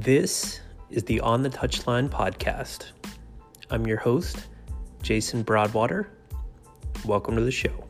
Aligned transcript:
This 0.00 0.60
is 0.88 1.04
the 1.04 1.20
On 1.20 1.42
the 1.42 1.50
Touchline 1.50 2.08
podcast. 2.08 2.92
I'm 3.68 3.86
your 3.86 3.98
host, 3.98 4.48
Jason 5.02 5.42
Broadwater. 5.42 6.08
Welcome 7.04 7.36
to 7.36 7.42
the 7.42 7.50
show. 7.50 7.84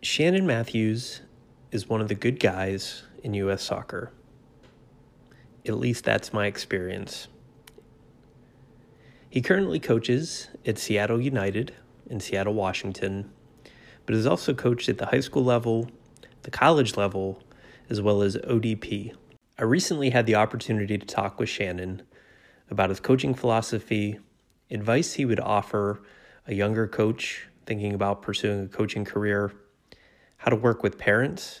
Shannon 0.00 0.46
Matthews 0.46 1.22
is 1.72 1.88
one 1.88 2.00
of 2.00 2.06
the 2.06 2.14
good 2.14 2.38
guys 2.38 3.02
in 3.24 3.34
U.S. 3.34 3.64
soccer. 3.64 4.12
At 5.66 5.76
least 5.76 6.04
that's 6.04 6.32
my 6.32 6.46
experience. 6.46 7.26
He 9.28 9.42
currently 9.42 9.80
coaches 9.80 10.50
at 10.64 10.78
Seattle 10.78 11.20
United 11.20 11.74
in 12.08 12.20
Seattle, 12.20 12.54
Washington, 12.54 13.32
but 14.06 14.14
has 14.14 14.24
also 14.24 14.54
coached 14.54 14.88
at 14.88 14.98
the 14.98 15.06
high 15.06 15.18
school 15.18 15.42
level, 15.42 15.90
the 16.44 16.50
college 16.52 16.96
level, 16.96 17.42
as 17.92 18.00
well 18.00 18.22
as 18.22 18.38
ODP. 18.38 19.14
I 19.58 19.64
recently 19.64 20.08
had 20.08 20.24
the 20.24 20.34
opportunity 20.34 20.96
to 20.96 21.04
talk 21.04 21.38
with 21.38 21.50
Shannon 21.50 22.00
about 22.70 22.88
his 22.88 23.00
coaching 23.00 23.34
philosophy, 23.34 24.18
advice 24.70 25.12
he 25.12 25.26
would 25.26 25.38
offer 25.38 26.02
a 26.46 26.54
younger 26.54 26.88
coach 26.88 27.48
thinking 27.66 27.92
about 27.92 28.22
pursuing 28.22 28.64
a 28.64 28.68
coaching 28.68 29.04
career, 29.04 29.52
how 30.38 30.48
to 30.48 30.56
work 30.56 30.82
with 30.82 30.96
parents, 30.96 31.60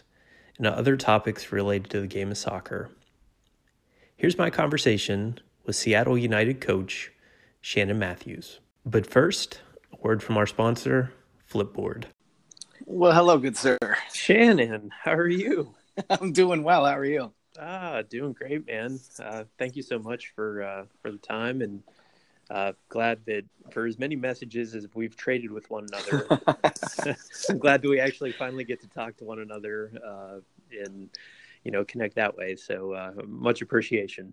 and 0.56 0.66
other 0.66 0.96
topics 0.96 1.52
related 1.52 1.90
to 1.90 2.00
the 2.00 2.06
game 2.06 2.30
of 2.30 2.38
soccer. 2.38 2.90
Here's 4.16 4.38
my 4.38 4.48
conversation 4.48 5.38
with 5.66 5.76
Seattle 5.76 6.16
United 6.16 6.62
coach 6.62 7.12
Shannon 7.60 7.98
Matthews. 7.98 8.58
But 8.86 9.06
first, 9.06 9.60
a 9.92 9.96
word 10.00 10.22
from 10.22 10.38
our 10.38 10.46
sponsor, 10.46 11.12
Flipboard. 11.46 12.06
Well, 12.86 13.12
hello, 13.12 13.36
good 13.36 13.58
sir. 13.58 13.76
Shannon, 14.14 14.92
how 15.04 15.12
are 15.12 15.28
you? 15.28 15.74
I'm 16.10 16.32
doing 16.32 16.62
well. 16.62 16.86
How 16.86 16.96
are 16.96 17.04
you? 17.04 17.32
Ah, 17.60 18.02
doing 18.08 18.32
great, 18.32 18.66
man. 18.66 18.98
Uh, 19.18 19.44
thank 19.58 19.76
you 19.76 19.82
so 19.82 19.98
much 19.98 20.32
for 20.34 20.62
uh, 20.62 20.84
for 21.02 21.10
the 21.10 21.18
time, 21.18 21.60
and 21.60 21.82
uh, 22.50 22.72
glad 22.88 23.24
that 23.26 23.44
for 23.70 23.86
as 23.86 23.98
many 23.98 24.16
messages 24.16 24.74
as 24.74 24.86
we've 24.94 25.16
traded 25.16 25.50
with 25.50 25.68
one 25.70 25.86
another, 25.92 26.26
I'm 27.48 27.58
glad 27.58 27.82
that 27.82 27.88
we 27.88 28.00
actually 28.00 28.32
finally 28.32 28.64
get 28.64 28.80
to 28.80 28.88
talk 28.88 29.16
to 29.18 29.24
one 29.24 29.40
another 29.40 29.92
uh, 30.06 30.38
and 30.84 31.10
you 31.64 31.70
know 31.70 31.84
connect 31.84 32.14
that 32.16 32.36
way. 32.36 32.56
So 32.56 32.92
uh, 32.92 33.12
much 33.26 33.60
appreciation. 33.60 34.32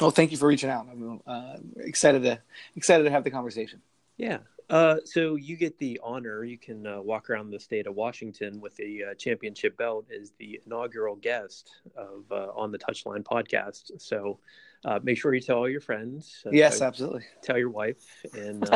Well, 0.00 0.10
thank 0.10 0.30
you 0.30 0.38
for 0.38 0.46
reaching 0.46 0.70
out. 0.70 0.86
I'm 0.90 1.20
uh, 1.26 1.56
excited 1.78 2.22
to 2.22 2.40
excited 2.76 3.04
to 3.04 3.10
have 3.10 3.24
the 3.24 3.30
conversation. 3.30 3.82
Yeah. 4.16 4.38
Uh, 4.70 4.96
so 5.04 5.34
you 5.34 5.56
get 5.56 5.76
the 5.78 6.00
honor. 6.02 6.44
You 6.44 6.58
can 6.58 6.86
uh, 6.86 7.00
walk 7.00 7.28
around 7.28 7.50
the 7.50 7.60
state 7.60 7.86
of 7.86 7.94
Washington 7.94 8.60
with 8.60 8.76
the 8.76 9.04
uh, 9.04 9.14
championship 9.14 9.76
belt 9.76 10.06
as 10.10 10.32
the 10.38 10.60
inaugural 10.64 11.16
guest 11.16 11.70
of 11.96 12.24
uh, 12.30 12.48
on 12.54 12.70
the 12.70 12.78
Touchline 12.78 13.24
podcast. 13.24 13.90
So 14.00 14.38
uh, 14.84 15.00
make 15.02 15.18
sure 15.18 15.34
you 15.34 15.40
tell 15.40 15.58
all 15.58 15.68
your 15.68 15.80
friends. 15.80 16.44
yes, 16.50 16.78
tell, 16.78 16.88
absolutely. 16.88 17.24
Tell 17.42 17.58
your 17.58 17.70
wife, 17.70 18.24
and 18.32 18.68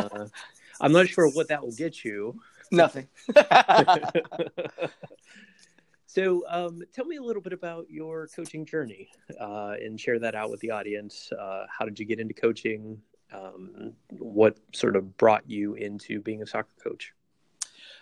I'm 0.81 0.91
not 0.91 1.07
sure 1.07 1.29
what 1.29 1.47
that 1.47 1.63
will 1.63 1.75
get 1.75 2.03
you. 2.03 2.39
Nothing. 2.71 3.07
So, 6.15 6.45
um, 6.47 6.81
tell 6.93 7.03
me 7.03 7.17
a 7.17 7.21
little 7.21 7.41
bit 7.41 7.51
about 7.51 7.89
your 7.89 8.29
coaching 8.33 8.65
journey 8.65 9.09
uh, 9.37 9.73
and 9.83 9.99
share 9.99 10.17
that 10.19 10.33
out 10.33 10.49
with 10.49 10.61
the 10.61 10.71
audience. 10.71 11.29
Uh, 11.37 11.65
how 11.67 11.83
did 11.83 11.99
you 11.99 12.05
get 12.05 12.21
into 12.21 12.33
coaching? 12.33 13.01
Um, 13.33 13.93
what 14.09 14.57
sort 14.73 14.95
of 14.95 15.17
brought 15.17 15.49
you 15.49 15.73
into 15.73 16.21
being 16.21 16.41
a 16.41 16.47
soccer 16.47 16.69
coach? 16.83 17.13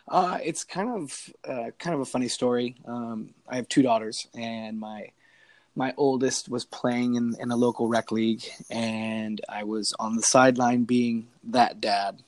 Uh, 0.07 0.38
it's 0.43 0.63
kind 0.63 0.89
of 0.89 1.29
uh, 1.47 1.71
kind 1.79 1.93
of 1.93 2.02
a 2.02 2.05
funny 2.05 2.27
story. 2.27 2.75
Um, 2.85 3.34
I 3.47 3.56
have 3.56 3.69
two 3.69 3.81
daughters, 3.81 4.28
and 4.35 4.79
my 4.79 5.11
my 5.75 5.94
oldest 5.97 6.50
was 6.50 6.66
playing 6.66 7.16
in, 7.16 7.35
in 7.39 7.51
a 7.51 7.56
local 7.56 7.88
rec 7.88 8.11
league, 8.11 8.44
and 8.69 9.41
I 9.47 9.63
was 9.63 9.94
on 10.00 10.16
the 10.16 10.22
sideline 10.22 10.84
being 10.84 11.28
that 11.45 11.81
dad. 11.81 12.22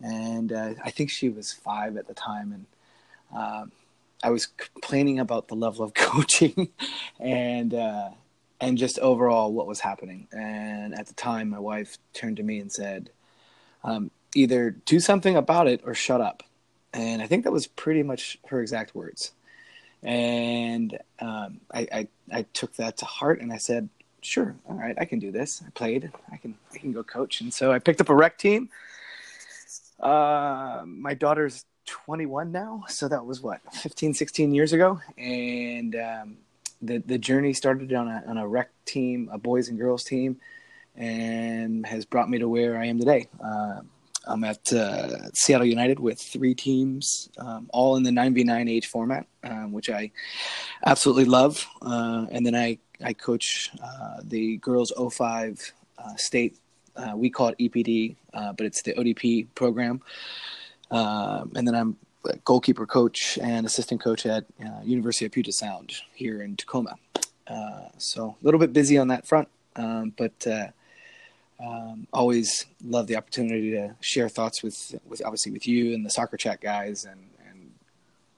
And 0.00 0.52
uh, 0.52 0.74
I 0.84 0.90
think 0.90 1.10
she 1.10 1.28
was 1.28 1.52
five 1.52 1.96
at 1.96 2.08
the 2.08 2.14
time, 2.14 2.52
and 2.52 2.66
um, 3.34 3.72
I 4.22 4.30
was 4.30 4.46
complaining 4.46 5.18
about 5.18 5.48
the 5.48 5.54
level 5.54 5.84
of 5.84 5.94
coaching 5.94 6.70
and 7.20 7.72
uh, 7.74 8.10
and 8.60 8.78
just 8.78 8.98
overall 8.98 9.52
what 9.52 9.66
was 9.66 9.80
happening. 9.80 10.28
And 10.32 10.94
at 10.98 11.06
the 11.06 11.14
time, 11.14 11.50
my 11.50 11.58
wife 11.58 11.98
turned 12.12 12.36
to 12.38 12.42
me 12.42 12.60
and 12.60 12.70
said, 12.72 13.10
um, 13.82 14.10
"Either 14.34 14.70
do 14.70 15.00
something 15.00 15.36
about 15.36 15.68
it 15.68 15.80
or 15.84 15.94
shut 15.94 16.20
up." 16.20 16.42
And 16.92 17.20
I 17.22 17.26
think 17.26 17.44
that 17.44 17.52
was 17.52 17.66
pretty 17.66 18.02
much 18.02 18.38
her 18.46 18.60
exact 18.60 18.94
words. 18.94 19.32
And 20.02 20.98
um, 21.18 21.60
I, 21.72 21.88
I 21.92 22.08
I 22.32 22.42
took 22.52 22.74
that 22.76 22.98
to 22.98 23.04
heart, 23.04 23.40
and 23.40 23.52
I 23.52 23.58
said, 23.58 23.88
"Sure, 24.20 24.54
all 24.68 24.76
right, 24.76 24.96
I 24.98 25.04
can 25.04 25.18
do 25.18 25.30
this. 25.32 25.62
I 25.66 25.70
played. 25.70 26.10
I 26.32 26.36
can 26.36 26.54
I 26.72 26.78
can 26.78 26.92
go 26.92 27.02
coach." 27.02 27.40
And 27.40 27.52
so 27.52 27.72
I 27.72 27.78
picked 27.78 28.00
up 28.00 28.08
a 28.08 28.14
rec 28.14 28.38
team. 28.38 28.70
Uh, 30.00 30.82
my 30.86 31.14
daughter's 31.14 31.64
21 31.86 32.50
now 32.50 32.82
so 32.88 33.08
that 33.08 33.24
was 33.24 33.40
what 33.42 33.60
15 33.74 34.14
16 34.14 34.54
years 34.54 34.72
ago 34.72 35.00
and 35.18 35.94
um, 35.94 36.36
the 36.84 36.98
the 36.98 37.18
journey 37.18 37.52
started 37.52 37.92
on 37.92 38.08
a 38.08 38.22
on 38.26 38.38
a 38.38 38.46
rec 38.46 38.70
team 38.84 39.28
a 39.32 39.38
boys 39.38 39.68
and 39.68 39.78
girls 39.78 40.04
team 40.04 40.36
and 40.96 41.84
has 41.86 42.04
brought 42.04 42.30
me 42.30 42.38
to 42.38 42.48
where 42.48 42.78
I 42.78 42.86
am 42.86 42.98
today. 42.98 43.28
Uh, 43.42 43.80
I'm 44.26 44.44
at 44.44 44.72
uh, 44.72 45.30
Seattle 45.34 45.66
United 45.66 45.98
with 45.98 46.20
three 46.20 46.54
teams 46.54 47.28
um, 47.36 47.68
all 47.72 47.96
in 47.96 48.02
the 48.04 48.10
9v9 48.10 48.70
age 48.70 48.86
format 48.86 49.26
um, 49.42 49.72
which 49.72 49.90
I 49.90 50.12
absolutely 50.86 51.24
love. 51.26 51.66
Uh, 51.82 52.26
and 52.30 52.46
then 52.46 52.54
I 52.54 52.78
I 53.02 53.12
coach 53.12 53.70
uh, 53.82 54.20
the 54.22 54.58
girls 54.58 54.92
05 54.96 55.72
uh, 55.98 56.16
state 56.16 56.58
uh, 56.96 57.12
we 57.16 57.28
call 57.28 57.48
it 57.48 57.58
EPD 57.58 58.16
but 58.32 58.60
it's 58.60 58.82
the 58.82 58.94
ODP 58.94 59.48
program. 59.54 60.00
Um, 60.90 61.52
and 61.56 61.66
then 61.66 61.74
I'm 61.74 61.96
goalkeeper 62.44 62.86
coach 62.86 63.38
and 63.40 63.66
assistant 63.66 64.00
coach 64.00 64.26
at 64.26 64.44
uh, 64.64 64.80
University 64.82 65.26
of 65.26 65.32
Puget 65.32 65.54
Sound 65.54 65.92
here 66.14 66.42
in 66.42 66.56
Tacoma. 66.56 66.96
Uh, 67.46 67.88
so 67.98 68.36
a 68.40 68.44
little 68.44 68.60
bit 68.60 68.72
busy 68.72 68.96
on 68.98 69.08
that 69.08 69.26
front, 69.26 69.48
um, 69.76 70.12
but 70.16 70.46
uh, 70.46 70.68
um, 71.60 72.06
always 72.12 72.66
love 72.84 73.06
the 73.06 73.16
opportunity 73.16 73.70
to 73.72 73.94
share 74.00 74.28
thoughts 74.28 74.62
with, 74.62 74.94
with 75.06 75.22
obviously 75.24 75.52
with 75.52 75.68
you 75.68 75.94
and 75.94 76.04
the 76.04 76.10
soccer 76.10 76.36
chat 76.36 76.60
guys 76.60 77.04
and, 77.04 77.20
and 77.48 77.72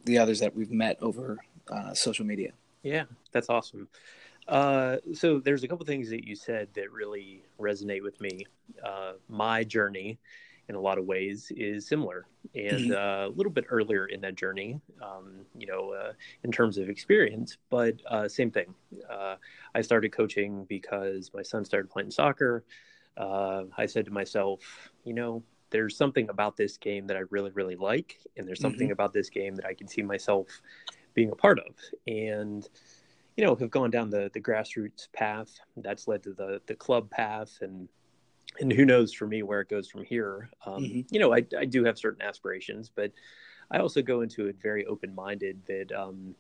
the 0.05 0.19
others 0.19 0.41
that 0.41 0.55
we've 0.55 0.73
met 0.73 0.99
over 1.01 1.39
uh, 1.71 1.95
social 1.95 2.27
media. 2.27 2.53
Yeah, 2.83 3.05
that's 3.33 3.49
awesome. 3.49 3.89
Uh, 4.49 4.99
so 5.15 5.41
there's 5.41 5.65
a 5.65 5.69
couple 5.69 5.85
things 5.85 6.11
that 6.11 6.25
you 6.25 6.37
said 6.37 6.69
that 6.75 6.93
really 6.93 7.43
resonate 7.61 8.03
with 8.03 8.21
me. 8.21 8.47
Uh, 8.85 9.13
my 9.29 9.65
journey 9.65 10.19
in 10.69 10.75
a 10.75 10.81
lot 10.81 10.99
of 10.99 11.05
ways 11.05 11.53
is 11.57 11.87
similar 11.87 12.27
and 12.55 12.91
mm-hmm. 12.91 12.93
uh, 12.93 13.29
a 13.29 13.33
little 13.35 13.53
bit 13.53 13.67
earlier 13.69 14.07
in 14.07 14.21
that 14.21 14.35
journey, 14.35 14.81
um, 15.03 15.41
you 15.57 15.67
know, 15.67 15.93
uh, 15.93 16.13
in 16.45 16.51
terms 16.51 16.79
of 16.79 16.89
experience, 16.89 17.57
but 17.71 17.95
uh, 18.09 18.29
same 18.29 18.51
thing. 18.51 18.75
Uh, 19.11 19.37
I 19.75 19.81
started 19.81 20.13
coaching 20.13 20.65
because 20.65 21.31
my 21.35 21.43
son 21.43 21.65
started 21.65 21.91
playing 21.91 22.11
soccer. 22.11 22.65
Uh, 23.17 23.65
I 23.77 23.87
said 23.87 24.05
to 24.07 24.11
myself, 24.11 24.61
you 25.05 25.15
know, 25.15 25.43
there's 25.71 25.97
something 25.97 26.29
about 26.29 26.57
this 26.57 26.77
game 26.77 27.07
that 27.09 27.17
I 27.17 27.23
really, 27.31 27.51
really 27.51 27.77
like, 27.77 28.19
and 28.37 28.47
there's 28.47 28.61
something 28.61 28.87
mm-hmm. 28.87 28.93
about 28.93 29.13
this 29.13 29.31
game 29.31 29.57
that 29.57 29.67
I 29.67 29.75
can 29.75 29.89
see 29.89 30.03
myself 30.03 30.47
being 31.15 31.31
a 31.31 31.37
part 31.37 31.59
of. 31.59 31.75
And 32.07 32.69
you 33.37 33.45
know, 33.45 33.55
have 33.55 33.71
gone 33.71 33.91
down 33.91 34.11
the 34.11 34.31
the 34.33 34.41
grassroots 34.41 35.09
path. 35.13 35.61
That's 35.77 36.09
led 36.09 36.23
to 36.23 36.33
the 36.33 36.61
the 36.67 36.75
club 36.75 37.11
path, 37.11 37.59
and 37.61 37.89
and 38.61 38.73
who 38.73 38.85
knows 38.85 39.13
for 39.13 39.27
me 39.27 39.43
where 39.43 39.61
it 39.61 39.69
goes 39.69 39.89
from 39.89 40.05
here. 40.05 40.51
Um, 40.65 40.83
mm-hmm. 40.83 41.01
You 41.11 41.21
know, 41.21 41.35
I, 41.35 41.45
I 41.59 41.65
do 41.65 41.85
have 41.85 41.99
certain 41.99 42.23
aspirations, 42.23 42.91
but 42.95 43.13
I 43.71 43.79
also 43.79 44.03
go 44.03 44.21
into 44.21 44.47
it 44.47 44.57
very 44.63 44.87
open 44.87 45.15
minded 45.15 45.61
that, 45.67 45.93
um, 45.93 46.35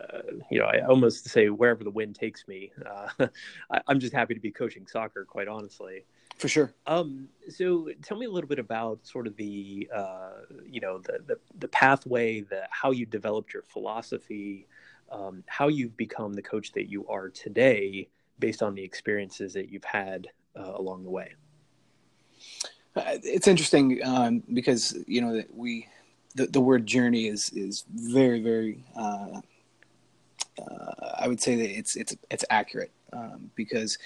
uh, 0.00 0.22
you 0.50 0.58
know, 0.58 0.66
I 0.66 0.80
almost 0.86 1.28
say 1.28 1.48
wherever 1.48 1.84
the 1.84 1.90
wind 1.90 2.14
takes 2.14 2.46
me. 2.46 2.72
Uh, 2.84 3.26
I, 3.70 3.80
am 3.88 4.00
just 4.00 4.14
happy 4.14 4.34
to 4.34 4.40
be 4.40 4.50
coaching 4.50 4.86
soccer, 4.86 5.24
quite 5.24 5.48
honestly. 5.48 6.04
For 6.36 6.48
sure. 6.48 6.72
Um, 6.86 7.28
so 7.48 7.88
tell 8.02 8.16
me 8.16 8.26
a 8.26 8.30
little 8.30 8.48
bit 8.48 8.60
about 8.60 9.04
sort 9.04 9.26
of 9.26 9.36
the, 9.36 9.90
uh, 9.92 10.42
you 10.64 10.80
know, 10.80 10.98
the, 10.98 11.18
the, 11.26 11.38
the 11.58 11.68
pathway, 11.68 12.42
the 12.42 12.62
how 12.70 12.92
you 12.92 13.06
developed 13.06 13.52
your 13.52 13.64
philosophy, 13.64 14.68
um, 15.10 15.42
how 15.46 15.68
you've 15.68 15.96
become 15.96 16.32
the 16.34 16.42
coach 16.42 16.72
that 16.72 16.88
you 16.88 17.06
are 17.08 17.28
today, 17.28 18.08
based 18.38 18.62
on 18.62 18.74
the 18.74 18.82
experiences 18.82 19.52
that 19.54 19.68
you've 19.68 19.84
had 19.84 20.28
uh, 20.56 20.72
along 20.76 21.02
the 21.02 21.10
way. 21.10 21.34
It's 22.96 23.46
interesting 23.46 24.00
um, 24.04 24.42
because 24.52 24.96
you 25.06 25.20
know 25.20 25.36
that 25.36 25.54
we 25.54 25.86
the, 26.34 26.46
the 26.46 26.60
word 26.60 26.86
journey 26.86 27.26
is 27.26 27.50
is 27.50 27.84
very 27.88 28.40
very 28.40 28.84
uh, 28.96 29.40
uh, 30.60 31.14
I 31.18 31.28
would 31.28 31.40
say 31.40 31.56
that 31.56 31.70
it's 31.70 31.96
it's 31.96 32.16
it's 32.30 32.44
accurate 32.50 32.90
um, 33.12 33.50
because 33.54 33.98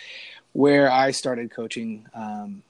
where 0.53 0.91
I 0.91 1.11
started 1.11 1.51
coaching 1.51 2.07
um, 2.15 2.63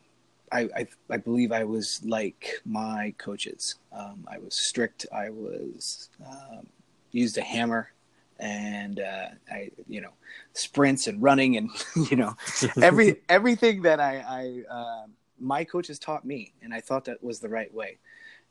I, 0.52 0.68
I, 0.76 0.86
I 1.10 1.16
believe 1.16 1.50
I 1.50 1.64
was 1.64 2.02
like 2.04 2.60
my 2.64 3.14
coaches. 3.16 3.76
Um, 3.90 4.28
I 4.30 4.38
was 4.38 4.54
strict. 4.54 5.06
I 5.10 5.30
was 5.30 6.10
um, 6.24 6.66
used 7.10 7.38
a 7.38 7.42
hammer 7.42 7.90
and 8.38 9.00
uh, 9.00 9.28
I, 9.50 9.70
you 9.88 10.02
know, 10.02 10.10
sprints 10.52 11.06
and 11.06 11.22
running 11.22 11.56
and 11.56 11.70
you 12.10 12.16
know, 12.16 12.36
every 12.82 13.20
everything 13.28 13.82
that 13.82 13.98
I, 13.98 14.64
I 14.68 14.72
uh, 14.72 15.06
my 15.42 15.64
coaches 15.64 15.98
taught 15.98 16.24
me, 16.24 16.52
and 16.62 16.72
I 16.72 16.80
thought 16.80 17.04
that 17.06 17.22
was 17.22 17.40
the 17.40 17.48
right 17.48 17.72
way. 17.74 17.98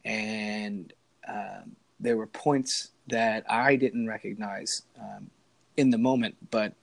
And 0.03 0.93
um, 1.27 1.75
there 1.99 2.17
were 2.17 2.27
points 2.27 2.89
that 3.07 3.45
I 3.49 3.75
didn't 3.75 4.07
recognize 4.07 4.83
um, 4.99 5.29
in 5.77 5.89
the 5.89 5.97
moment, 5.97 6.35
but 6.49 6.73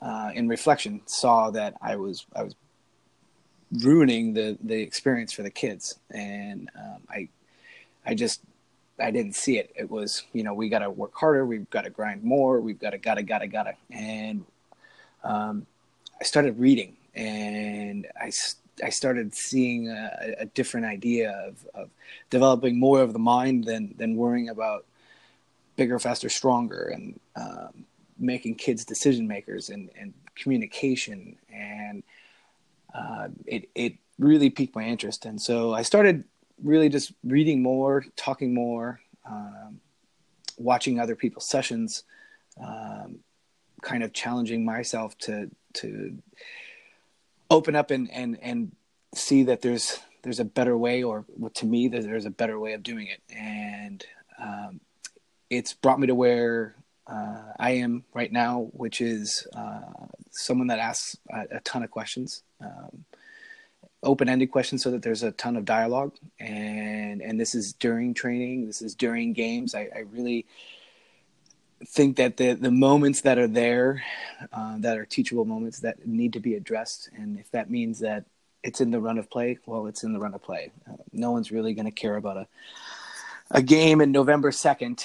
uh, 0.00 0.32
in 0.34 0.48
reflection, 0.48 1.00
saw 1.06 1.50
that 1.50 1.74
I 1.80 1.96
was 1.96 2.26
I 2.34 2.42
was 2.42 2.54
ruining 3.72 4.34
the 4.34 4.58
the 4.62 4.80
experience 4.80 5.32
for 5.32 5.42
the 5.42 5.50
kids, 5.50 5.98
and 6.10 6.68
um, 6.76 7.02
I 7.08 7.28
I 8.04 8.14
just 8.14 8.40
I 8.98 9.10
didn't 9.10 9.36
see 9.36 9.58
it. 9.58 9.72
It 9.76 9.90
was 9.90 10.24
you 10.32 10.42
know 10.42 10.54
we 10.54 10.68
got 10.68 10.80
to 10.80 10.90
work 10.90 11.14
harder, 11.14 11.46
we've 11.46 11.70
got 11.70 11.84
to 11.84 11.90
grind 11.90 12.24
more, 12.24 12.60
we've 12.60 12.80
got 12.80 12.90
to 12.90 12.98
gotta 12.98 13.22
gotta 13.22 13.46
gotta, 13.46 13.74
and 13.90 14.44
um, 15.22 15.66
I 16.20 16.24
started 16.24 16.58
reading, 16.58 16.96
and 17.14 18.06
I 18.20 18.30
I 18.82 18.90
started 18.90 19.34
seeing 19.34 19.88
a, 19.88 20.34
a 20.40 20.44
different 20.46 20.86
idea 20.86 21.30
of, 21.30 21.66
of 21.74 21.90
developing 22.30 22.78
more 22.78 23.02
of 23.02 23.12
the 23.12 23.18
mind 23.18 23.64
than 23.64 23.94
than 23.96 24.16
worrying 24.16 24.48
about 24.48 24.86
bigger, 25.76 25.98
faster, 25.98 26.28
stronger, 26.28 26.92
and 26.94 27.18
um, 27.36 27.84
making 28.18 28.54
kids 28.56 28.84
decision 28.84 29.26
makers 29.26 29.70
and, 29.70 29.90
and 29.98 30.12
communication. 30.34 31.36
And 31.52 32.02
uh, 32.94 33.28
it 33.46 33.68
it 33.74 33.94
really 34.18 34.50
piqued 34.50 34.74
my 34.74 34.84
interest, 34.84 35.24
and 35.24 35.40
so 35.40 35.72
I 35.72 35.82
started 35.82 36.24
really 36.62 36.88
just 36.88 37.12
reading 37.24 37.62
more, 37.62 38.04
talking 38.16 38.54
more, 38.54 39.00
um, 39.28 39.80
watching 40.58 41.00
other 41.00 41.16
people's 41.16 41.48
sessions, 41.48 42.04
um, 42.62 43.18
kind 43.82 44.02
of 44.02 44.12
challenging 44.12 44.64
myself 44.64 45.16
to 45.18 45.50
to 45.74 46.18
open 47.52 47.76
up 47.76 47.90
and 47.90 48.10
and 48.10 48.38
and 48.42 48.72
see 49.14 49.44
that 49.44 49.60
there's 49.62 50.00
there's 50.22 50.40
a 50.40 50.44
better 50.44 50.76
way, 50.76 51.02
or 51.02 51.24
to 51.54 51.66
me, 51.66 51.88
that 51.88 52.02
there's 52.02 52.26
a 52.26 52.30
better 52.30 52.58
way 52.58 52.72
of 52.72 52.82
doing 52.82 53.08
it, 53.08 53.20
and 53.36 54.04
um, 54.40 54.80
it's 55.50 55.74
brought 55.74 56.00
me 56.00 56.06
to 56.06 56.14
where 56.14 56.76
uh, 57.06 57.52
I 57.58 57.72
am 57.72 58.04
right 58.14 58.32
now, 58.32 58.70
which 58.72 59.00
is 59.00 59.46
uh, 59.54 60.06
someone 60.30 60.68
that 60.68 60.78
asks 60.78 61.16
a, 61.30 61.56
a 61.56 61.60
ton 61.60 61.82
of 61.82 61.90
questions, 61.90 62.42
um, 62.60 63.04
open-ended 64.02 64.50
questions, 64.50 64.82
so 64.82 64.90
that 64.92 65.02
there's 65.02 65.22
a 65.22 65.32
ton 65.32 65.56
of 65.56 65.64
dialogue. 65.64 66.14
And 66.38 67.20
and 67.20 67.38
this 67.38 67.54
is 67.54 67.72
during 67.72 68.14
training. 68.14 68.66
This 68.66 68.80
is 68.80 68.94
during 68.94 69.32
games. 69.32 69.74
I, 69.74 69.88
I 69.94 70.00
really 70.10 70.46
think 71.86 72.16
that 72.16 72.36
the 72.36 72.54
the 72.54 72.70
moments 72.70 73.22
that 73.22 73.38
are 73.38 73.48
there, 73.48 74.02
uh, 74.52 74.76
that 74.78 74.98
are 74.98 75.04
teachable 75.04 75.44
moments 75.44 75.80
that 75.80 76.06
need 76.06 76.32
to 76.34 76.40
be 76.40 76.54
addressed. 76.54 77.10
And 77.16 77.38
if 77.38 77.50
that 77.50 77.70
means 77.70 78.00
that 78.00 78.24
it's 78.62 78.80
in 78.80 78.90
the 78.90 79.00
run 79.00 79.18
of 79.18 79.30
play, 79.30 79.58
well, 79.66 79.86
it's 79.86 80.04
in 80.04 80.12
the 80.12 80.20
run 80.20 80.34
of 80.34 80.42
play. 80.42 80.70
Uh, 80.88 80.96
no 81.12 81.30
one's 81.32 81.50
really 81.50 81.74
going 81.74 81.86
to 81.86 81.92
care 81.92 82.16
about 82.16 82.36
a 82.36 82.46
a 83.50 83.62
game 83.62 84.00
in 84.00 84.12
November 84.12 84.52
second. 84.52 85.04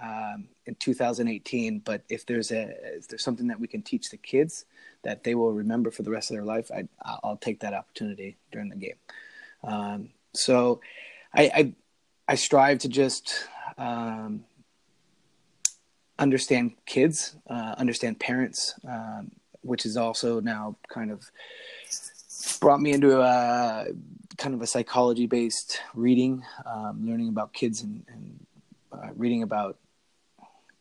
Um, 0.00 0.48
in 0.68 0.76
2018. 0.76 1.80
But 1.80 2.02
if 2.08 2.24
there's 2.24 2.52
a 2.52 2.68
if 2.96 3.08
there's 3.08 3.24
something 3.24 3.48
that 3.48 3.58
we 3.58 3.66
can 3.66 3.82
teach 3.82 4.10
the 4.10 4.16
kids 4.16 4.66
that 5.02 5.24
they 5.24 5.34
will 5.34 5.52
remember 5.52 5.90
for 5.90 6.02
the 6.02 6.10
rest 6.10 6.30
of 6.30 6.36
their 6.36 6.44
life, 6.44 6.70
I 6.70 6.86
I'll 7.24 7.38
take 7.38 7.60
that 7.60 7.74
opportunity 7.74 8.36
during 8.52 8.68
the 8.68 8.76
game. 8.76 8.96
Um, 9.64 10.10
so 10.34 10.80
I, 11.34 11.42
I, 11.42 11.72
I 12.28 12.34
strive 12.36 12.78
to 12.80 12.88
just 12.88 13.48
um, 13.76 14.44
understand 16.18 16.72
kids, 16.86 17.36
uh, 17.48 17.74
understand 17.78 18.18
parents, 18.18 18.74
um, 18.88 19.30
which 19.62 19.86
is 19.86 19.96
also 19.96 20.40
now 20.40 20.76
kind 20.88 21.10
of 21.10 21.30
brought 22.60 22.80
me 22.80 22.92
into 22.92 23.20
a 23.20 23.86
kind 24.36 24.54
of 24.54 24.62
a 24.62 24.66
psychology 24.66 25.26
based 25.26 25.80
reading, 25.94 26.42
um, 26.66 27.06
learning 27.06 27.28
about 27.28 27.52
kids 27.52 27.82
and, 27.82 28.04
and 28.08 28.46
uh, 28.92 29.08
reading 29.16 29.42
about 29.42 29.76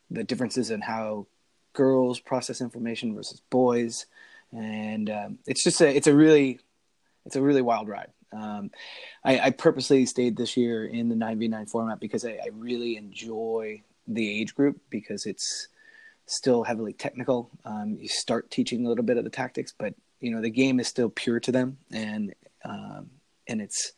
the 0.10 0.24
differences 0.24 0.72
in 0.72 0.82
how 0.82 1.26
girls 1.74 2.20
process 2.20 2.62
information 2.62 3.16
versus 3.16 3.42
boys, 3.50 4.06
and 4.52 5.10
um, 5.10 5.40
it's 5.46 5.64
just 5.64 5.82
a 5.82 5.96
it's 5.96 6.08
a 6.08 6.14
really 6.14 6.60
it's 7.26 7.36
a 7.36 7.42
really 7.42 7.62
wild 7.62 7.88
ride. 7.88 8.10
Um, 8.32 8.72
I, 9.24 9.40
I, 9.40 9.50
purposely 9.52 10.06
stayed 10.06 10.36
this 10.36 10.58
year 10.58 10.86
in 10.86 11.08
the 11.08 11.16
9v9 11.16 11.70
format 11.70 12.02
because 12.02 12.26
I, 12.26 12.32
I, 12.32 12.50
really 12.52 12.98
enjoy 12.98 13.84
the 14.08 14.42
age 14.42 14.56
group 14.56 14.80
because 14.90 15.26
it's 15.26 15.68
still 16.26 16.64
heavily 16.64 16.94
technical. 16.94 17.50
Um, 17.66 17.98
you 18.00 18.08
start 18.08 18.52
teaching 18.52 18.86
a 18.86 18.90
little 18.90 19.04
bit 19.04 19.18
of 19.18 19.24
the 19.24 19.30
tactics, 19.30 19.74
but 19.78 19.94
you 20.20 20.32
know 20.32 20.42
the 20.42 20.50
game 20.50 20.80
is 20.80 20.88
still 20.88 21.10
pure 21.10 21.40
to 21.42 21.52
them, 21.52 21.78
and 21.92 22.34
um, 22.64 23.10
and 23.48 23.62
it's 23.62 23.94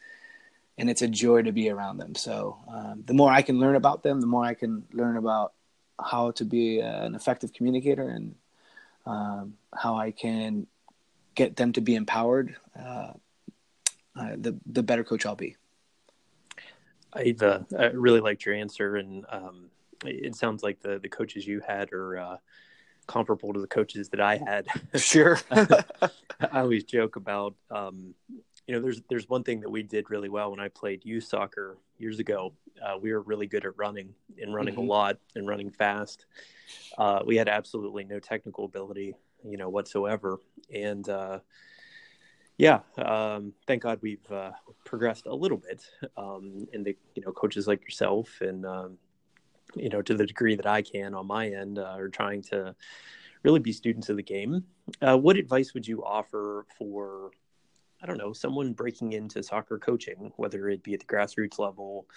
and 0.78 0.90
it's 0.90 1.02
a 1.02 1.08
joy 1.08 1.42
to 1.42 1.52
be 1.52 1.70
around 1.70 1.98
them. 1.98 2.16
So 2.16 2.58
um, 2.68 3.04
the 3.06 3.14
more 3.14 3.32
I 3.32 3.42
can 3.42 3.60
learn 3.60 3.76
about 3.76 4.04
them, 4.04 4.22
the 4.22 4.28
more 4.28 4.46
I 4.46 4.54
can 4.54 4.86
learn 4.94 5.18
about 5.18 5.54
how 6.02 6.32
to 6.32 6.46
be 6.46 6.80
an 6.80 7.16
effective 7.16 7.54
communicator 7.54 8.08
and 8.08 8.36
um, 9.06 9.56
how 9.76 9.96
I 9.96 10.12
can 10.12 10.68
get 11.36 11.56
them 11.56 11.74
to 11.74 11.82
be 11.82 11.96
empowered, 11.96 12.56
uh, 12.78 13.14
uh, 14.16 14.36
the 14.38 14.58
the 14.66 14.84
better 14.84 15.04
coach 15.04 15.26
I'll 15.26 15.36
be. 15.36 15.56
I, 17.12 17.36
uh, 17.42 17.64
I 17.78 17.86
really 17.88 18.20
liked 18.20 18.46
your 18.46 18.56
answer, 18.56 18.98
and 18.98 19.26
um, 19.30 19.70
it 20.06 20.36
sounds 20.36 20.64
like 20.64 20.80
the 20.82 21.00
the 21.00 21.10
coaches 21.10 21.46
you 21.46 21.62
had 21.66 21.92
are 21.94 22.18
uh, 22.18 22.38
comparable 23.08 23.54
to 23.54 23.60
the 23.60 23.68
coaches 23.68 24.10
that 24.10 24.22
I 24.22 24.38
had. 24.38 24.68
Sure. 24.96 25.40
I 25.52 26.62
always 26.62 26.84
joke 26.84 27.16
about 27.16 27.56
um, 27.70 28.14
you 28.70 28.76
know, 28.76 28.82
there's 28.82 29.02
there's 29.10 29.28
one 29.28 29.44
thing 29.44 29.62
that 29.62 29.70
we 29.72 29.82
did 29.82 30.12
really 30.12 30.30
well 30.30 30.52
when 30.52 30.60
I 30.60 30.68
played 30.68 31.04
youth 31.04 31.24
soccer 31.24 31.78
years 31.98 32.20
ago. 32.20 32.54
Uh, 32.80 33.00
we 33.02 33.12
were 33.12 33.22
really 33.22 33.48
good 33.48 33.66
at 33.66 33.76
running 33.80 34.14
and 34.40 34.54
running 34.54 34.76
mm-hmm. 34.76 34.84
a 34.84 34.94
lot 34.94 35.18
and 35.34 35.48
running 35.48 35.72
fast. 35.72 36.28
Uh, 36.96 37.22
we 37.26 37.36
had 37.36 37.50
absolutely 37.50 38.04
no 38.04 38.20
technical 38.20 38.66
ability, 38.66 39.16
you 39.44 39.58
know, 39.58 39.70
whatsoever. 39.70 40.38
And 40.72 41.10
uh, 41.10 41.40
yeah, 42.60 42.82
um, 43.00 43.54
thank 43.66 43.82
God 43.82 43.98
we've 44.04 44.32
uh, 44.32 44.52
progressed 44.86 45.26
a 45.26 45.34
little 45.34 45.58
bit. 45.58 45.82
Um, 46.16 46.68
and 46.72 46.86
the 46.86 46.96
you 47.16 47.24
know 47.24 47.32
coaches 47.32 47.66
like 47.68 47.82
yourself 47.82 48.40
and 48.40 48.68
um, 48.68 49.00
you 49.76 49.90
know 49.90 50.02
to 50.02 50.16
the 50.16 50.26
degree 50.26 50.56
that 50.56 50.66
I 50.68 50.82
can 50.82 51.14
on 51.14 51.28
my 51.28 51.48
end 51.48 51.80
uh, 51.80 51.96
are 51.98 52.10
trying 52.10 52.42
to 52.44 52.76
really 53.44 53.60
be 53.60 53.72
students 53.72 54.10
of 54.10 54.18
the 54.18 54.24
game. 54.24 54.64
Uh, 55.02 55.18
what 55.18 55.38
advice 55.38 55.74
would 55.74 55.88
you 55.88 56.04
offer 56.04 56.66
for 56.78 57.32
I 58.02 58.06
don't 58.06 58.18
know, 58.18 58.34
someone 58.34 58.74
breaking 58.74 59.14
into 59.14 59.44
soccer 59.44 59.78
coaching, 59.78 60.32
whether 60.38 60.70
it 60.70 60.84
be 60.84 60.94
at 60.94 61.02
the 61.02 61.06
grassroots 61.06 61.60
level, 61.60 62.08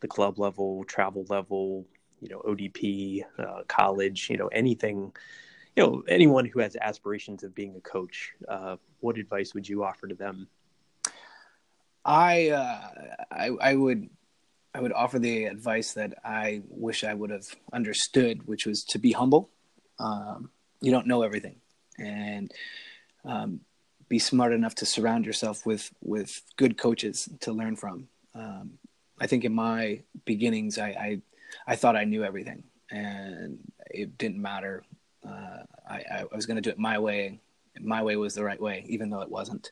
the 0.00 0.08
club 0.08 0.38
level, 0.38 0.84
travel 0.84 1.24
level, 1.30 1.86
you 2.20 2.28
know, 2.28 2.40
ODP, 2.40 3.24
uh, 3.38 3.62
college, 3.66 4.28
you 4.28 4.36
know, 4.36 4.48
anything, 4.48 5.12
you 5.74 5.82
know, 5.82 6.02
anyone 6.06 6.44
who 6.44 6.60
has 6.60 6.76
aspirations 6.76 7.42
of 7.44 7.54
being 7.54 7.74
a 7.76 7.80
coach, 7.80 8.32
uh, 8.48 8.76
what 9.00 9.16
advice 9.16 9.54
would 9.54 9.66
you 9.66 9.84
offer 9.84 10.06
to 10.06 10.14
them? 10.14 10.48
I, 12.04 12.50
uh, 12.50 12.90
I, 13.30 13.46
I 13.60 13.74
would, 13.74 14.10
I 14.74 14.80
would 14.80 14.92
offer 14.92 15.18
the 15.18 15.44
advice 15.44 15.92
that 15.94 16.14
I 16.24 16.62
wish 16.68 17.04
I 17.04 17.14
would 17.14 17.30
have 17.30 17.46
understood, 17.72 18.46
which 18.46 18.66
was 18.66 18.84
to 18.84 18.98
be 18.98 19.12
humble. 19.12 19.50
Um, 19.98 20.50
you 20.80 20.90
don't 20.90 21.06
know 21.06 21.22
everything, 21.22 21.56
and 21.98 22.50
um, 23.24 23.60
be 24.08 24.18
smart 24.18 24.52
enough 24.52 24.74
to 24.76 24.86
surround 24.86 25.26
yourself 25.26 25.66
with 25.66 25.92
with 26.02 26.42
good 26.56 26.78
coaches 26.78 27.28
to 27.40 27.52
learn 27.52 27.76
from. 27.76 28.08
Um, 28.34 28.78
I 29.20 29.26
think 29.26 29.44
in 29.44 29.54
my 29.54 30.00
beginnings, 30.24 30.78
I, 30.78 30.88
I, 30.88 31.20
I 31.66 31.76
thought 31.76 31.96
I 31.96 32.04
knew 32.04 32.24
everything, 32.24 32.64
and 32.90 33.58
it 33.90 34.16
didn't 34.18 34.40
matter. 34.40 34.82
Uh, 35.24 35.58
I, 35.88 36.02
I, 36.12 36.24
was 36.34 36.46
going 36.46 36.56
to 36.56 36.60
do 36.60 36.70
it 36.70 36.78
my 36.78 36.98
way. 36.98 37.38
My 37.78 38.02
way 38.02 38.16
was 38.16 38.34
the 38.34 38.42
right 38.42 38.60
way, 38.60 38.84
even 38.88 39.10
though 39.10 39.20
it 39.20 39.30
wasn't. 39.30 39.70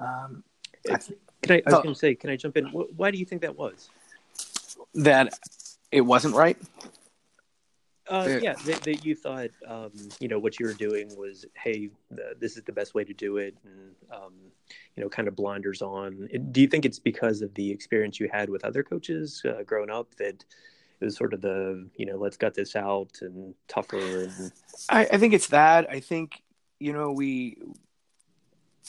Um, 0.00 0.42
can 0.84 0.98
I, 1.50 1.62
I 1.66 1.70
was 1.70 1.82
going 1.82 1.94
to 1.94 1.98
say, 1.98 2.14
can 2.14 2.30
I 2.30 2.36
jump 2.36 2.56
in? 2.56 2.64
Why 2.66 3.10
do 3.10 3.18
you 3.18 3.24
think 3.24 3.42
that 3.42 3.56
was? 3.56 3.90
That 4.94 5.38
it 5.92 6.00
wasn't 6.02 6.34
right. 6.34 6.56
Uh, 8.08 8.40
yeah, 8.42 8.54
that, 8.64 8.80
that, 8.82 9.04
you 9.04 9.14
thought, 9.14 9.50
um, 9.68 9.92
you 10.18 10.26
know, 10.26 10.38
what 10.38 10.58
you 10.58 10.66
were 10.66 10.72
doing 10.72 11.16
was, 11.16 11.46
hey, 11.54 11.90
the, 12.10 12.34
this 12.40 12.56
is 12.56 12.64
the 12.64 12.72
best 12.72 12.92
way 12.92 13.04
to 13.04 13.14
do 13.14 13.36
it, 13.36 13.54
and 13.64 13.94
um, 14.12 14.32
you 14.96 15.02
know, 15.02 15.08
kind 15.08 15.28
of 15.28 15.36
blinders 15.36 15.80
on. 15.80 16.28
Do 16.50 16.60
you 16.60 16.66
think 16.66 16.84
it's 16.84 16.98
because 16.98 17.40
of 17.40 17.54
the 17.54 17.70
experience 17.70 18.18
you 18.18 18.28
had 18.32 18.50
with 18.50 18.64
other 18.64 18.82
coaches 18.82 19.40
uh, 19.44 19.62
growing 19.62 19.90
up 19.90 20.12
that 20.16 20.44
it 21.00 21.04
was 21.04 21.16
sort 21.16 21.32
of 21.32 21.40
the, 21.40 21.88
you 21.94 22.04
know, 22.04 22.16
let's 22.16 22.36
gut 22.36 22.54
this 22.54 22.74
out 22.74 23.12
and 23.20 23.54
tougher? 23.68 24.24
And... 24.24 24.52
I, 24.88 25.06
I 25.12 25.16
think 25.16 25.32
it's 25.32 25.48
that. 25.48 25.88
I 25.88 26.00
think 26.00 26.42
you 26.80 26.92
know 26.92 27.12
we, 27.12 27.58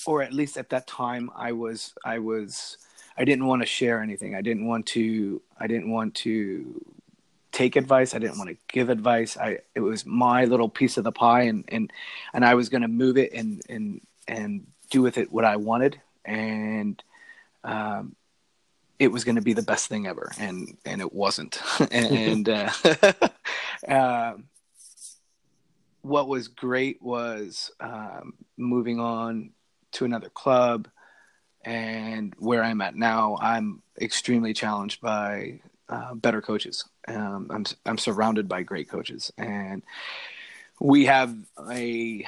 or 0.08 0.24
at 0.24 0.34
least 0.34 0.58
at 0.58 0.70
that 0.70 0.88
time, 0.88 1.30
I 1.36 1.52
was, 1.52 1.94
I 2.04 2.18
was, 2.18 2.80
I 3.18 3.26
didn't 3.26 3.46
want 3.46 3.62
to 3.62 3.66
share 3.66 4.02
anything. 4.02 4.36
I 4.36 4.42
didn't 4.42 4.66
want 4.66 4.86
to. 4.88 5.42
I 5.60 5.68
didn't 5.68 5.92
want 5.92 6.16
to 6.16 6.84
take 7.52 7.76
advice. 7.76 8.16
I 8.16 8.20
didn't 8.20 8.38
want 8.38 8.50
to 8.50 8.58
give 8.70 8.90
advice. 8.90 9.38
I 9.38 9.60
it 9.76 9.82
was 9.82 10.06
my 10.06 10.46
little 10.46 10.70
piece 10.70 10.98
of 10.98 11.04
the 11.04 11.12
pie, 11.12 11.44
and 11.44 11.66
and 11.68 11.92
and 12.34 12.46
I 12.46 12.56
was 12.56 12.70
going 12.70 12.82
to 12.82 12.88
move 12.88 13.18
it 13.18 13.34
and 13.34 13.62
and 13.70 14.02
and 14.28 14.68
do 14.90 15.02
with 15.02 15.18
it 15.18 15.32
what 15.32 15.46
I 15.46 15.58
wanted, 15.58 16.00
and 16.26 17.02
um, 17.64 18.16
it 19.00 19.12
was 19.12 19.24
going 19.24 19.36
to 19.36 19.42
be 19.42 19.54
the 19.54 19.64
best 19.64 19.88
thing 19.88 20.08
ever, 20.08 20.32
and 20.40 20.78
and 20.86 21.02
it 21.02 21.12
wasn't. 21.12 21.62
and 21.92 22.48
uh, 22.48 22.70
uh, 23.88 24.34
what 26.02 26.28
was 26.28 26.48
great 26.48 27.02
was 27.02 27.72
um, 27.80 28.34
moving 28.58 29.00
on 29.00 29.52
to 29.94 30.06
another 30.06 30.30
club, 30.30 30.88
and 31.64 32.34
where 32.38 32.64
I'm 32.64 32.82
at 32.82 32.96
now, 32.96 33.38
I'm 33.40 33.82
extremely 34.00 34.54
challenged 34.54 35.02
by 35.02 35.62
uh, 35.90 36.14
better 36.16 36.42
coaches. 36.42 36.86
Um, 37.08 37.48
I'm 37.50 37.66
I'm 37.86 37.98
surrounded 37.98 38.48
by 38.48 38.64
great 38.64 38.90
coaches, 38.90 39.32
and 39.38 39.84
we 40.80 41.06
have 41.06 41.36
a 41.70 42.26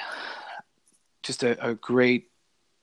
just 1.22 1.42
a, 1.42 1.70
a 1.70 1.74
great 1.74 2.30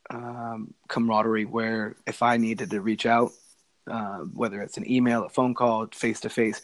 um, 0.10 0.74
camaraderie 0.88 1.46
where 1.46 1.96
if 2.08 2.24
I 2.24 2.38
needed 2.38 2.72
to 2.72 2.82
reach 2.82 3.06
out 3.06 3.32
uh, 3.90 4.20
whether 4.20 4.62
it's 4.62 4.78
an 4.78 4.90
email, 4.90 5.26
a 5.26 5.30
phone 5.30 5.54
call, 5.54 5.88
face 5.88 6.20
to 6.22 6.30
face. 6.30 6.62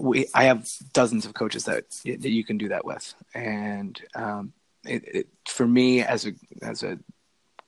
We, 0.00 0.26
I 0.34 0.44
have 0.44 0.68
dozens 0.92 1.26
of 1.26 1.34
coaches 1.34 1.64
that 1.64 1.90
that 2.04 2.30
you 2.30 2.44
can 2.44 2.58
do 2.58 2.68
that 2.68 2.84
with, 2.84 3.14
and 3.34 4.00
um, 4.14 4.52
it, 4.84 5.04
it, 5.06 5.28
for 5.46 5.66
me 5.66 6.02
as 6.02 6.26
a 6.26 6.32
as 6.62 6.82
a 6.82 6.98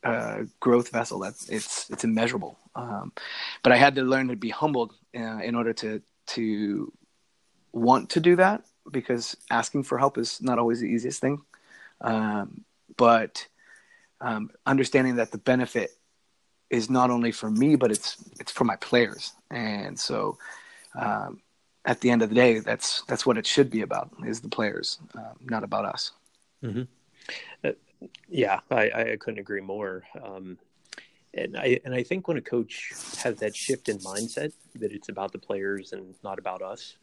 uh, 0.04 0.44
growth 0.60 0.90
vessel, 0.90 1.18
that's 1.18 1.48
it's 1.48 1.90
it's 1.90 2.04
immeasurable. 2.04 2.58
Um, 2.74 3.12
but 3.62 3.72
I 3.72 3.76
had 3.76 3.94
to 3.96 4.02
learn 4.02 4.28
to 4.28 4.36
be 4.36 4.50
humbled 4.50 4.94
uh, 5.16 5.40
in 5.42 5.54
order 5.54 5.72
to 5.74 6.02
to 6.28 6.92
want 7.72 8.10
to 8.10 8.20
do 8.20 8.36
that 8.36 8.64
because 8.90 9.36
asking 9.50 9.82
for 9.82 9.98
help 9.98 10.18
is 10.18 10.40
not 10.40 10.58
always 10.58 10.80
the 10.80 10.86
easiest 10.86 11.20
thing. 11.20 11.42
Um, 12.00 12.64
but 12.96 13.46
um, 14.20 14.50
understanding 14.66 15.16
that 15.16 15.30
the 15.30 15.38
benefit 15.38 15.90
is 16.70 16.90
not 16.90 17.10
only 17.10 17.32
for 17.32 17.50
me, 17.50 17.76
but 17.76 17.90
it's 17.90 18.16
it's 18.38 18.52
for 18.52 18.64
my 18.64 18.76
players. 18.76 19.32
And 19.50 19.98
so, 19.98 20.38
um, 20.98 21.40
at 21.84 22.00
the 22.00 22.10
end 22.10 22.22
of 22.22 22.28
the 22.28 22.34
day, 22.34 22.58
that's 22.60 23.02
that's 23.02 23.24
what 23.24 23.38
it 23.38 23.46
should 23.46 23.70
be 23.70 23.82
about 23.82 24.10
is 24.26 24.40
the 24.40 24.48
players, 24.48 24.98
uh, 25.16 25.32
not 25.40 25.64
about 25.64 25.86
us. 25.86 26.12
Mm-hmm. 26.62 26.82
Uh, 27.64 27.72
yeah, 28.28 28.60
I, 28.70 28.90
I 28.90 29.16
couldn't 29.18 29.40
agree 29.40 29.60
more. 29.60 30.04
Um, 30.22 30.58
and 31.34 31.56
I 31.56 31.80
and 31.84 31.94
I 31.94 32.02
think 32.02 32.26
when 32.26 32.36
a 32.36 32.42
coach 32.42 32.92
has 33.22 33.36
that 33.36 33.54
shift 33.54 33.88
in 33.88 33.98
mindset 33.98 34.52
that 34.76 34.92
it's 34.92 35.08
about 35.08 35.32
the 35.32 35.38
players 35.38 35.92
and 35.92 36.14
not 36.24 36.38
about 36.38 36.62
us, 36.62 36.96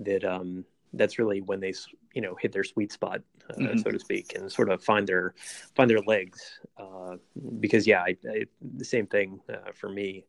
that 0.00 0.24
um, 0.24 0.64
that's 0.96 1.18
really 1.18 1.40
when 1.40 1.60
they 1.60 1.72
you 2.14 2.22
know 2.22 2.34
hit 2.40 2.52
their 2.52 2.64
sweet 2.64 2.92
spot 2.92 3.20
uh, 3.50 3.54
mm-hmm. 3.54 3.78
so 3.78 3.90
to 3.90 3.98
speak 3.98 4.34
and 4.34 4.50
sort 4.50 4.70
of 4.70 4.82
find 4.82 5.06
their 5.06 5.34
find 5.74 5.90
their 5.90 6.00
legs 6.00 6.60
uh, 6.78 7.16
because 7.60 7.86
yeah 7.86 8.00
I, 8.00 8.16
I, 8.28 8.44
the 8.76 8.84
same 8.84 9.06
thing 9.06 9.40
uh, 9.52 9.72
for 9.74 9.88
me 9.88 10.24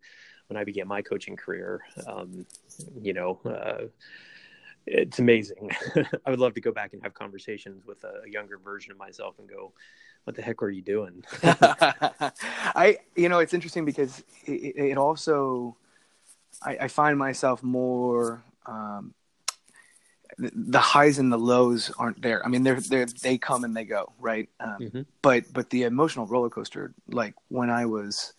when 0.47 0.57
i 0.57 0.63
began 0.63 0.87
my 0.87 1.01
coaching 1.01 1.35
career 1.35 1.81
um, 2.07 2.45
you 3.01 3.13
know 3.13 3.39
uh, 3.45 3.85
it's 4.87 5.19
amazing 5.19 5.71
i 6.25 6.29
would 6.29 6.39
love 6.39 6.53
to 6.53 6.61
go 6.61 6.71
back 6.71 6.93
and 6.93 7.01
have 7.01 7.13
conversations 7.13 7.85
with 7.85 8.03
a, 8.03 8.29
younger 8.29 8.57
version 8.57 8.91
of 8.91 8.97
myself 8.97 9.37
and 9.39 9.49
go 9.49 9.71
what 10.23 10.35
the 10.35 10.41
heck 10.41 10.61
are 10.61 10.69
you 10.69 10.81
doing 10.81 11.23
i 11.43 12.97
you 13.15 13.29
know 13.29 13.39
it's 13.39 13.53
interesting 13.53 13.85
because 13.85 14.23
it, 14.45 14.75
it 14.77 14.97
also 14.97 15.75
I, 16.63 16.77
I, 16.81 16.87
find 16.87 17.19
myself 17.19 17.61
more 17.61 18.41
um, 18.65 19.13
the 20.37 20.79
highs 20.79 21.19
and 21.19 21.31
the 21.31 21.37
lows 21.37 21.91
aren't 21.97 22.21
there. 22.21 22.45
I 22.45 22.49
mean, 22.49 22.63
they're 22.63 22.79
they 22.79 23.05
they 23.05 23.37
come 23.37 23.63
and 23.63 23.75
they 23.75 23.85
go, 23.85 24.11
right? 24.19 24.49
Um, 24.59 24.77
mm-hmm. 24.79 25.01
But 25.21 25.51
but 25.53 25.69
the 25.69 25.83
emotional 25.83 26.25
roller 26.25 26.49
coaster, 26.49 26.93
like 27.07 27.35
when 27.49 27.69
I 27.69 27.85
was 27.85 28.33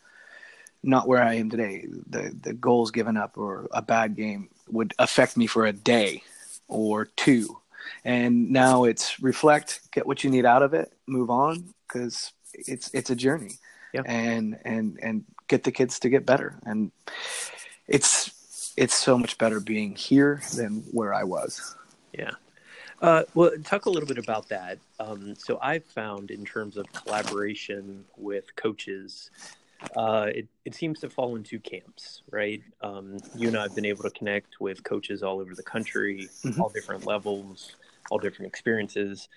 not 0.82 1.08
where 1.08 1.22
I 1.22 1.34
am 1.34 1.50
today, 1.50 1.86
the 2.08 2.36
the 2.40 2.52
goals 2.52 2.90
given 2.90 3.16
up 3.16 3.38
or 3.38 3.68
a 3.70 3.82
bad 3.82 4.16
game 4.16 4.48
would 4.68 4.94
affect 4.98 5.36
me 5.36 5.46
for 5.46 5.66
a 5.66 5.72
day 5.72 6.22
or 6.68 7.06
two, 7.16 7.58
and 8.04 8.50
now 8.50 8.84
it's 8.84 9.20
reflect, 9.20 9.80
get 9.92 10.06
what 10.06 10.24
you 10.24 10.30
need 10.30 10.44
out 10.44 10.62
of 10.62 10.74
it, 10.74 10.92
move 11.06 11.30
on, 11.30 11.74
because 11.86 12.32
it's 12.52 12.90
it's 12.92 13.10
a 13.10 13.16
journey, 13.16 13.54
yeah. 13.92 14.02
and 14.06 14.58
and 14.64 14.98
and 15.02 15.24
get 15.48 15.64
the 15.64 15.72
kids 15.72 15.98
to 16.00 16.08
get 16.08 16.26
better, 16.26 16.58
and 16.64 16.90
it's 17.86 18.72
it's 18.76 18.94
so 18.94 19.16
much 19.16 19.38
better 19.38 19.60
being 19.60 19.94
here 19.94 20.42
than 20.54 20.84
where 20.90 21.14
I 21.14 21.24
was. 21.24 21.76
Yeah. 22.12 22.32
Uh, 23.00 23.22
well, 23.34 23.50
talk 23.62 23.86
a 23.86 23.90
little 23.90 24.06
bit 24.06 24.18
about 24.18 24.48
that. 24.48 24.78
Um, 24.98 25.34
so 25.36 25.58
I've 25.60 25.84
found 25.84 26.30
in 26.30 26.44
terms 26.44 26.76
of 26.76 26.90
collaboration 26.92 28.04
with 28.16 28.56
coaches, 28.56 29.30
uh, 29.96 30.28
it, 30.34 30.48
it 30.64 30.74
seems 30.74 31.00
to 31.00 31.10
fall 31.10 31.36
in 31.36 31.42
two 31.42 31.60
camps, 31.60 32.22
right? 32.30 32.62
Um, 32.80 33.18
you 33.34 33.48
and 33.48 33.56
I 33.56 33.62
have 33.62 33.74
been 33.74 33.84
able 33.84 34.02
to 34.02 34.10
connect 34.10 34.60
with 34.60 34.82
coaches 34.84 35.22
all 35.22 35.40
over 35.40 35.54
the 35.54 35.62
country, 35.62 36.28
mm-hmm. 36.44 36.60
all 36.60 36.68
different 36.68 37.06
levels, 37.06 37.76
all 38.10 38.18
different 38.18 38.48
experiences. 38.48 39.28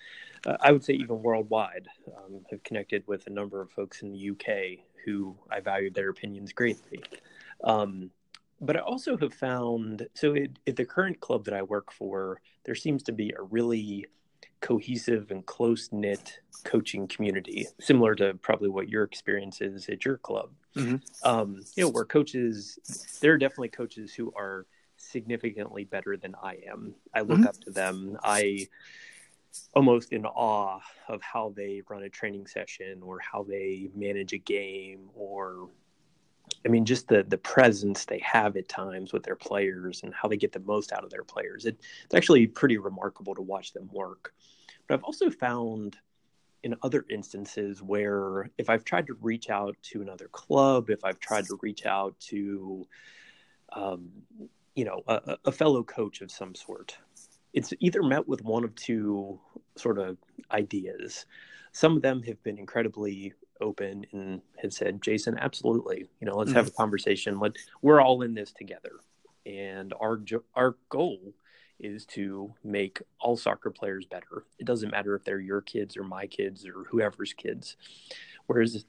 Uh, 0.46 0.56
I 0.60 0.72
would 0.72 0.84
say 0.84 0.94
even 0.94 1.22
worldwide. 1.22 1.88
Um, 2.16 2.40
have 2.50 2.62
connected 2.62 3.06
with 3.06 3.26
a 3.26 3.30
number 3.30 3.60
of 3.60 3.70
folks 3.70 4.02
in 4.02 4.12
the 4.12 4.30
UK 4.30 4.84
who 5.04 5.36
I 5.50 5.60
valued 5.60 5.94
their 5.94 6.10
opinions 6.10 6.52
greatly. 6.52 7.02
Um, 7.64 8.10
but 8.60 8.76
I 8.76 8.80
also 8.80 9.16
have 9.16 9.32
found 9.32 10.06
so 10.14 10.34
it, 10.34 10.58
at 10.66 10.76
the 10.76 10.84
current 10.84 11.20
club 11.20 11.44
that 11.44 11.54
I 11.54 11.62
work 11.62 11.92
for, 11.92 12.40
there 12.64 12.74
seems 12.74 13.02
to 13.04 13.12
be 13.12 13.32
a 13.38 13.42
really 13.42 14.06
cohesive 14.60 15.30
and 15.30 15.44
close 15.46 15.88
knit 15.92 16.40
coaching 16.64 17.08
community, 17.08 17.66
similar 17.80 18.14
to 18.14 18.34
probably 18.34 18.68
what 18.68 18.88
your 18.88 19.04
experience 19.04 19.60
is 19.60 19.88
at 19.88 20.04
your 20.04 20.18
club. 20.18 20.50
Mm-hmm. 20.76 20.96
Um, 21.28 21.62
you 21.76 21.84
know, 21.84 21.90
where 21.90 22.04
coaches, 22.04 22.78
there 23.20 23.32
are 23.32 23.38
definitely 23.38 23.70
coaches 23.70 24.14
who 24.14 24.32
are 24.36 24.66
significantly 24.96 25.84
better 25.84 26.16
than 26.16 26.34
I 26.42 26.58
am. 26.68 26.94
I 27.14 27.20
look 27.20 27.38
mm-hmm. 27.38 27.48
up 27.48 27.60
to 27.62 27.70
them. 27.70 28.18
I 28.22 28.68
almost 29.74 30.12
in 30.12 30.26
awe 30.26 30.80
of 31.08 31.20
how 31.22 31.52
they 31.56 31.82
run 31.88 32.02
a 32.02 32.08
training 32.08 32.46
session 32.46 33.02
or 33.02 33.18
how 33.18 33.42
they 33.42 33.90
manage 33.94 34.32
a 34.32 34.38
game 34.38 35.08
or 35.14 35.68
I 36.64 36.68
mean, 36.68 36.84
just 36.84 37.08
the 37.08 37.24
the 37.26 37.38
presence 37.38 38.04
they 38.04 38.20
have 38.20 38.56
at 38.56 38.68
times 38.68 39.12
with 39.12 39.22
their 39.22 39.36
players 39.36 40.02
and 40.02 40.14
how 40.14 40.28
they 40.28 40.36
get 40.36 40.52
the 40.52 40.60
most 40.60 40.92
out 40.92 41.04
of 41.04 41.10
their 41.10 41.24
players. 41.24 41.66
It, 41.66 41.80
it's 42.04 42.14
actually 42.14 42.46
pretty 42.46 42.78
remarkable 42.78 43.34
to 43.34 43.42
watch 43.42 43.72
them 43.72 43.88
work. 43.92 44.34
But 44.86 44.94
I've 44.94 45.04
also 45.04 45.30
found 45.30 45.96
in 46.62 46.76
other 46.82 47.06
instances 47.08 47.82
where 47.82 48.50
if 48.58 48.68
I've 48.68 48.84
tried 48.84 49.06
to 49.06 49.14
reach 49.20 49.48
out 49.48 49.76
to 49.82 50.02
another 50.02 50.28
club, 50.28 50.90
if 50.90 51.04
I've 51.04 51.18
tried 51.18 51.46
to 51.46 51.58
reach 51.62 51.86
out 51.86 52.18
to, 52.28 52.86
um, 53.72 54.10
you 54.74 54.84
know, 54.84 55.02
a, 55.06 55.38
a 55.46 55.52
fellow 55.52 55.82
coach 55.82 56.20
of 56.20 56.30
some 56.30 56.54
sort, 56.54 56.98
it's 57.52 57.72
either 57.80 58.02
met 58.02 58.28
with 58.28 58.42
one 58.44 58.64
of 58.64 58.74
two 58.74 59.38
sort 59.76 59.98
of 59.98 60.16
ideas. 60.52 61.26
Some 61.72 61.96
of 61.96 62.02
them 62.02 62.22
have 62.24 62.42
been 62.42 62.58
incredibly 62.58 63.34
open 63.60 64.06
and 64.12 64.40
have 64.62 64.72
said, 64.72 65.02
Jason, 65.02 65.38
absolutely, 65.38 66.06
you 66.20 66.26
know, 66.26 66.36
let's 66.36 66.50
mm-hmm. 66.50 66.56
have 66.56 66.68
a 66.68 66.72
conversation. 66.72 67.38
Let 67.38 67.56
we're 67.82 68.00
all 68.00 68.22
in 68.22 68.34
this 68.34 68.52
together, 68.52 68.92
and 69.46 69.92
our 70.00 70.20
our 70.54 70.76
goal 70.88 71.34
is 71.78 72.04
to 72.04 72.52
make 72.62 73.00
all 73.18 73.36
soccer 73.36 73.70
players 73.70 74.04
better. 74.04 74.44
It 74.58 74.66
doesn't 74.66 74.90
matter 74.90 75.14
if 75.14 75.24
they're 75.24 75.40
your 75.40 75.62
kids 75.62 75.96
or 75.96 76.04
my 76.04 76.26
kids 76.26 76.66
or 76.66 76.84
whoever's 76.90 77.32
kids. 77.32 77.76
Whereas 78.46 78.84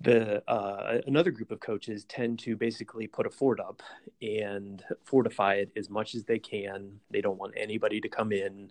the 0.00 0.42
uh, 0.50 1.00
another 1.06 1.30
group 1.30 1.50
of 1.50 1.60
coaches 1.60 2.04
tend 2.04 2.38
to 2.40 2.56
basically 2.56 3.06
put 3.06 3.26
a 3.26 3.30
fort 3.30 3.60
up 3.60 3.82
and 4.22 4.82
fortify 5.04 5.54
it 5.54 5.70
as 5.76 5.90
much 5.90 6.14
as 6.14 6.24
they 6.24 6.38
can. 6.38 7.00
They 7.10 7.20
don't 7.20 7.38
want 7.38 7.54
anybody 7.56 8.00
to 8.00 8.08
come 8.08 8.32
in, 8.32 8.70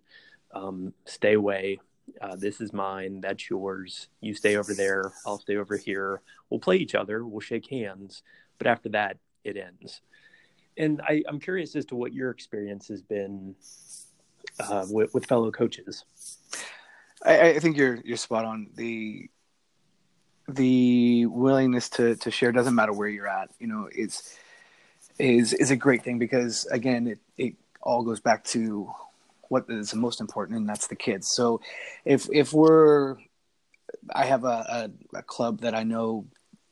um, 0.54 0.94
stay 1.06 1.34
away, 1.34 1.80
uh, 2.22 2.36
this 2.36 2.62
is 2.62 2.74
mine, 2.74 3.22
that's 3.22 3.50
yours. 3.50 4.08
You 4.22 4.34
stay 4.34 4.58
over 4.58 4.74
there, 4.74 5.12
I'll 5.26 5.40
stay 5.40 5.58
over 5.58 5.78
here. 5.78 6.22
We'll 6.50 6.60
play 6.60 6.78
each 6.78 6.96
other, 6.96 7.26
we'll 7.26 7.40
shake 7.40 7.70
hands, 7.70 8.24
but 8.58 8.68
after 8.68 8.90
that, 8.90 9.18
it 9.44 9.58
ends. 9.58 10.02
And 10.78 11.02
I, 11.02 11.24
am 11.28 11.40
curious 11.40 11.76
as 11.76 11.86
to 11.88 11.96
what 11.96 12.14
your 12.14 12.30
experience 12.30 12.88
has 12.88 13.02
been 13.02 13.56
uh, 14.60 14.86
with, 14.90 15.14
with, 15.14 15.26
fellow 15.26 15.52
coaches. 15.52 16.06
I, 17.26 17.50
I 17.50 17.60
think 17.60 17.78
you're 17.78 18.00
you're 18.06 18.18
spot 18.18 18.46
on. 18.46 18.70
The 18.76 19.30
the 20.56 21.26
willingness 21.28 21.90
to 21.92 22.16
to 22.18 22.32
share 22.32 22.52
doesn't 22.52 22.76
matter 22.76 22.94
where 22.94 23.10
you're 23.10 23.28
at. 23.28 23.50
You 23.60 23.68
know, 23.68 23.90
it's 23.94 24.38
is 25.18 25.54
is 25.54 25.72
a 25.72 25.76
great 25.76 26.04
thing 26.04 26.20
because 26.20 26.66
again, 26.68 27.08
it 27.08 27.20
it 27.38 27.56
all 27.82 28.04
goes 28.04 28.20
back 28.20 28.44
to 28.46 28.92
what 29.50 29.66
is 29.70 29.94
most 29.96 30.22
important, 30.22 30.58
and 30.58 30.70
that's 30.70 30.88
the 30.88 30.96
kids. 30.96 31.28
So 31.28 31.62
if 32.06 32.28
if 32.32 32.54
we're 32.54 33.18
I 34.14 34.26
have 34.26 34.44
a, 34.44 34.90
a, 35.14 35.18
a 35.18 35.24
club 35.24 35.62
that 35.62 35.76
I 35.76 35.84
know 35.84 36.26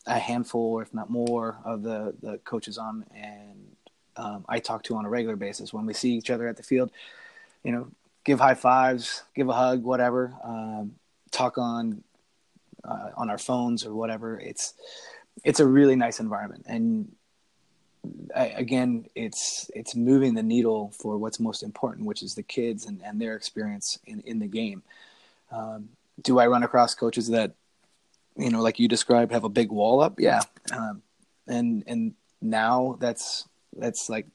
a 0.06 0.20
handful, 0.20 0.80
if 0.80 0.94
not 0.94 1.10
more, 1.10 1.58
of 1.66 1.84
the, 1.84 2.16
the 2.22 2.38
coaches 2.40 2.78
on, 2.78 3.06
and 3.14 3.76
um, 4.16 4.46
I 4.48 4.60
talk 4.60 4.84
to 4.84 4.96
on 4.96 5.06
a 5.06 5.10
regular 5.10 5.36
basis. 5.36 5.74
When 5.74 5.86
we 5.86 5.94
see 5.94 6.14
each 6.14 6.30
other 6.30 6.48
at 6.48 6.58
the 6.58 6.64
field, 6.64 6.92
you 7.64 7.72
know, 7.72 7.88
give 8.24 8.40
high 8.40 8.56
fives, 8.56 9.24
give 9.36 9.50
a 9.50 9.54
hug, 9.54 9.84
whatever. 9.84 10.34
Um, 10.44 10.94
talk 11.32 11.58
on 11.58 12.04
uh, 12.84 13.10
on 13.16 13.30
our 13.30 13.38
phones 13.38 13.86
or 13.86 13.94
whatever. 13.94 14.40
It's 14.40 14.74
it's 15.44 15.60
a 15.60 15.66
really 15.66 15.96
nice 15.96 16.20
environment, 16.20 16.66
and 16.68 17.12
I, 18.36 18.48
again, 18.48 19.06
it's 19.16 19.70
it's 19.74 19.96
moving 19.96 20.34
the 20.34 20.44
needle 20.44 20.92
for 20.98 21.18
what's 21.18 21.40
most 21.40 21.64
important, 21.64 22.08
which 22.08 22.24
is 22.24 22.36
the 22.36 22.44
kids 22.44 22.86
and, 22.86 23.02
and 23.04 23.22
their 23.22 23.36
experience 23.36 24.00
in 24.06 24.22
in 24.22 24.40
the 24.40 24.48
game. 24.48 24.84
Um, 25.52 25.90
do 26.22 26.40
I 26.40 26.48
run 26.48 26.64
across 26.64 26.96
coaches 26.96 27.30
that, 27.30 27.54
you 28.36 28.50
know, 28.50 28.62
like 28.62 28.80
you 28.80 28.88
described, 28.88 29.32
have 29.32 29.44
a 29.44 29.50
big 29.50 29.72
wall 29.72 30.02
up? 30.02 30.20
Yeah, 30.20 30.42
um, 30.72 31.02
and 31.48 31.84
and 31.88 32.14
now 32.42 32.98
that's 33.00 33.48
that's 33.76 34.10
like, 34.10 34.28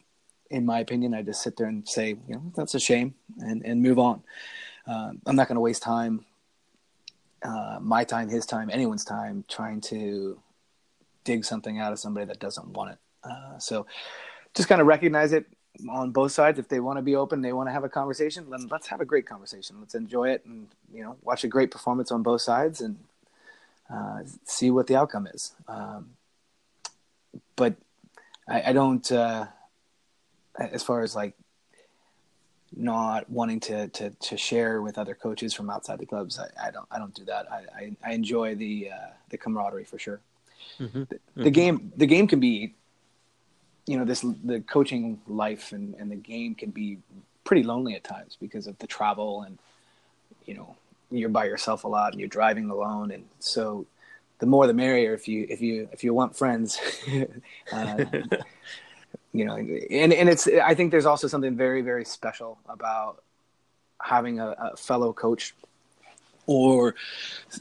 in 0.51 0.65
my 0.65 0.81
opinion, 0.81 1.15
I 1.15 1.23
just 1.23 1.43
sit 1.43 1.57
there 1.57 1.67
and 1.67 1.87
say, 1.89 2.17
you 2.29 2.35
know, 2.35 2.53
that's 2.55 2.75
a 2.75 2.81
shame, 2.81 3.15
and 3.39 3.65
and 3.65 3.83
move 3.83 3.99
on. 3.99 4.23
Uh, 4.87 5.13
I'm 5.27 5.37
not 5.37 5.49
going 5.49 5.57
to 5.57 5.61
waste 5.61 5.83
time, 5.83 6.25
uh, 7.45 7.79
my 7.81 8.05
time, 8.05 8.29
his 8.29 8.47
time, 8.47 8.71
anyone's 8.71 9.05
time, 9.05 9.45
trying 9.49 9.81
to 9.81 10.39
dig 11.25 11.45
something 11.45 11.79
out 11.79 11.93
of 11.93 11.99
somebody 11.99 12.27
that 12.27 12.39
doesn't 12.39 12.69
want 12.69 12.93
it. 12.93 12.99
Uh, 13.25 13.59
so 13.59 13.87
just 14.55 14.69
kind 14.69 14.81
of 14.81 14.87
recognize 14.87 15.33
it 15.33 15.47
on 15.89 16.11
both 16.11 16.33
sides. 16.33 16.59
If 16.59 16.69
they 16.69 16.81
want 16.81 16.99
to 16.99 17.03
be 17.03 17.17
open, 17.17 17.41
they 17.41 17.53
want 17.53 17.69
to 17.69 17.73
have 17.73 17.85
a 17.85 17.89
conversation, 17.89 18.51
then 18.51 18.69
let's 18.71 18.89
have 18.89 19.01
a 19.01 19.05
great 19.05 19.27
conversation. 19.27 19.77
Let's 19.81 19.95
enjoy 19.95 20.31
it 20.31 20.45
and, 20.45 20.69
you 20.93 21.03
know, 21.03 21.17
watch 21.23 21.45
a 21.45 21.49
great 21.49 21.71
performance 21.71 22.11
on 22.11 22.23
both 22.23 22.41
sides 22.43 22.81
and 22.81 22.99
uh, 23.93 24.21
see 24.45 24.71
what 24.71 24.87
the 24.87 24.97
outcome 24.97 25.27
is. 25.27 25.53
Um, 25.69 26.11
but 27.57 27.77
I, 28.49 28.71
I 28.71 28.73
don't, 28.73 29.11
uh, 29.11 29.47
as 30.59 30.83
far 30.83 31.03
as 31.03 31.17
like 31.17 31.35
not 32.77 33.29
wanting 33.31 33.61
to, 33.61 33.89
to, 33.89 34.11
to 34.11 34.37
share 34.37 34.83
with 34.83 34.99
other 34.99 35.15
coaches 35.15 35.53
from 35.53 35.71
outside 35.71 35.99
the 35.99 36.07
clubs, 36.07 36.39
I, 36.39 36.69
I 36.69 36.71
don't, 36.71 36.87
I 36.91 36.99
don't 36.99 37.15
do 37.15 37.25
that. 37.27 37.51
I, 37.51 37.65
I, 37.77 37.97
I 38.05 38.13
enjoy 38.13 38.55
the, 38.55 38.91
uh, 38.93 39.11
the 39.31 39.39
camaraderie 39.39 39.85
for 39.85 39.99
sure. 39.99 40.21
Mm-hmm. 40.79 41.01
The, 41.01 41.07
the 41.07 41.43
mm-hmm. 41.43 41.51
game, 41.51 41.93
the 41.97 42.07
game 42.07 42.27
can 42.27 42.41
be 42.41 42.75
you 43.87 43.99
know 43.99 44.05
this 44.05 44.25
the 44.45 44.61
coaching 44.61 45.21
life 45.27 45.73
and, 45.73 45.95
and 45.97 46.11
the 46.11 46.17
game 46.17 46.55
can 46.55 46.71
be 46.71 46.99
pretty 47.45 47.63
lonely 47.63 47.95
at 47.95 48.05
times 48.05 48.37
because 48.41 48.67
of 48.67 48.79
the 48.79 48.87
travel 48.87 49.43
and 49.43 49.59
you 50.47 50.55
know 50.55 50.77
you're 51.11 51.29
by 51.29 51.45
yourself 51.45 51.85
a 51.85 51.89
lot 51.89 52.13
and 52.13 52.21
you're 52.21 52.29
driving 52.29 52.71
alone 52.71 53.11
and 53.11 53.25
so 53.41 53.87
the 54.39 54.47
more 54.47 54.67
the 54.67 54.75
merrier 54.75 55.15
if 55.15 55.27
you 55.27 55.47
if 55.49 55.61
you 55.61 55.89
if 55.93 56.05
you 56.05 56.15
want 56.15 56.37
friends 56.37 56.81
uh, 57.73 58.05
you 59.33 59.45
know 59.45 59.57
and 59.57 60.13
and 60.13 60.29
it's 60.29 60.47
i 60.47 60.75
think 60.75 60.91
there's 60.91 61.07
also 61.07 61.27
something 61.27 61.57
very 61.57 61.83
very 61.83 62.05
special 62.05 62.59
about 62.69 63.23
having 64.01 64.41
a, 64.41 64.49
a 64.49 64.77
fellow 64.77 65.13
coach 65.13 65.55
or 66.47 66.95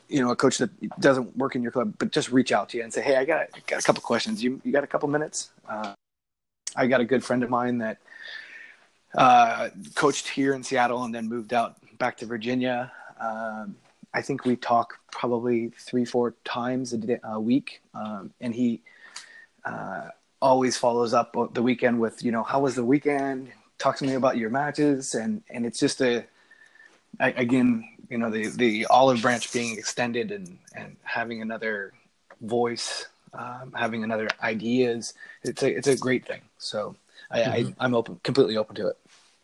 you 0.10 0.22
know 0.22 0.32
a 0.32 0.36
coach 0.36 0.58
that 0.58 0.70
doesn't 1.00 1.38
work 1.38 1.56
in 1.56 1.62
your 1.62 1.72
club 1.72 1.94
but 1.98 2.12
just 2.12 2.32
reach 2.32 2.52
out 2.52 2.70
to 2.70 2.78
you 2.78 2.84
and 2.84 2.92
say 2.92 3.02
hey 3.02 3.16
i 3.16 3.24
got, 3.24 3.48
got 3.68 3.80
a 3.80 3.84
couple 3.84 4.02
questions. 4.02 4.44
You 4.44 4.60
you 4.64 4.72
got 4.72 4.84
a 4.84 4.88
couple 4.88 5.08
minutes? 5.08 5.52
Uh, 5.68 5.94
I 6.76 6.88
got 6.88 7.02
a 7.02 7.06
good 7.06 7.24
friend 7.24 7.44
of 7.44 7.50
mine 7.50 7.80
that 7.80 7.98
uh, 9.16 9.70
coached 9.96 10.28
here 10.28 10.54
in 10.54 10.64
Seattle 10.64 11.04
and 11.04 11.14
then 11.14 11.28
moved 11.28 11.54
out 11.54 11.76
back 11.98 12.18
to 12.18 12.26
Virginia. 12.26 12.92
Um, 13.20 13.76
I 14.14 14.22
think 14.22 14.46
we 14.46 14.56
talk 14.56 15.00
probably 15.12 15.72
three, 15.78 16.06
four 16.06 16.36
times 16.44 16.94
a, 16.94 16.98
day, 16.98 17.20
a 17.24 17.40
week, 17.40 17.82
um, 17.94 18.32
and 18.40 18.54
he 18.56 18.82
uh, 19.66 20.08
always 20.42 20.78
follows 20.78 21.14
up 21.14 21.36
the 21.54 21.62
weekend 21.62 22.00
with, 22.00 22.24
you 22.24 22.32
know, 22.32 22.44
how 22.44 22.60
was 22.62 22.76
the 22.76 22.86
weekend? 22.86 23.52
Talk 23.78 23.98
to 23.98 24.06
me 24.06 24.14
about 24.14 24.38
your 24.38 24.50
matches, 24.50 25.16
and 25.16 25.44
and 25.50 25.66
it's 25.66 25.80
just 25.80 26.02
a, 26.02 26.26
I, 27.20 27.32
again, 27.32 27.84
you 28.10 28.18
know, 28.18 28.30
the 28.30 28.48
the 28.48 28.86
olive 28.88 29.22
branch 29.22 29.52
being 29.52 29.78
extended 29.78 30.32
and 30.32 30.60
and 30.76 30.98
having 31.04 31.42
another 31.42 31.94
voice 32.42 33.08
um, 33.34 33.74
having 33.76 34.04
another 34.04 34.28
ideas. 34.42 35.14
It's 35.44 35.64
a 35.64 35.70
it's 35.76 35.88
a 35.88 35.98
great 35.98 36.26
thing. 36.26 36.42
So 36.58 36.96
I, 37.30 37.40
mm-hmm. 37.40 37.82
I 37.82 37.86
am 37.86 37.96
open, 37.96 38.20
completely 38.24 38.58
open 38.58 38.76
to 38.76 38.88
it. 38.88 38.98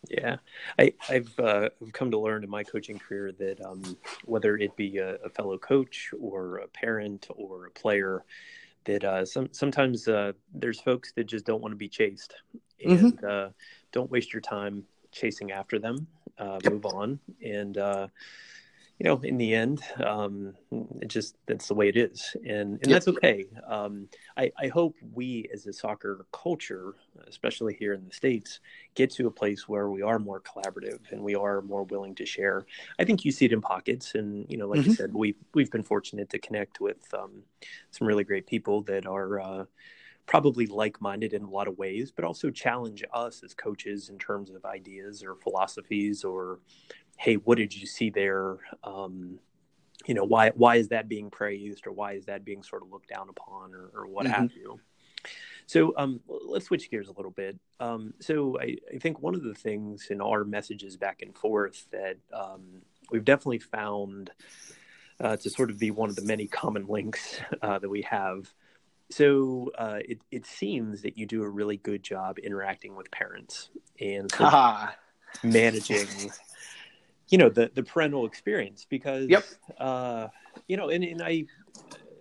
Yeah, 0.08 0.36
I, 0.78 0.94
I've 1.08 1.38
uh, 1.40 1.70
come 1.92 2.12
to 2.12 2.18
learn 2.18 2.44
in 2.44 2.50
my 2.50 2.62
coaching 2.62 2.98
career 2.98 3.32
that 3.32 3.60
um, 3.60 3.96
whether 4.24 4.56
it 4.56 4.76
be 4.76 4.98
a, 4.98 5.16
a, 5.16 5.28
fellow 5.28 5.58
coach 5.58 6.14
or 6.20 6.58
a 6.58 6.68
parent 6.68 7.26
or 7.34 7.66
a 7.66 7.70
player, 7.70 8.24
that 8.88 9.04
uh, 9.04 9.24
some 9.24 9.48
sometimes 9.52 10.08
uh, 10.08 10.32
there's 10.52 10.80
folks 10.80 11.12
that 11.12 11.24
just 11.24 11.44
don't 11.44 11.60
want 11.60 11.72
to 11.72 11.76
be 11.76 11.88
chased, 11.88 12.34
mm-hmm. 12.84 13.06
and 13.06 13.20
mm-hmm. 13.20 13.52
don't 13.92 14.10
waste 14.10 14.32
your 14.32 14.40
time 14.40 14.82
chasing 15.12 15.52
after 15.52 15.78
them. 15.78 16.06
Uh, 16.38 16.58
yep. 16.64 16.72
Move 16.72 16.86
on, 16.86 17.20
and 17.44 17.78
uh, 17.78 18.08
you 18.98 19.04
know, 19.04 19.20
in 19.22 19.38
the 19.38 19.54
end, 19.54 19.80
um, 20.04 20.54
it 21.00 21.06
just 21.06 21.36
that's 21.46 21.68
the 21.68 21.74
way 21.74 21.88
it 21.88 21.96
is, 21.96 22.34
and 22.44 22.80
and 22.82 22.92
that's 22.92 23.06
okay. 23.06 23.46
Um, 23.64 24.08
I, 24.36 24.50
I 24.58 24.66
hope 24.66 24.96
we, 25.14 25.48
as 25.52 25.66
a 25.68 25.72
soccer 25.72 26.26
culture, 26.32 26.94
especially 27.28 27.74
here 27.74 27.94
in 27.94 28.04
the 28.04 28.12
states, 28.12 28.58
get 28.96 29.12
to 29.12 29.28
a 29.28 29.30
place 29.30 29.68
where 29.68 29.88
we 29.88 30.02
are 30.02 30.18
more 30.18 30.40
collaborative 30.40 31.12
and 31.12 31.22
we 31.22 31.36
are 31.36 31.62
more 31.62 31.84
willing 31.84 32.16
to 32.16 32.26
share. 32.26 32.66
I 32.98 33.04
think 33.04 33.24
you 33.24 33.30
see 33.30 33.44
it 33.44 33.52
in 33.52 33.60
pockets, 33.60 34.16
and 34.16 34.44
you 34.48 34.58
know, 34.58 34.66
like 34.66 34.80
mm-hmm. 34.80 34.90
you 34.90 34.96
said, 34.96 35.14
we've 35.14 35.36
we've 35.54 35.70
been 35.70 35.84
fortunate 35.84 36.28
to 36.30 36.40
connect 36.40 36.80
with 36.80 37.14
um, 37.14 37.44
some 37.92 38.08
really 38.08 38.24
great 38.24 38.46
people 38.46 38.82
that 38.82 39.06
are. 39.06 39.40
Uh, 39.40 39.64
probably 40.26 40.66
like-minded 40.66 41.32
in 41.32 41.42
a 41.42 41.48
lot 41.48 41.66
of 41.66 41.78
ways 41.78 42.12
but 42.14 42.22
also 42.22 42.50
challenge 42.50 43.02
us 43.14 43.42
as 43.42 43.54
coaches 43.54 44.10
in 44.10 44.18
terms 44.18 44.50
of 44.50 44.62
ideas 44.66 45.22
or 45.22 45.34
philosophies 45.36 46.22
or 46.22 46.58
hey, 47.18 47.34
what 47.34 47.58
did 47.58 47.76
you 47.76 47.86
see 47.86 48.08
there? 48.08 48.56
Um, 48.82 49.38
you 50.06 50.14
know, 50.14 50.24
why 50.24 50.50
why 50.50 50.76
is 50.76 50.88
that 50.88 51.08
being 51.08 51.28
praised, 51.28 51.86
or 51.86 51.92
why 51.92 52.12
is 52.12 52.24
that 52.26 52.44
being 52.44 52.62
sort 52.62 52.82
of 52.82 52.90
looked 52.90 53.10
down 53.10 53.28
upon, 53.28 53.74
or, 53.74 53.90
or 53.94 54.06
what 54.06 54.24
mm-hmm. 54.24 54.40
have 54.40 54.52
you? 54.52 54.80
So 55.66 55.92
um, 55.98 56.20
let's 56.26 56.66
switch 56.66 56.90
gears 56.90 57.08
a 57.08 57.12
little 57.12 57.30
bit. 57.30 57.58
Um, 57.78 58.14
so 58.20 58.58
I, 58.58 58.76
I, 58.94 58.98
think 58.98 59.20
one 59.20 59.34
of 59.34 59.42
the 59.42 59.52
things 59.52 60.06
in 60.08 60.22
our 60.22 60.42
messages 60.42 60.96
back 60.96 61.20
and 61.20 61.36
forth 61.36 61.86
that 61.90 62.16
um, 62.32 62.80
we've 63.10 63.24
definitely 63.24 63.58
found 63.58 64.30
uh, 65.20 65.36
to 65.36 65.50
sort 65.50 65.70
of 65.70 65.78
be 65.78 65.90
one 65.90 66.08
of 66.08 66.16
the 66.16 66.22
many 66.22 66.46
common 66.46 66.86
links 66.86 67.38
uh, 67.62 67.78
that 67.78 67.88
we 67.88 68.00
have. 68.02 68.50
So 69.10 69.70
uh, 69.76 69.98
it, 70.00 70.20
it 70.30 70.46
seems 70.46 71.02
that 71.02 71.18
you 71.18 71.26
do 71.26 71.42
a 71.42 71.48
really 71.48 71.76
good 71.76 72.02
job 72.02 72.38
interacting 72.38 72.96
with 72.96 73.10
parents 73.10 73.68
and 74.00 74.32
managing 75.42 76.30
you 77.28 77.38
know 77.38 77.48
the 77.48 77.70
the 77.74 77.82
parental 77.82 78.26
experience 78.26 78.86
because 78.88 79.28
yep. 79.28 79.44
uh 79.78 80.28
you 80.66 80.76
know 80.76 80.88
and, 80.88 81.04
and 81.04 81.22
i 81.22 81.44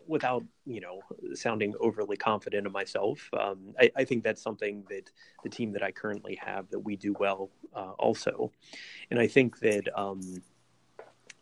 without 0.08 0.44
you 0.66 0.80
know 0.80 1.02
sounding 1.34 1.74
overly 1.80 2.18
confident 2.18 2.66
of 2.66 2.72
myself 2.72 3.30
um, 3.40 3.74
I, 3.80 3.92
I, 3.98 4.04
think 4.06 4.24
that's 4.24 4.42
something 4.42 4.86
that 4.90 5.12
the 5.44 5.50
team 5.50 5.74
that 5.74 5.84
i 5.84 5.92
currently 5.92 6.40
have 6.42 6.70
that 6.70 6.80
we 6.80 6.96
do 6.96 7.14
well 7.20 7.50
uh, 7.76 7.92
also. 8.00 8.52
And 9.12 9.20
i 9.20 9.28
think 9.28 9.60
that 9.60 9.88
um, 10.00 10.42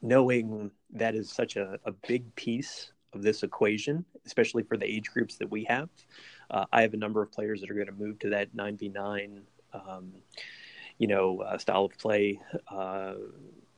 knowing 0.01 0.71
that 0.91 1.15
is 1.15 1.31
such 1.31 1.55
a, 1.57 1.79
a 1.85 1.91
big 2.07 2.33
piece 2.35 2.91
of 3.13 3.21
this 3.21 3.43
equation 3.43 4.03
especially 4.25 4.63
for 4.63 4.77
the 4.77 4.85
age 4.85 5.11
groups 5.11 5.37
that 5.37 5.49
we 5.49 5.63
have 5.65 5.89
uh, 6.49 6.65
i 6.73 6.81
have 6.81 6.93
a 6.93 6.97
number 6.97 7.21
of 7.21 7.31
players 7.31 7.61
that 7.61 7.69
are 7.69 7.75
going 7.75 7.85
to 7.85 7.93
move 7.93 8.17
to 8.19 8.29
that 8.29 8.55
9v9 8.55 9.41
um, 9.73 10.11
you 10.97 11.07
know, 11.07 11.41
uh, 11.41 11.57
style 11.57 11.85
of 11.85 11.97
play 11.97 12.39
uh, 12.69 13.13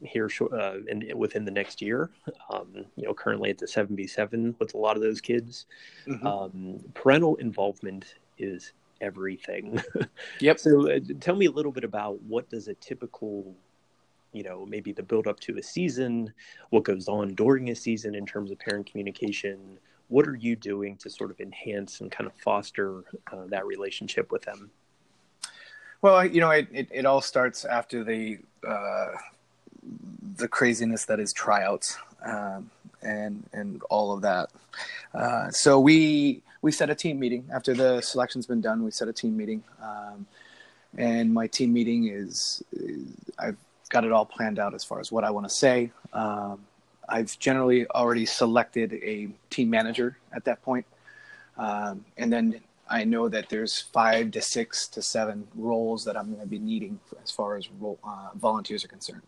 here 0.01 0.29
uh, 0.53 0.77
in, 0.87 1.11
within 1.17 1.45
the 1.45 1.51
next 1.51 1.81
year. 1.81 2.11
Um, 2.51 2.85
you 2.95 3.05
know, 3.05 3.13
currently 3.13 3.49
at 3.49 3.57
the 3.57 3.65
7v7 3.65 4.55
with 4.59 4.73
a 4.73 4.77
lot 4.77 4.95
of 4.95 5.01
those 5.01 5.21
kids. 5.21 5.65
Mm-hmm. 6.07 6.27
Um, 6.27 6.79
parental 6.93 7.35
involvement 7.37 8.15
is 8.37 8.73
everything. 9.01 9.81
yep. 10.39 10.59
So 10.59 10.91
uh, 10.91 10.99
tell 11.19 11.35
me 11.35 11.47
a 11.47 11.51
little 11.51 11.71
bit 11.71 11.83
about 11.83 12.21
what 12.23 12.49
does 12.49 12.67
a 12.67 12.73
typical 12.75 13.55
you 14.33 14.43
know 14.43 14.65
maybe 14.65 14.91
the 14.91 15.01
build 15.01 15.25
up 15.25 15.39
to 15.39 15.57
a 15.57 15.63
season 15.63 16.31
what 16.69 16.83
goes 16.83 17.07
on 17.07 17.33
during 17.33 17.69
a 17.69 17.75
season 17.75 18.13
in 18.13 18.25
terms 18.25 18.51
of 18.51 18.59
parent 18.59 18.85
communication 18.85 19.79
what 20.09 20.27
are 20.27 20.35
you 20.35 20.55
doing 20.55 20.97
to 20.97 21.09
sort 21.09 21.31
of 21.31 21.39
enhance 21.39 22.01
and 22.01 22.11
kind 22.11 22.27
of 22.27 22.33
foster 22.35 23.03
uh, 23.31 23.45
that 23.47 23.65
relationship 23.65 24.31
with 24.31 24.41
them 24.41 24.69
well, 26.01 26.25
you 26.25 26.41
know, 26.41 26.51
it, 26.51 26.67
it, 26.71 26.87
it 26.91 27.05
all 27.05 27.21
starts 27.21 27.65
after 27.65 28.03
the 28.03 28.39
uh, 28.67 29.07
the 30.37 30.47
craziness 30.47 31.05
that 31.05 31.19
is 31.19 31.33
tryouts 31.33 31.97
um, 32.25 32.69
and 33.01 33.43
and 33.53 33.81
all 33.89 34.13
of 34.13 34.21
that. 34.21 34.49
Uh, 35.13 35.49
so 35.51 35.79
we 35.79 36.41
we 36.61 36.71
set 36.71 36.89
a 36.89 36.95
team 36.95 37.19
meeting 37.19 37.45
after 37.53 37.73
the 37.73 38.01
selection's 38.01 38.45
been 38.45 38.61
done. 38.61 38.83
We 38.83 38.91
set 38.91 39.07
a 39.07 39.13
team 39.13 39.37
meeting, 39.37 39.63
um, 39.81 40.25
and 40.97 41.33
my 41.33 41.47
team 41.47 41.73
meeting 41.73 42.07
is, 42.07 42.63
is, 42.73 43.07
I've 43.37 43.57
got 43.89 44.03
it 44.03 44.11
all 44.11 44.25
planned 44.25 44.59
out 44.59 44.73
as 44.73 44.83
far 44.83 44.99
as 44.99 45.11
what 45.11 45.23
I 45.23 45.31
want 45.31 45.47
to 45.47 45.53
say. 45.53 45.91
Um, 46.13 46.59
I've 47.09 47.37
generally 47.39 47.87
already 47.87 48.25
selected 48.25 48.93
a 48.93 49.29
team 49.49 49.69
manager 49.69 50.17
at 50.33 50.43
that 50.45 50.61
point. 50.61 50.85
Um, 51.57 52.05
and 52.17 52.31
then 52.31 52.59
I 52.89 53.03
know 53.03 53.29
that 53.29 53.49
there's 53.49 53.79
five 53.79 54.31
to 54.31 54.41
six 54.41 54.87
to 54.89 55.01
seven 55.01 55.47
roles 55.55 56.05
that 56.05 56.17
I'm 56.17 56.27
going 56.27 56.41
to 56.41 56.47
be 56.47 56.59
needing 56.59 56.99
as 57.23 57.31
far 57.31 57.57
as 57.57 57.69
role, 57.71 57.99
uh, 58.03 58.29
volunteers 58.35 58.83
are 58.85 58.87
concerned. 58.87 59.23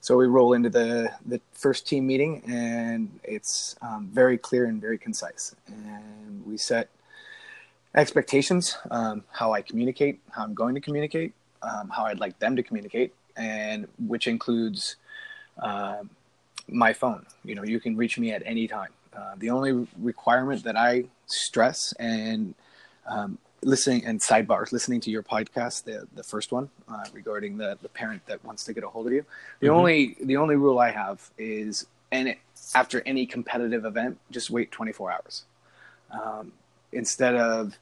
So 0.00 0.18
we 0.18 0.26
roll 0.26 0.52
into 0.52 0.68
the 0.68 1.12
the 1.24 1.40
first 1.52 1.86
team 1.86 2.06
meeting, 2.06 2.42
and 2.46 3.20
it's 3.24 3.74
um, 3.80 4.10
very 4.12 4.36
clear 4.36 4.66
and 4.66 4.78
very 4.78 4.98
concise. 4.98 5.56
And 5.66 6.44
we 6.44 6.58
set 6.58 6.90
expectations, 7.94 8.76
um, 8.90 9.24
how 9.30 9.52
I 9.52 9.62
communicate, 9.62 10.20
how 10.30 10.42
I'm 10.44 10.52
going 10.52 10.74
to 10.74 10.80
communicate, 10.80 11.32
um, 11.62 11.88
how 11.88 12.04
I'd 12.04 12.20
like 12.20 12.38
them 12.38 12.54
to 12.56 12.62
communicate, 12.62 13.14
and 13.36 13.88
which 14.06 14.26
includes 14.26 14.96
uh, 15.62 16.02
my 16.68 16.92
phone. 16.92 17.24
You 17.42 17.54
know, 17.54 17.64
you 17.64 17.80
can 17.80 17.96
reach 17.96 18.18
me 18.18 18.32
at 18.32 18.42
any 18.44 18.68
time. 18.68 18.90
Uh, 19.16 19.34
the 19.38 19.48
only 19.50 19.88
requirement 19.98 20.64
that 20.64 20.76
I 20.76 21.04
stress 21.26 21.94
and 21.98 22.54
um, 23.06 23.38
listening 23.62 24.04
and 24.04 24.20
sidebars, 24.20 24.72
listening 24.72 25.00
to 25.00 25.10
your 25.10 25.22
podcast, 25.22 25.84
the 25.84 26.06
the 26.14 26.22
first 26.22 26.52
one 26.52 26.68
uh, 26.88 27.04
regarding 27.12 27.56
the 27.56 27.78
the 27.82 27.88
parent 27.88 28.24
that 28.26 28.44
wants 28.44 28.64
to 28.64 28.72
get 28.72 28.84
a 28.84 28.88
hold 28.88 29.06
of 29.06 29.12
you. 29.12 29.24
The 29.60 29.68
mm-hmm. 29.68 29.76
only 29.76 30.16
the 30.20 30.36
only 30.36 30.56
rule 30.56 30.78
I 30.78 30.90
have 30.90 31.30
is, 31.38 31.86
and 32.12 32.36
after 32.74 33.02
any 33.06 33.26
competitive 33.26 33.84
event, 33.84 34.18
just 34.30 34.50
wait 34.50 34.70
24 34.70 35.12
hours. 35.12 35.44
Um, 36.10 36.52
instead 36.92 37.34
of 37.34 37.76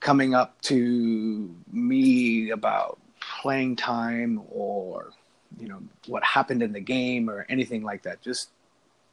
coming 0.00 0.34
up 0.34 0.60
to 0.62 1.54
me 1.70 2.50
about 2.50 2.98
playing 3.20 3.76
time 3.76 4.40
or 4.50 5.12
you 5.58 5.68
know 5.68 5.82
what 6.06 6.24
happened 6.24 6.62
in 6.62 6.72
the 6.72 6.80
game 6.80 7.28
or 7.28 7.44
anything 7.48 7.82
like 7.82 8.02
that 8.02 8.20
just 8.22 8.50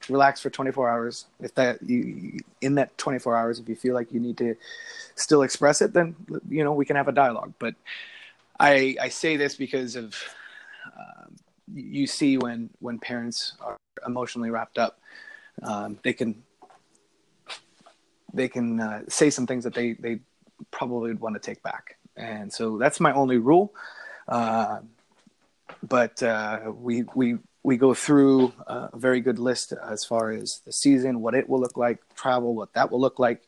relax 0.09 0.41
for 0.41 0.49
24 0.49 0.89
hours. 0.89 1.25
If 1.41 1.53
that 1.55 1.81
you 1.83 2.39
in 2.61 2.75
that 2.75 2.97
24 2.97 3.35
hours 3.35 3.59
if 3.59 3.69
you 3.69 3.75
feel 3.75 3.93
like 3.93 4.11
you 4.11 4.19
need 4.19 4.37
to 4.37 4.55
still 5.15 5.41
express 5.41 5.81
it 5.81 5.93
then 5.93 6.15
you 6.49 6.63
know 6.63 6.73
we 6.73 6.85
can 6.85 6.95
have 6.95 7.07
a 7.07 7.13
dialogue. 7.13 7.53
But 7.59 7.75
i 8.59 8.95
i 8.99 9.09
say 9.09 9.37
this 9.37 9.55
because 9.55 9.95
of 9.95 10.15
um, 10.85 11.35
you 11.73 12.07
see 12.07 12.37
when 12.37 12.69
when 12.79 12.97
parents 12.97 13.53
are 13.61 13.77
emotionally 14.05 14.49
wrapped 14.49 14.79
up 14.79 14.99
um, 15.63 15.99
they 16.03 16.13
can 16.13 16.43
they 18.33 18.47
can 18.47 18.79
uh, 18.79 19.01
say 19.07 19.29
some 19.29 19.47
things 19.47 19.63
that 19.63 19.73
they 19.73 19.93
they 19.93 20.19
probably 20.71 21.09
would 21.09 21.19
want 21.19 21.35
to 21.35 21.39
take 21.39 21.61
back. 21.63 21.97
And 22.15 22.51
so 22.51 22.77
that's 22.77 22.99
my 22.99 23.13
only 23.13 23.37
rule. 23.37 23.73
Uh, 24.27 24.79
but 25.83 26.21
uh, 26.23 26.71
we 26.73 27.03
we 27.15 27.37
we 27.67 27.75
go 27.75 27.93
through 27.93 28.53
a 28.65 28.97
very 28.97 29.19
good 29.19 29.39
list 29.39 29.73
as 29.73 30.05
far 30.05 30.31
as 30.31 30.61
the 30.65 30.71
season, 30.71 31.19
what 31.19 31.35
it 31.35 31.49
will 31.49 31.59
look 31.59 31.75
like, 31.75 31.99
travel, 32.15 32.55
what 32.55 32.71
that 32.71 32.89
will 32.89 33.01
look 33.01 33.19
like, 33.19 33.41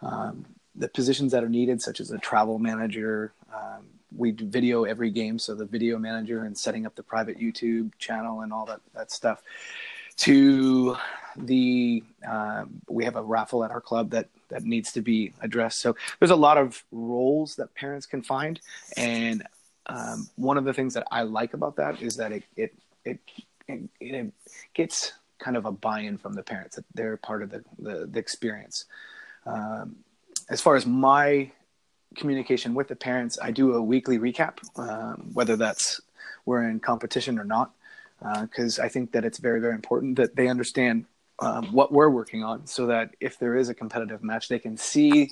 um, 0.00 0.46
the 0.76 0.86
positions 0.86 1.32
that 1.32 1.42
are 1.42 1.48
needed, 1.48 1.82
such 1.82 1.98
as 1.98 2.12
a 2.12 2.18
travel 2.18 2.60
manager. 2.60 3.32
Um, 3.52 3.82
we 4.16 4.30
do 4.30 4.46
video 4.46 4.84
every 4.84 5.10
game, 5.10 5.40
so 5.40 5.56
the 5.56 5.64
video 5.64 5.98
manager 5.98 6.44
and 6.44 6.56
setting 6.56 6.86
up 6.86 6.94
the 6.94 7.02
private 7.02 7.40
YouTube 7.40 7.90
channel 7.98 8.42
and 8.42 8.52
all 8.52 8.64
that 8.66 8.78
that 8.94 9.10
stuff. 9.10 9.42
To 10.18 10.96
the 11.36 12.04
um, 12.30 12.80
we 12.88 13.04
have 13.06 13.16
a 13.16 13.22
raffle 13.22 13.64
at 13.64 13.72
our 13.72 13.80
club 13.80 14.10
that 14.10 14.28
that 14.50 14.62
needs 14.62 14.92
to 14.92 15.02
be 15.02 15.32
addressed. 15.40 15.80
So 15.80 15.96
there's 16.20 16.30
a 16.30 16.36
lot 16.36 16.58
of 16.58 16.84
roles 16.92 17.56
that 17.56 17.74
parents 17.74 18.06
can 18.06 18.22
find, 18.22 18.60
and 18.96 19.42
um, 19.86 20.28
one 20.36 20.58
of 20.58 20.64
the 20.64 20.72
things 20.72 20.94
that 20.94 21.08
I 21.10 21.22
like 21.22 21.54
about 21.54 21.74
that 21.74 22.00
is 22.00 22.18
that 22.18 22.30
it 22.30 22.44
it 22.54 22.72
it, 23.08 23.20
it, 23.68 23.88
it 24.00 24.32
gets 24.74 25.12
kind 25.38 25.56
of 25.56 25.66
a 25.66 25.72
buy-in 25.72 26.18
from 26.18 26.32
the 26.32 26.42
parents 26.42 26.76
that 26.76 26.84
they're 26.94 27.16
part 27.16 27.42
of 27.42 27.50
the 27.50 27.64
the, 27.78 28.06
the 28.06 28.18
experience. 28.18 28.86
Um, 29.46 29.96
as 30.50 30.60
far 30.60 30.76
as 30.76 30.86
my 30.86 31.50
communication 32.16 32.74
with 32.74 32.88
the 32.88 32.96
parents, 32.96 33.38
I 33.40 33.50
do 33.50 33.74
a 33.74 33.82
weekly 33.82 34.18
recap, 34.18 34.58
um, 34.78 35.30
whether 35.32 35.56
that's 35.56 36.00
we're 36.46 36.68
in 36.68 36.80
competition 36.80 37.38
or 37.38 37.44
not, 37.44 37.72
because 38.42 38.78
uh, 38.78 38.84
I 38.84 38.88
think 38.88 39.12
that 39.12 39.24
it's 39.24 39.38
very 39.38 39.60
very 39.60 39.74
important 39.74 40.16
that 40.16 40.34
they 40.34 40.48
understand 40.48 41.04
um, 41.40 41.72
what 41.72 41.92
we're 41.92 42.10
working 42.10 42.42
on, 42.42 42.66
so 42.66 42.86
that 42.86 43.14
if 43.20 43.38
there 43.38 43.54
is 43.56 43.68
a 43.68 43.74
competitive 43.74 44.22
match, 44.24 44.48
they 44.48 44.58
can 44.58 44.76
see 44.76 45.30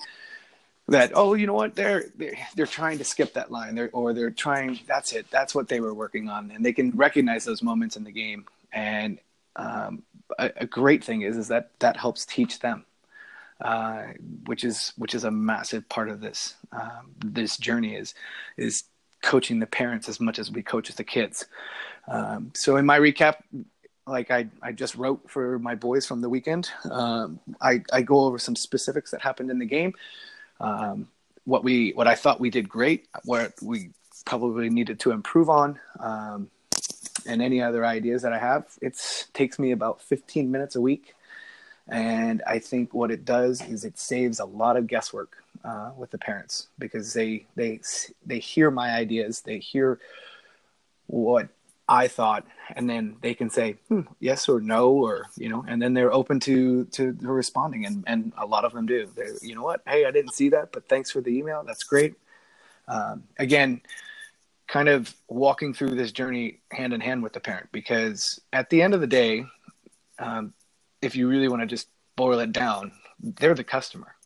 that 0.88 1.12
oh 1.14 1.34
you 1.34 1.46
know 1.46 1.54
what? 1.54 1.74
They're 1.74 2.04
they're, 2.16 2.38
they're 2.54 2.66
trying 2.66 2.98
to 2.98 3.04
skip 3.04 3.34
that 3.34 3.50
line. 3.50 3.74
They're, 3.74 3.90
or 3.92 4.12
they're 4.12 4.30
trying 4.30 4.80
that's 4.86 5.12
it. 5.12 5.26
That's 5.30 5.54
what 5.54 5.68
they 5.68 5.80
were 5.80 5.94
working 5.94 6.28
on. 6.28 6.50
And 6.50 6.64
they 6.64 6.72
can 6.72 6.90
recognize 6.92 7.44
those 7.44 7.62
moments 7.62 7.96
in 7.96 8.04
the 8.04 8.12
game. 8.12 8.46
And 8.72 9.18
um, 9.56 10.02
a, 10.38 10.50
a, 10.56 10.66
great 10.66 11.02
thing 11.02 11.22
is 11.22 11.36
is 11.36 11.48
that 11.48 11.70
that 11.78 11.96
helps 11.96 12.26
teach 12.26 12.60
them 12.60 12.84
uh, 13.60 14.02
which 14.46 14.64
is 14.64 14.92
which 14.96 15.14
is 15.14 15.24
a 15.24 15.30
massive 15.30 15.88
part 15.88 16.08
of 16.08 16.20
this 16.20 16.54
um, 16.72 17.14
this 17.24 17.56
journey 17.56 17.94
is 17.94 18.14
is 18.56 18.84
coaching 19.22 19.60
the 19.60 19.66
parents 19.66 20.08
as 20.08 20.20
much 20.20 20.38
as 20.38 20.50
we 20.50 20.62
coach 20.62 20.88
the 20.94 21.04
kids. 21.04 21.46
Um, 22.06 22.52
so 22.54 22.76
in 22.76 22.86
my 22.86 22.98
recap 22.98 23.36
like 24.06 24.30
I, 24.30 24.46
I 24.62 24.70
just 24.70 24.94
wrote 24.94 25.28
for 25.28 25.58
my 25.58 25.74
boys 25.74 26.06
from 26.06 26.20
the 26.20 26.28
weekend 26.28 26.70
um, 26.90 27.40
I, 27.60 27.82
I 27.92 28.02
go 28.02 28.20
over 28.20 28.38
some 28.38 28.54
specifics 28.54 29.10
that 29.10 29.20
happened 29.20 29.50
in 29.50 29.58
the 29.58 29.66
game 29.66 29.94
um, 30.60 31.08
what 31.44 31.64
we 31.64 31.90
what 31.90 32.06
I 32.06 32.14
thought 32.14 32.40
we 32.40 32.50
did 32.50 32.68
great, 32.68 33.06
what 33.24 33.54
we 33.62 33.90
probably 34.24 34.70
needed 34.70 35.00
to 35.00 35.12
improve 35.12 35.48
on, 35.48 35.78
um, 36.00 36.50
and 37.26 37.40
any 37.40 37.62
other 37.62 37.84
ideas 37.84 38.22
that 38.22 38.32
I 38.32 38.38
have. 38.38 38.66
It 38.82 39.00
takes 39.32 39.58
me 39.58 39.72
about 39.72 40.02
15 40.02 40.50
minutes 40.50 40.76
a 40.76 40.80
week, 40.80 41.14
and 41.88 42.42
I 42.46 42.58
think 42.58 42.94
what 42.94 43.10
it 43.10 43.24
does 43.24 43.62
is 43.62 43.84
it 43.84 43.98
saves 43.98 44.40
a 44.40 44.44
lot 44.44 44.76
of 44.76 44.86
guesswork 44.86 45.36
uh, 45.64 45.90
with 45.96 46.10
the 46.10 46.18
parents 46.18 46.68
because 46.78 47.12
they 47.12 47.46
they 47.54 47.80
they 48.24 48.38
hear 48.38 48.70
my 48.70 48.90
ideas, 48.90 49.40
they 49.40 49.58
hear 49.58 49.98
what 51.06 51.48
I 51.88 52.08
thought, 52.08 52.46
and 52.74 52.90
then 52.90 53.16
they 53.20 53.34
can 53.34 53.48
say 53.48 53.76
hmm, 53.88 54.00
yes 54.18 54.48
or 54.48 54.60
no, 54.60 54.90
or 54.90 55.26
you 55.36 55.48
know, 55.48 55.64
and 55.68 55.80
then 55.80 55.94
they're 55.94 56.12
open 56.12 56.40
to 56.40 56.84
to 56.86 57.16
responding, 57.20 57.86
and 57.86 58.02
and 58.06 58.32
a 58.36 58.46
lot 58.46 58.64
of 58.64 58.72
them 58.72 58.86
do. 58.86 59.08
They, 59.14 59.28
you 59.40 59.54
know 59.54 59.62
what? 59.62 59.82
Hey, 59.86 60.04
I 60.04 60.10
didn't 60.10 60.34
see 60.34 60.48
that, 60.48 60.72
but 60.72 60.88
thanks 60.88 61.10
for 61.10 61.20
the 61.20 61.30
email. 61.30 61.62
That's 61.64 61.84
great. 61.84 62.14
Um, 62.88 63.24
again, 63.38 63.82
kind 64.66 64.88
of 64.88 65.14
walking 65.28 65.74
through 65.74 65.94
this 65.94 66.10
journey 66.10 66.60
hand 66.72 66.92
in 66.92 67.00
hand 67.00 67.22
with 67.22 67.32
the 67.32 67.40
parent, 67.40 67.68
because 67.70 68.40
at 68.52 68.68
the 68.68 68.82
end 68.82 68.94
of 68.94 69.00
the 69.00 69.06
day, 69.06 69.44
um, 70.18 70.54
if 71.02 71.14
you 71.14 71.28
really 71.28 71.48
want 71.48 71.62
to 71.62 71.66
just 71.66 71.88
boil 72.16 72.40
it 72.40 72.50
down, 72.50 72.90
they're 73.20 73.54
the 73.54 73.64
customer, 73.64 74.16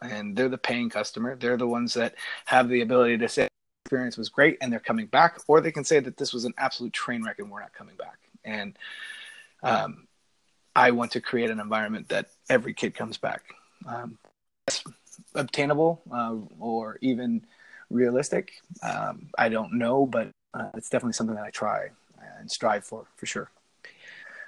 and 0.00 0.34
they're 0.34 0.48
the 0.48 0.56
paying 0.58 0.88
customer. 0.88 1.36
They're 1.36 1.58
the 1.58 1.68
ones 1.68 1.92
that 1.94 2.14
have 2.46 2.70
the 2.70 2.80
ability 2.80 3.18
to 3.18 3.28
say 3.28 3.48
experience 3.90 4.16
was 4.16 4.28
great 4.28 4.56
and 4.60 4.72
they're 4.72 4.78
coming 4.78 5.06
back, 5.06 5.40
or 5.48 5.60
they 5.60 5.72
can 5.72 5.82
say 5.82 5.98
that 5.98 6.16
this 6.16 6.32
was 6.32 6.44
an 6.44 6.54
absolute 6.58 6.92
train 6.92 7.24
wreck 7.24 7.40
and 7.40 7.50
we're 7.50 7.60
not 7.60 7.72
coming 7.72 7.96
back. 7.96 8.18
And 8.44 8.78
um, 9.64 10.06
I 10.76 10.92
want 10.92 11.10
to 11.12 11.20
create 11.20 11.50
an 11.50 11.58
environment 11.58 12.08
that 12.10 12.28
every 12.48 12.72
kid 12.72 12.94
comes 12.94 13.18
back. 13.18 13.42
Um, 13.88 14.16
obtainable 15.34 16.02
uh, 16.12 16.36
or 16.60 16.98
even 17.00 17.44
realistic. 17.90 18.52
Um, 18.80 19.30
I 19.36 19.48
don't 19.48 19.72
know, 19.72 20.06
but 20.06 20.30
uh, 20.54 20.70
it's 20.74 20.88
definitely 20.88 21.14
something 21.14 21.34
that 21.34 21.44
I 21.44 21.50
try 21.50 21.88
and 22.38 22.48
strive 22.48 22.84
for, 22.84 23.06
for 23.16 23.26
sure. 23.26 23.50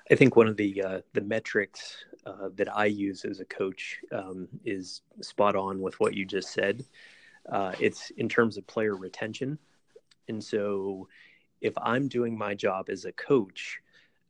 I 0.08 0.14
think 0.14 0.36
one 0.36 0.46
of 0.46 0.56
the 0.56 0.82
uh, 0.82 1.00
the 1.14 1.20
metrics 1.20 2.04
uh, 2.26 2.50
that 2.54 2.72
I 2.72 2.84
use 2.84 3.24
as 3.24 3.40
a 3.40 3.44
coach 3.44 3.98
um, 4.12 4.46
is 4.64 5.00
spot 5.20 5.56
on 5.56 5.80
with 5.80 5.98
what 5.98 6.14
you 6.14 6.24
just 6.24 6.52
said. 6.52 6.84
Uh, 7.50 7.72
it's 7.80 8.10
in 8.16 8.28
terms 8.28 8.56
of 8.56 8.66
player 8.66 8.94
retention. 8.94 9.58
And 10.28 10.42
so 10.42 11.08
if 11.60 11.74
I'm 11.76 12.08
doing 12.08 12.36
my 12.36 12.54
job 12.54 12.88
as 12.88 13.04
a 13.04 13.12
coach, 13.12 13.80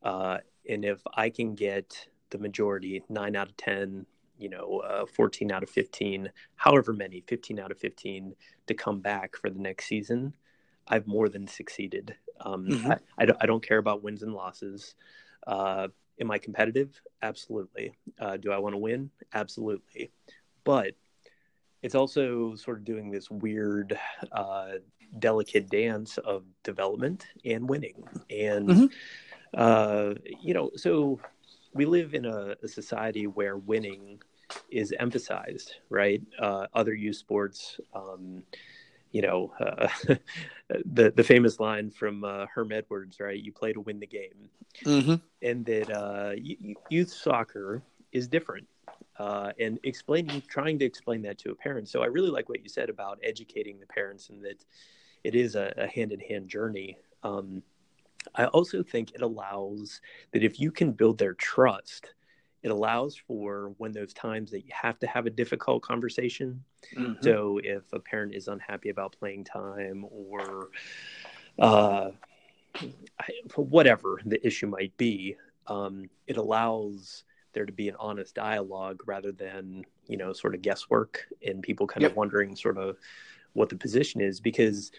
uh, 0.02 0.38
and 0.68 0.84
if 0.84 1.00
I 1.14 1.30
can 1.30 1.54
get 1.54 2.08
the 2.30 2.38
majority, 2.38 3.02
nine 3.08 3.36
out 3.36 3.48
of 3.48 3.56
10, 3.56 4.06
you 4.38 4.48
know, 4.48 4.78
uh, 4.78 5.06
14 5.06 5.52
out 5.52 5.62
of 5.62 5.70
15, 5.70 6.30
however 6.56 6.92
many, 6.92 7.22
15 7.26 7.60
out 7.60 7.70
of 7.70 7.78
15 7.78 8.34
to 8.66 8.74
come 8.74 9.00
back 9.00 9.36
for 9.36 9.50
the 9.50 9.58
next 9.58 9.86
season, 9.86 10.32
I've 10.88 11.06
more 11.06 11.28
than 11.28 11.46
succeeded. 11.46 12.16
Um, 12.40 12.66
mm-hmm. 12.66 12.92
I, 12.92 12.98
I, 13.18 13.24
don't, 13.26 13.38
I, 13.42 13.46
don't, 13.46 13.66
care 13.66 13.78
about 13.78 14.02
wins 14.02 14.22
and 14.22 14.34
losses. 14.34 14.94
Uh, 15.46 15.88
am 16.20 16.30
I 16.30 16.38
competitive? 16.38 17.00
Absolutely. 17.22 17.92
Uh, 18.18 18.36
do 18.36 18.50
I 18.50 18.58
want 18.58 18.74
to 18.74 18.78
win? 18.78 19.10
Absolutely. 19.32 20.10
But 20.64 20.94
it's 21.82 21.94
also 21.94 22.54
sort 22.54 22.78
of 22.78 22.84
doing 22.84 23.10
this 23.10 23.30
weird 23.30 23.98
uh, 24.32 24.72
delicate 25.18 25.68
dance 25.68 26.18
of 26.18 26.44
development 26.62 27.26
and 27.44 27.68
winning. 27.68 28.02
And 28.30 28.68
mm-hmm. 28.68 28.86
uh, 29.54 30.14
you 30.40 30.54
know 30.54 30.70
so 30.76 31.20
we 31.74 31.84
live 31.84 32.14
in 32.14 32.24
a, 32.26 32.54
a 32.62 32.68
society 32.68 33.26
where 33.26 33.56
winning 33.56 34.22
is 34.70 34.94
emphasized 34.98 35.76
right? 35.90 36.22
Uh, 36.38 36.66
other 36.74 36.94
youth 36.94 37.16
sports 37.16 37.80
um, 37.94 38.42
you 39.10 39.22
know 39.22 39.52
uh, 39.60 39.88
the 40.84 41.10
the 41.10 41.24
famous 41.24 41.58
line 41.58 41.90
from 41.90 42.24
uh, 42.24 42.46
Herm 42.54 42.72
Edwards 42.72 43.18
right? 43.20 43.38
You 43.38 43.52
play 43.52 43.72
to 43.72 43.80
win 43.80 44.00
the 44.00 44.06
game. 44.06 44.48
Mm-hmm. 44.86 45.16
and 45.42 45.66
that 45.66 45.90
uh, 45.90 46.32
youth 46.88 47.12
soccer 47.12 47.82
is 48.10 48.26
different 48.26 48.66
uh, 49.18 49.52
and 49.58 49.78
explaining, 49.84 50.42
trying 50.48 50.78
to 50.78 50.84
explain 50.84 51.22
that 51.22 51.38
to 51.38 51.50
a 51.50 51.54
parent. 51.54 51.88
So 51.88 52.02
I 52.02 52.06
really 52.06 52.30
like 52.30 52.48
what 52.48 52.62
you 52.62 52.68
said 52.68 52.88
about 52.88 53.18
educating 53.22 53.78
the 53.78 53.86
parents 53.86 54.30
and 54.30 54.42
that 54.44 54.64
it 55.24 55.34
is 55.34 55.54
a 55.54 55.88
hand 55.94 56.12
in 56.12 56.20
hand 56.20 56.48
journey. 56.48 56.98
Um, 57.22 57.62
I 58.34 58.46
also 58.46 58.82
think 58.82 59.14
it 59.14 59.22
allows 59.22 60.00
that 60.32 60.42
if 60.42 60.58
you 60.60 60.70
can 60.70 60.92
build 60.92 61.18
their 61.18 61.34
trust, 61.34 62.14
it 62.62 62.70
allows 62.70 63.16
for 63.16 63.74
when 63.78 63.92
those 63.92 64.12
times 64.12 64.50
that 64.52 64.60
you 64.60 64.72
have 64.72 64.98
to 65.00 65.06
have 65.06 65.26
a 65.26 65.30
difficult 65.30 65.82
conversation. 65.82 66.62
Mm-hmm. 66.96 67.22
So 67.22 67.60
if 67.62 67.82
a 67.92 67.98
parent 67.98 68.34
is 68.34 68.48
unhappy 68.48 68.90
about 68.90 69.16
playing 69.18 69.44
time 69.44 70.06
or 70.10 70.70
uh, 71.58 72.10
whatever 73.56 74.20
the 74.24 74.44
issue 74.46 74.68
might 74.68 74.96
be, 74.96 75.36
um, 75.66 76.08
it 76.26 76.36
allows 76.36 77.24
there 77.52 77.66
to 77.66 77.72
be 77.72 77.88
an 77.88 77.96
honest 77.98 78.34
dialogue 78.34 79.02
rather 79.06 79.32
than 79.32 79.84
you 80.06 80.16
know 80.16 80.32
sort 80.32 80.54
of 80.54 80.62
guesswork 80.62 81.26
and 81.46 81.62
people 81.62 81.86
kind 81.86 82.02
yep. 82.02 82.12
of 82.12 82.16
wondering 82.16 82.56
sort 82.56 82.78
of 82.78 82.96
what 83.52 83.68
the 83.68 83.76
position 83.76 84.20
is 84.20 84.40
because 84.40 84.90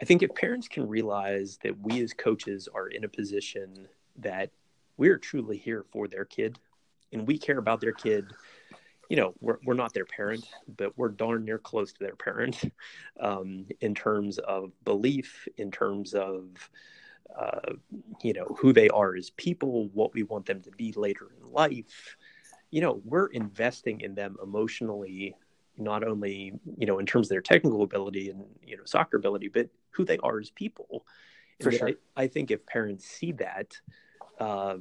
I 0.00 0.04
think 0.04 0.22
if 0.22 0.34
parents 0.34 0.68
can 0.68 0.88
realize 0.88 1.58
that 1.62 1.78
we 1.80 2.02
as 2.02 2.12
coaches 2.12 2.68
are 2.72 2.88
in 2.88 3.04
a 3.04 3.08
position 3.08 3.88
that 4.16 4.50
we're 4.96 5.18
truly 5.18 5.56
here 5.56 5.84
for 5.92 6.08
their 6.08 6.24
kid 6.24 6.58
and 7.12 7.26
we 7.26 7.38
care 7.38 7.58
about 7.58 7.80
their 7.80 7.92
kid 7.92 8.26
you 9.08 9.16
know 9.16 9.34
we're, 9.40 9.58
we're 9.64 9.74
not 9.74 9.92
their 9.92 10.06
parent 10.06 10.46
but 10.76 10.96
we're 10.96 11.08
darn 11.08 11.44
near 11.44 11.58
close 11.58 11.92
to 11.92 12.00
their 12.00 12.16
parent 12.16 12.60
um, 13.20 13.66
in 13.80 13.94
terms 13.94 14.38
of 14.38 14.72
belief 14.84 15.46
in 15.58 15.70
terms 15.70 16.14
of 16.14 16.70
uh, 17.38 17.72
you 18.22 18.32
know 18.32 18.56
who 18.58 18.72
they 18.72 18.88
are 18.88 19.14
as 19.16 19.30
people 19.30 19.88
what 19.88 20.14
we 20.14 20.22
want 20.22 20.46
them 20.46 20.60
to 20.62 20.70
be 20.72 20.92
later 20.92 21.28
in 21.40 21.52
life. 21.52 22.16
You 22.70 22.80
know 22.80 23.00
we're 23.04 23.26
investing 23.26 24.00
in 24.00 24.14
them 24.14 24.36
emotionally 24.42 25.34
not 25.76 26.04
only 26.04 26.52
you 26.78 26.86
know 26.86 26.98
in 26.98 27.06
terms 27.06 27.26
of 27.26 27.30
their 27.30 27.40
technical 27.40 27.82
ability 27.82 28.30
and 28.30 28.44
you 28.64 28.76
know 28.76 28.84
soccer 28.84 29.16
ability 29.16 29.48
but 29.48 29.68
who 29.90 30.04
they 30.04 30.18
are 30.18 30.38
as 30.38 30.50
people. 30.50 31.04
For 31.62 31.70
sure 31.70 31.90
I, 32.16 32.22
I, 32.22 32.26
think 32.26 32.50
if 32.50 32.66
parents 32.66 33.04
see 33.04 33.30
that 33.32 33.78
uh, 34.40 34.78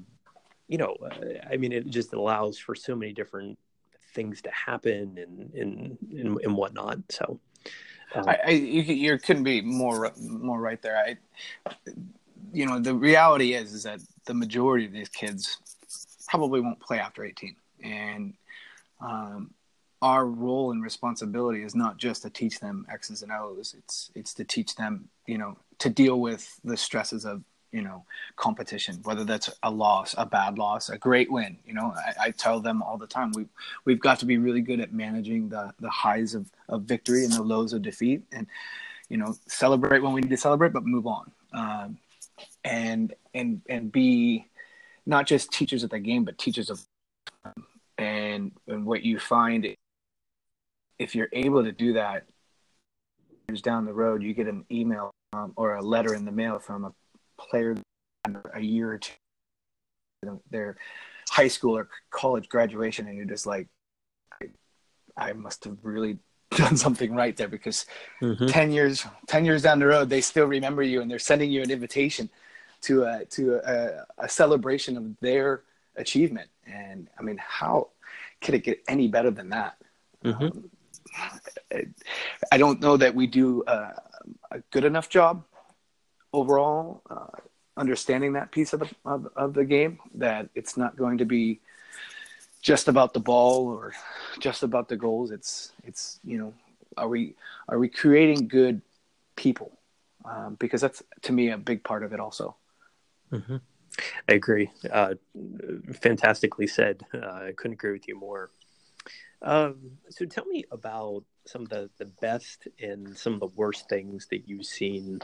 you 0.68 0.78
know 0.78 0.96
uh, 1.04 1.48
i 1.52 1.58
mean 1.58 1.72
it 1.72 1.88
just 1.88 2.14
allows 2.14 2.58
for 2.58 2.74
so 2.74 2.96
many 2.96 3.14
different 3.14 3.60
things 4.14 4.42
to 4.42 4.52
happen 4.52 5.18
and 5.18 5.54
and 5.54 5.98
and, 6.12 6.40
and 6.42 6.56
whatnot 6.56 6.98
so 7.10 7.40
um, 8.16 8.28
I, 8.28 8.40
I 8.46 8.50
you, 8.52 8.82
you 8.82 9.18
couldn't 9.18 9.44
be 9.44 9.62
more 9.62 10.12
more 10.18 10.60
right 10.60 10.82
there. 10.82 10.98
I 10.98 11.18
you 12.52 12.66
know 12.66 12.80
the 12.80 12.94
reality 12.94 13.54
is 13.54 13.74
is 13.74 13.84
that 13.84 14.00
the 14.26 14.34
majority 14.34 14.86
of 14.86 14.92
these 14.92 15.10
kids 15.10 15.58
probably 16.28 16.62
won't 16.62 16.80
play 16.80 17.00
after 17.00 17.24
18 17.24 17.56
and 17.84 18.34
um, 19.02 19.52
our 20.04 20.26
role 20.26 20.72
and 20.72 20.84
responsibility 20.84 21.64
is 21.64 21.76
not 21.76 21.98
just 21.98 22.24
to 22.24 22.30
teach 22.30 22.60
them 22.60 22.86
x's 22.92 23.24
and 23.24 23.32
o's. 23.32 23.74
It's 23.78 24.12
it's 24.16 24.34
to 24.36 24.44
teach 24.44 24.76
them 24.76 25.08
you 25.28 25.38
know 25.38 25.58
to 25.80 25.90
deal 25.90 26.20
with 26.20 26.60
the 26.66 26.76
stresses 26.76 27.26
of 27.26 27.42
you 27.72 27.82
know 27.82 28.04
competition 28.36 29.00
whether 29.04 29.24
that's 29.24 29.50
a 29.64 29.72
loss 29.72 30.14
a 30.18 30.26
bad 30.26 30.58
loss 30.58 30.90
a 30.90 30.98
great 30.98 31.32
win. 31.32 31.58
You 31.66 31.74
know 31.74 31.94
I, 31.96 32.26
I, 32.28 32.32
tell 32.32 32.60
them 32.60 32.84
all 32.84 32.98
the 32.98 33.08
time 33.08 33.32
we 33.34 33.46
we've 33.86 34.00
got 34.00 34.20
to 34.20 34.26
be 34.26 34.38
really 34.38 34.60
good 34.60 34.82
at 34.82 34.94
managing 34.94 35.48
the 35.48 35.74
the 35.80 35.90
highs 35.90 36.36
of, 36.36 36.48
of 36.68 36.84
victory 36.84 37.24
and 37.24 37.32
the 37.32 37.42
lows 37.42 37.72
of 37.72 37.82
defeat 37.82 38.24
and 38.34 38.46
you 39.08 39.16
know 39.16 39.36
celebrate 39.48 40.04
when 40.04 40.12
we 40.12 40.20
need 40.20 40.30
to 40.32 40.38
celebrate 40.38 40.74
but 40.74 40.86
move 40.86 41.08
on. 41.08 41.32
Um, 41.54 41.98
and 42.64 43.14
and 43.34 43.62
and 43.70 43.92
be 43.92 44.48
not 45.06 45.28
just 45.28 45.52
teachers 45.52 45.84
of 45.84 45.90
the 45.90 46.00
game 46.00 46.24
but 46.24 46.38
teachers 46.38 46.70
of 46.70 46.82
and 47.98 48.52
and 48.68 48.86
what 48.86 49.04
you 49.04 49.20
find 49.20 49.68
if 51.00 51.16
you're 51.16 51.30
able 51.34 51.64
to 51.64 51.72
do 51.72 51.94
that 51.94 52.26
years 53.48 53.62
down 53.62 53.86
the 53.86 53.94
road 53.94 54.24
you 54.24 54.34
get 54.34 54.48
an 54.48 54.66
email 54.72 55.12
um, 55.34 55.54
or 55.56 55.76
a 55.76 55.82
letter 55.82 56.14
in 56.14 56.26
the 56.26 56.32
mail 56.32 56.60
from 56.60 56.86
a 56.86 56.94
player 57.40 57.76
a 58.54 58.62
year 58.62 58.94
or 58.94 58.98
two 58.98 59.12
their 60.50 60.78
high 61.30 61.48
school 61.48 61.78
or 61.78 61.90
college 62.10 62.48
graduation 62.48 63.08
and 63.08 63.18
you're 63.18 63.26
just 63.26 63.46
like 63.46 63.68
I, 64.42 64.48
I 65.18 65.34
must 65.34 65.66
have 65.66 65.78
really 65.84 66.20
done 66.56 66.78
something 66.78 67.14
right 67.14 67.36
there 67.36 67.48
because 67.48 67.86
mm-hmm. 68.22 68.46
10 68.46 68.72
years 68.72 69.06
10 69.28 69.44
years 69.44 69.62
down 69.62 69.80
the 69.80 69.88
road 69.88 70.10
they 70.10 70.22
still 70.22 70.46
remember 70.46 70.82
you 70.82 71.02
and 71.02 71.12
they're 71.12 71.20
sending 71.20 71.52
you 71.52 71.62
an 71.62 71.72
invitation 71.72 72.30
to 72.84 73.04
a 73.04 73.26
to 73.26 73.56
a, 73.66 74.06
a 74.20 74.30
celebration 74.30 74.98
of 74.98 75.20
their 75.20 75.64
achievement 75.96 76.50
and 76.68 77.10
i 77.20 77.24
mean 77.24 77.40
how 77.40 77.90
could 78.42 78.54
it 78.54 78.64
get 78.64 78.80
any 78.88 79.08
better 79.08 79.32
than 79.32 79.50
that 79.50 79.78
mm-hmm. 80.24 80.44
um, 80.44 80.70
I 82.52 82.58
don't 82.58 82.82
know 82.82 82.98
that 82.98 83.16
we 83.16 83.28
do 83.28 83.64
a, 83.68 83.94
a 84.52 84.60
good 84.72 84.84
enough 84.84 85.10
job 85.10 85.44
overall 86.32 87.02
uh, 87.10 87.40
understanding 87.78 88.34
that 88.34 88.52
piece 88.52 88.74
of 88.74 88.82
the 88.82 88.90
of, 89.06 89.28
of, 89.36 89.54
the 89.54 89.66
game. 89.66 90.00
That 90.16 90.50
it's 90.56 90.78
not 90.78 90.96
going 90.96 91.20
to 91.20 91.26
be 91.26 91.62
just 92.62 92.88
about 92.88 93.14
the 93.14 93.20
ball 93.20 93.68
or 93.68 93.94
just 94.40 94.64
about 94.64 94.88
the 94.88 94.98
goals. 94.98 95.32
It's 95.32 95.72
it's 95.84 96.20
you 96.24 96.38
know 96.38 96.54
are 96.98 97.08
we 97.08 97.36
are 97.68 97.80
we 97.80 97.90
creating 97.90 98.48
good 98.48 98.82
people 99.36 99.72
um, 100.26 100.56
because 100.60 100.82
that's 100.82 101.02
to 101.24 101.32
me 101.32 101.50
a 101.50 101.58
big 101.58 101.84
part 101.84 102.04
of 102.04 102.14
it 102.14 102.20
also. 102.20 102.56
Mm-hmm. 103.34 103.58
I 104.30 104.34
agree. 104.34 104.70
Uh, 104.92 105.16
fantastically 106.02 106.68
said. 106.68 107.04
Uh, 107.14 107.48
I 107.48 107.54
couldn't 107.56 107.74
agree 107.74 107.92
with 107.92 108.08
you 108.08 108.20
more. 108.20 108.50
Um, 109.42 109.98
so 110.10 110.26
tell 110.26 110.46
me 110.46 110.64
about 110.72 111.24
some 111.46 111.64
of 111.64 111.70
the, 111.70 111.90
the 111.98 112.06
best 112.06 112.68
and 112.82 113.16
some 113.16 113.34
of 113.34 113.40
the 113.42 113.52
worst 113.56 113.90
things 113.90 114.28
that 114.32 114.48
you've 114.48 114.66
seen, 114.66 115.20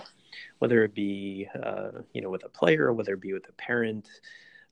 whether 0.60 0.84
it 0.84 0.94
be 0.94 1.48
uh, 1.64 2.02
you 2.14 2.22
know 2.22 2.30
with 2.30 2.44
a 2.44 2.50
player, 2.50 2.92
whether 2.92 3.14
it 3.14 3.22
be 3.22 3.34
with 3.34 3.48
a 3.48 3.54
parent, 3.54 4.10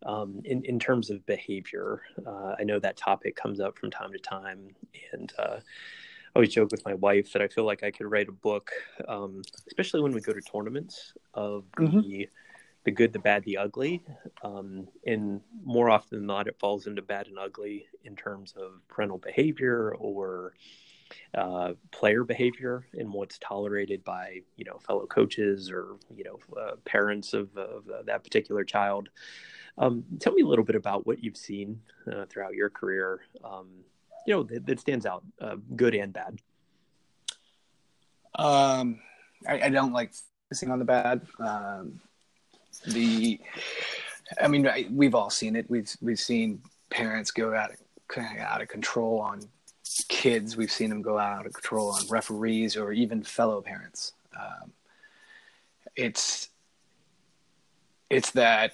um, 0.05 0.41
in 0.43 0.63
in 0.65 0.79
terms 0.79 1.09
of 1.09 1.25
behavior. 1.25 2.01
Uh, 2.25 2.55
I 2.59 2.63
know 2.65 2.79
that 2.79 2.97
topic 2.97 3.37
comes 3.37 3.61
up 3.61 3.77
from 3.77 3.89
time 3.89 4.11
to 4.11 4.19
time, 4.19 4.75
and 5.13 5.31
uh, 5.39 5.59
I 5.59 6.29
always 6.35 6.53
joke 6.53 6.71
with 6.71 6.85
my 6.85 6.95
wife 6.95 7.31
that 7.31 7.41
I 7.41 7.47
feel 7.47 7.63
like 7.63 7.83
I 7.83 7.91
could 7.91 8.11
write 8.11 8.27
a 8.27 8.33
book, 8.33 8.71
um, 9.07 9.41
especially 9.67 10.01
when 10.01 10.11
we 10.11 10.19
go 10.19 10.33
to 10.33 10.41
tournaments 10.41 11.13
of 11.33 11.63
mm-hmm. 11.77 12.01
the 12.01 12.29
the 12.87 12.91
good, 12.91 13.11
the 13.11 13.19
bad, 13.19 13.43
the 13.43 13.57
ugly. 13.57 14.01
Um, 14.43 14.87
and 15.05 15.41
more 15.65 15.89
often 15.89 16.19
than 16.19 16.25
not, 16.25 16.47
it 16.47 16.57
falls 16.57 16.87
into 16.87 17.01
bad 17.01 17.27
and 17.27 17.37
ugly 17.37 17.85
in 18.05 18.15
terms 18.15 18.53
of 18.55 18.79
parental 18.87 19.17
behavior 19.17 19.93
or 19.99 20.53
uh, 21.35 21.73
player 21.91 22.23
behavior 22.23 22.87
and 22.93 23.11
what's 23.11 23.39
tolerated 23.39 24.05
by 24.05 24.39
you 24.55 24.63
know 24.63 24.77
fellow 24.77 25.05
coaches 25.05 25.69
or 25.69 25.97
you 26.15 26.23
know 26.23 26.39
uh, 26.57 26.75
parents 26.85 27.33
of, 27.33 27.49
of 27.57 27.83
that 28.05 28.23
particular 28.23 28.63
child. 28.63 29.09
Um, 29.77 30.05
tell 30.21 30.31
me 30.31 30.43
a 30.43 30.47
little 30.47 30.63
bit 30.63 30.77
about 30.77 31.05
what 31.05 31.21
you've 31.21 31.35
seen 31.35 31.81
uh, 32.09 32.23
throughout 32.29 32.53
your 32.53 32.69
career. 32.69 33.19
Um, 33.43 33.67
you 34.25 34.33
know 34.33 34.43
that, 34.43 34.65
that 34.65 34.79
stands 34.79 35.05
out, 35.05 35.25
uh, 35.41 35.57
good 35.75 35.93
and 35.93 36.13
bad. 36.13 36.39
Um, 38.35 39.01
I, 39.45 39.63
I, 39.63 39.69
don't 39.69 39.91
like 39.91 40.13
focusing 40.47 40.71
on 40.71 40.79
the 40.79 40.85
bad. 40.85 41.27
Um, 41.39 41.99
the 42.85 43.39
I 44.41 44.47
mean, 44.47 44.69
we've 44.91 45.15
all 45.15 45.29
seen 45.29 45.55
it. 45.55 45.69
We've 45.69 45.89
we've 46.01 46.19
seen 46.19 46.61
parents 46.89 47.31
go 47.31 47.53
out 47.53 47.71
of, 47.71 48.23
out 48.39 48.61
of 48.61 48.67
control 48.67 49.19
on 49.19 49.41
kids. 50.07 50.57
We've 50.57 50.71
seen 50.71 50.89
them 50.89 51.01
go 51.01 51.17
out 51.17 51.45
of 51.45 51.53
control 51.53 51.91
on 51.91 52.07
referees 52.09 52.75
or 52.75 52.91
even 52.91 53.23
fellow 53.23 53.61
parents. 53.61 54.13
Um, 54.37 54.71
it's 55.95 56.49
it's 58.09 58.31
that 58.31 58.73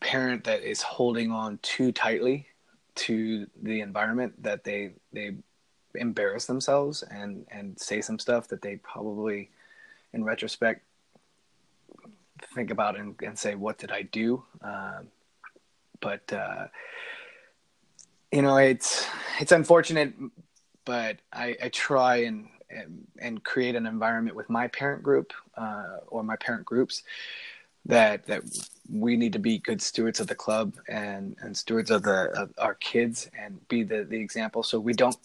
parent 0.00 0.44
that 0.44 0.62
is 0.62 0.82
holding 0.82 1.30
on 1.30 1.58
too 1.62 1.92
tightly 1.92 2.46
to 2.94 3.46
the 3.62 3.80
environment 3.80 4.42
that 4.42 4.64
they 4.64 4.92
they 5.12 5.36
embarrass 5.94 6.46
themselves 6.46 7.02
and 7.02 7.46
and 7.50 7.78
say 7.78 8.00
some 8.00 8.18
stuff 8.18 8.48
that 8.48 8.62
they 8.62 8.76
probably 8.76 9.50
in 10.12 10.24
retrospect 10.24 10.82
think 12.48 12.70
about 12.70 12.98
and, 12.98 13.14
and 13.22 13.38
say, 13.38 13.54
what 13.54 13.78
did 13.78 13.90
I 13.90 14.02
do? 14.02 14.42
Um, 14.62 15.08
but 16.00 16.32
uh, 16.32 16.66
you 18.32 18.42
know, 18.42 18.56
it's 18.56 19.06
it's 19.38 19.52
unfortunate, 19.52 20.14
but 20.84 21.18
I, 21.32 21.56
I 21.62 21.68
try 21.68 22.16
and, 22.16 22.48
and, 23.18 23.44
create 23.44 23.76
an 23.76 23.86
environment 23.86 24.34
with 24.34 24.48
my 24.48 24.68
parent 24.68 25.02
group 25.02 25.32
uh, 25.56 25.98
or 26.08 26.22
my 26.22 26.36
parent 26.36 26.64
groups 26.64 27.02
that 27.84 28.26
that 28.26 28.42
we 28.90 29.16
need 29.16 29.32
to 29.32 29.38
be 29.38 29.58
good 29.58 29.82
stewards 29.82 30.20
of 30.20 30.26
the 30.26 30.34
club 30.34 30.74
and 30.88 31.36
and 31.40 31.56
stewards 31.56 31.90
of 31.90 32.02
the 32.02 32.30
of 32.36 32.50
our 32.58 32.74
kids 32.74 33.28
and 33.38 33.66
be 33.68 33.82
the 33.82 34.04
the 34.04 34.16
example. 34.16 34.62
So 34.62 34.80
we 34.80 34.92
don't 34.92 35.16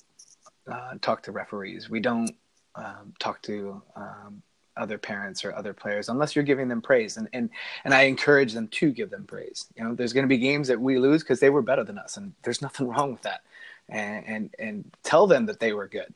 uh, 0.70 0.96
talk 1.02 1.24
to 1.24 1.32
referees. 1.32 1.90
We 1.90 2.00
don't 2.00 2.32
um, 2.76 3.14
talk 3.20 3.42
to 3.44 3.82
um, 3.96 4.42
other 4.78 4.98
parents 4.98 5.44
or 5.44 5.56
other 5.56 5.74
players 5.74 6.10
unless 6.10 6.36
you're 6.36 6.46
giving 6.46 6.68
them 6.68 6.82
praise 6.82 7.18
and 7.18 7.28
and 7.34 7.50
and 7.84 7.94
I 7.94 8.04
encourage 8.04 8.54
them 8.54 8.68
to 8.70 8.92
give 8.92 9.10
them 9.10 9.26
praise. 9.26 9.68
You 9.76 9.84
know, 9.84 9.96
there's 9.96 10.14
going 10.14 10.26
to 10.26 10.30
be 10.30 10.38
games 10.38 10.68
that 10.68 10.80
we 10.80 10.98
lose 10.98 11.24
because 11.24 11.40
they 11.40 11.50
were 11.50 11.62
better 11.62 11.84
than 11.84 11.98
us, 11.98 12.18
and 12.18 12.34
there's 12.44 12.62
nothing 12.62 12.88
wrong 12.94 13.12
with 13.12 13.24
that. 13.24 13.42
and 13.90 14.26
and, 14.28 14.56
and 14.60 14.96
tell 15.04 15.28
them 15.28 15.46
that 15.48 15.60
they 15.60 15.74
were 15.74 15.88
good. 15.88 16.14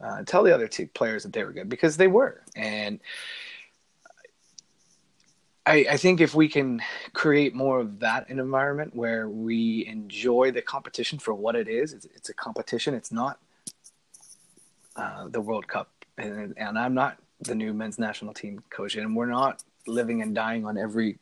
Uh, 0.00 0.22
tell 0.24 0.44
the 0.44 0.54
other 0.54 0.68
two 0.68 0.86
players 0.86 1.24
that 1.24 1.32
they 1.32 1.42
were 1.42 1.52
good 1.52 1.68
because 1.68 1.96
they 1.96 2.06
were. 2.06 2.42
And 2.54 3.00
I, 5.66 5.86
I 5.90 5.96
think 5.98 6.20
if 6.20 6.34
we 6.34 6.48
can 6.48 6.80
create 7.12 7.54
more 7.54 7.80
of 7.80 7.98
that 7.98 8.28
an 8.30 8.38
environment 8.38 8.96
where 8.96 9.28
we 9.28 9.84
enjoy 9.86 10.50
the 10.50 10.62
competition 10.62 11.18
for 11.18 11.34
what 11.34 11.56
it 11.56 11.68
is, 11.68 11.92
it's, 11.92 12.06
it's 12.14 12.28
a 12.30 12.34
competition. 12.34 12.94
It's 12.94 13.12
not 13.12 13.38
uh, 14.96 15.28
the 15.28 15.40
World 15.40 15.68
Cup, 15.68 15.90
and, 16.16 16.54
and 16.56 16.78
I'm 16.78 16.94
not 16.94 17.18
the 17.40 17.54
new 17.54 17.72
men's 17.72 17.98
national 17.98 18.34
team 18.34 18.62
coach, 18.70 18.96
and 18.96 19.14
we're 19.14 19.26
not 19.26 19.62
living 19.86 20.22
and 20.22 20.34
dying 20.34 20.66
on 20.66 20.76
every 20.76 21.18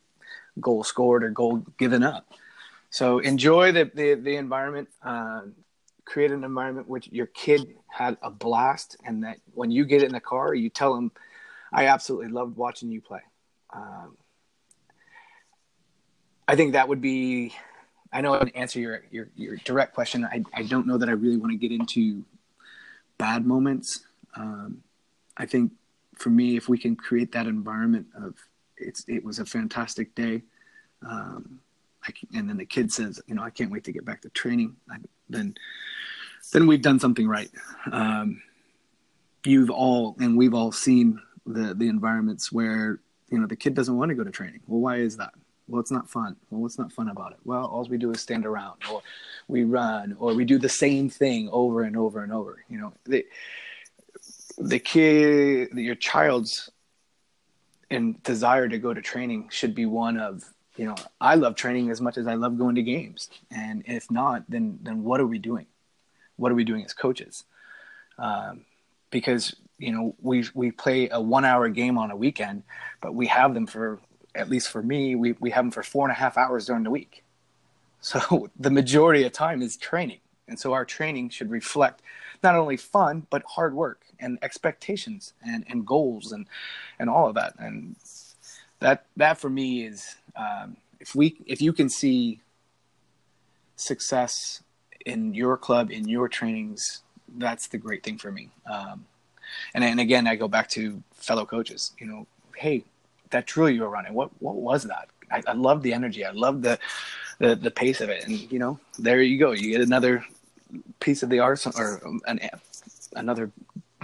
goal 0.59 0.83
scored 0.83 1.23
or 1.23 1.29
goal 1.29 1.63
given 1.77 2.03
up. 2.03 2.33
So 2.89 3.19
enjoy 3.19 3.71
the 3.71 3.91
the, 3.93 4.15
the 4.15 4.35
environment. 4.35 4.89
Uh, 5.03 5.41
create 6.05 6.31
an 6.31 6.43
environment 6.43 6.87
which 6.87 7.09
your 7.11 7.25
kid 7.27 7.75
had 7.87 8.17
a 8.21 8.31
blast, 8.31 8.95
and 9.05 9.23
that 9.23 9.37
when 9.53 9.71
you 9.71 9.85
get 9.85 10.03
in 10.03 10.13
the 10.13 10.19
car, 10.19 10.53
you 10.53 10.69
tell 10.69 10.95
them, 10.95 11.11
"I 11.71 11.87
absolutely 11.87 12.29
loved 12.29 12.55
watching 12.57 12.91
you 12.91 13.01
play." 13.01 13.21
Um, 13.73 14.17
I 16.47 16.55
think 16.55 16.73
that 16.73 16.87
would 16.87 17.01
be. 17.01 17.53
I 18.11 18.21
know 18.21 18.33
I 18.33 18.39
can 18.39 18.49
answer 18.49 18.79
your, 18.79 19.01
your 19.11 19.27
your 19.35 19.57
direct 19.57 19.93
question. 19.93 20.25
I 20.25 20.43
I 20.53 20.63
don't 20.63 20.87
know 20.87 20.97
that 20.97 21.09
I 21.09 21.11
really 21.11 21.37
want 21.37 21.51
to 21.51 21.57
get 21.57 21.71
into 21.71 22.23
bad 23.17 23.45
moments. 23.45 24.05
Um, 24.35 24.83
I 25.35 25.45
think 25.45 25.73
for 26.19 26.29
me, 26.29 26.57
if 26.57 26.69
we 26.69 26.77
can 26.77 26.95
create 26.95 27.31
that 27.33 27.47
environment 27.47 28.07
of 28.15 28.35
it's 28.77 29.03
it 29.07 29.23
was 29.23 29.39
a 29.39 29.45
fantastic 29.45 30.13
day, 30.15 30.43
um, 31.07 31.59
can, 32.03 32.27
and 32.35 32.49
then 32.49 32.57
the 32.57 32.65
kid 32.65 32.91
says, 32.91 33.21
you 33.27 33.35
know, 33.35 33.43
I 33.43 33.49
can't 33.49 33.71
wait 33.71 33.83
to 33.85 33.91
get 33.91 34.05
back 34.05 34.21
to 34.21 34.29
training. 34.29 34.75
I, 34.89 34.97
then 35.29 35.55
then 36.53 36.67
we've 36.67 36.81
done 36.81 36.99
something 36.99 37.27
right. 37.27 37.51
Um, 37.91 38.41
you've 39.45 39.69
all 39.69 40.15
and 40.19 40.37
we've 40.37 40.53
all 40.53 40.71
seen 40.71 41.19
the 41.45 41.73
the 41.73 41.87
environments 41.87 42.51
where 42.51 42.99
you 43.29 43.39
know 43.39 43.47
the 43.47 43.55
kid 43.55 43.73
doesn't 43.73 43.97
want 43.97 44.09
to 44.09 44.15
go 44.15 44.23
to 44.23 44.31
training. 44.31 44.61
Well, 44.67 44.81
why 44.81 44.97
is 44.97 45.17
that? 45.17 45.33
Well, 45.67 45.81
it's 45.81 45.91
not 45.91 46.09
fun. 46.09 46.37
Well, 46.49 46.61
what's 46.61 46.77
not 46.77 46.93
fun 46.93 47.09
about 47.09 47.33
it? 47.33 47.39
Well, 47.43 47.65
all 47.65 47.83
we 47.85 47.97
do 47.97 48.11
is 48.11 48.21
stand 48.21 48.45
around, 48.45 48.81
or 48.89 49.01
we 49.49 49.65
run, 49.65 50.15
or 50.17 50.33
we 50.33 50.45
do 50.45 50.57
the 50.57 50.69
same 50.69 51.09
thing 51.09 51.49
over 51.51 51.83
and 51.83 51.97
over 51.97 52.23
and 52.23 52.31
over. 52.31 52.63
You 52.69 52.77
know, 52.77 52.93
the 53.05 53.25
the 54.57 54.79
kid, 54.79 55.69
your 55.73 55.95
child's 55.95 56.69
and 57.89 58.21
desire 58.23 58.67
to 58.67 58.77
go 58.77 58.93
to 58.93 59.01
training 59.01 59.47
should 59.49 59.73
be 59.73 59.85
one 59.85 60.17
of 60.17 60.43
you 60.75 60.85
know 60.85 60.95
I 61.21 61.35
love 61.35 61.55
training 61.55 61.89
as 61.89 62.01
much 62.01 62.17
as 62.17 62.27
I 62.27 62.35
love 62.35 62.57
going 62.57 62.75
to 62.75 62.83
games, 62.83 63.29
and 63.49 63.83
if 63.85 64.11
not, 64.11 64.43
then 64.49 64.79
then 64.83 65.03
what 65.03 65.19
are 65.19 65.27
we 65.27 65.39
doing? 65.39 65.65
What 66.35 66.51
are 66.51 66.55
we 66.55 66.63
doing 66.63 66.85
as 66.85 66.93
coaches? 66.93 67.45
Um, 68.19 68.65
because 69.09 69.55
you 69.77 69.91
know 69.91 70.15
we 70.21 70.45
we 70.53 70.71
play 70.71 71.09
a 71.09 71.19
one 71.19 71.45
hour 71.45 71.69
game 71.69 71.97
on 71.97 72.11
a 72.11 72.15
weekend, 72.15 72.63
but 73.01 73.15
we 73.15 73.27
have 73.27 73.53
them 73.53 73.65
for 73.65 73.99
at 74.35 74.49
least 74.49 74.69
for 74.69 74.83
me 74.83 75.15
we 75.15 75.33
we 75.39 75.49
have 75.49 75.65
them 75.65 75.71
for 75.71 75.83
four 75.83 76.05
and 76.05 76.11
a 76.11 76.19
half 76.19 76.37
hours 76.37 76.67
during 76.67 76.83
the 76.83 76.91
week. 76.91 77.23
So 78.01 78.49
the 78.59 78.69
majority 78.69 79.23
of 79.23 79.31
time 79.31 79.61
is 79.61 79.77
training, 79.77 80.19
and 80.47 80.59
so 80.59 80.73
our 80.73 80.85
training 80.85 81.29
should 81.29 81.49
reflect 81.49 82.01
not 82.43 82.55
only 82.55 82.77
fun 82.77 83.25
but 83.29 83.43
hard 83.47 83.73
work 83.73 84.01
and 84.19 84.39
expectations 84.41 85.33
and, 85.45 85.65
and 85.69 85.85
goals 85.85 86.31
and 86.31 86.47
and 86.99 87.09
all 87.09 87.27
of 87.27 87.35
that. 87.35 87.53
And 87.59 87.95
that 88.79 89.05
that 89.17 89.37
for 89.37 89.49
me 89.49 89.85
is 89.85 90.15
um, 90.35 90.77
if 90.99 91.15
we 91.15 91.37
if 91.45 91.61
you 91.61 91.73
can 91.73 91.89
see 91.89 92.41
success 93.75 94.63
in 95.05 95.33
your 95.33 95.57
club 95.57 95.91
in 95.91 96.07
your 96.07 96.27
trainings 96.27 97.03
that's 97.37 97.67
the 97.67 97.77
great 97.77 98.03
thing 98.03 98.17
for 98.17 98.31
me. 98.31 98.49
Um, 98.71 99.05
and 99.73 99.83
and 99.83 99.99
again 99.99 100.27
I 100.27 100.35
go 100.35 100.47
back 100.47 100.69
to 100.69 101.01
fellow 101.13 101.45
coaches 101.45 101.93
you 101.99 102.07
know 102.07 102.27
hey 102.55 102.83
that 103.29 103.45
drill 103.45 103.69
you 103.69 103.81
were 103.81 103.89
running 103.89 104.13
what 104.13 104.29
what 104.39 104.55
was 104.55 104.83
that? 104.83 105.09
I, 105.31 105.43
I 105.47 105.53
love 105.53 105.83
the 105.83 105.93
energy. 105.93 106.25
I 106.25 106.31
love 106.31 106.61
the, 106.61 106.79
the 107.39 107.55
the 107.55 107.71
pace 107.71 108.01
of 108.01 108.09
it. 108.09 108.25
And 108.25 108.51
you 108.51 108.59
know 108.59 108.79
there 108.97 109.21
you 109.21 109.37
go. 109.37 109.51
You 109.51 109.71
get 109.71 109.81
another 109.81 110.25
piece 110.99 111.23
of 111.23 111.29
the 111.29 111.39
arsenal 111.39 111.79
or 111.79 112.01
an 112.25 112.39
another 113.15 113.51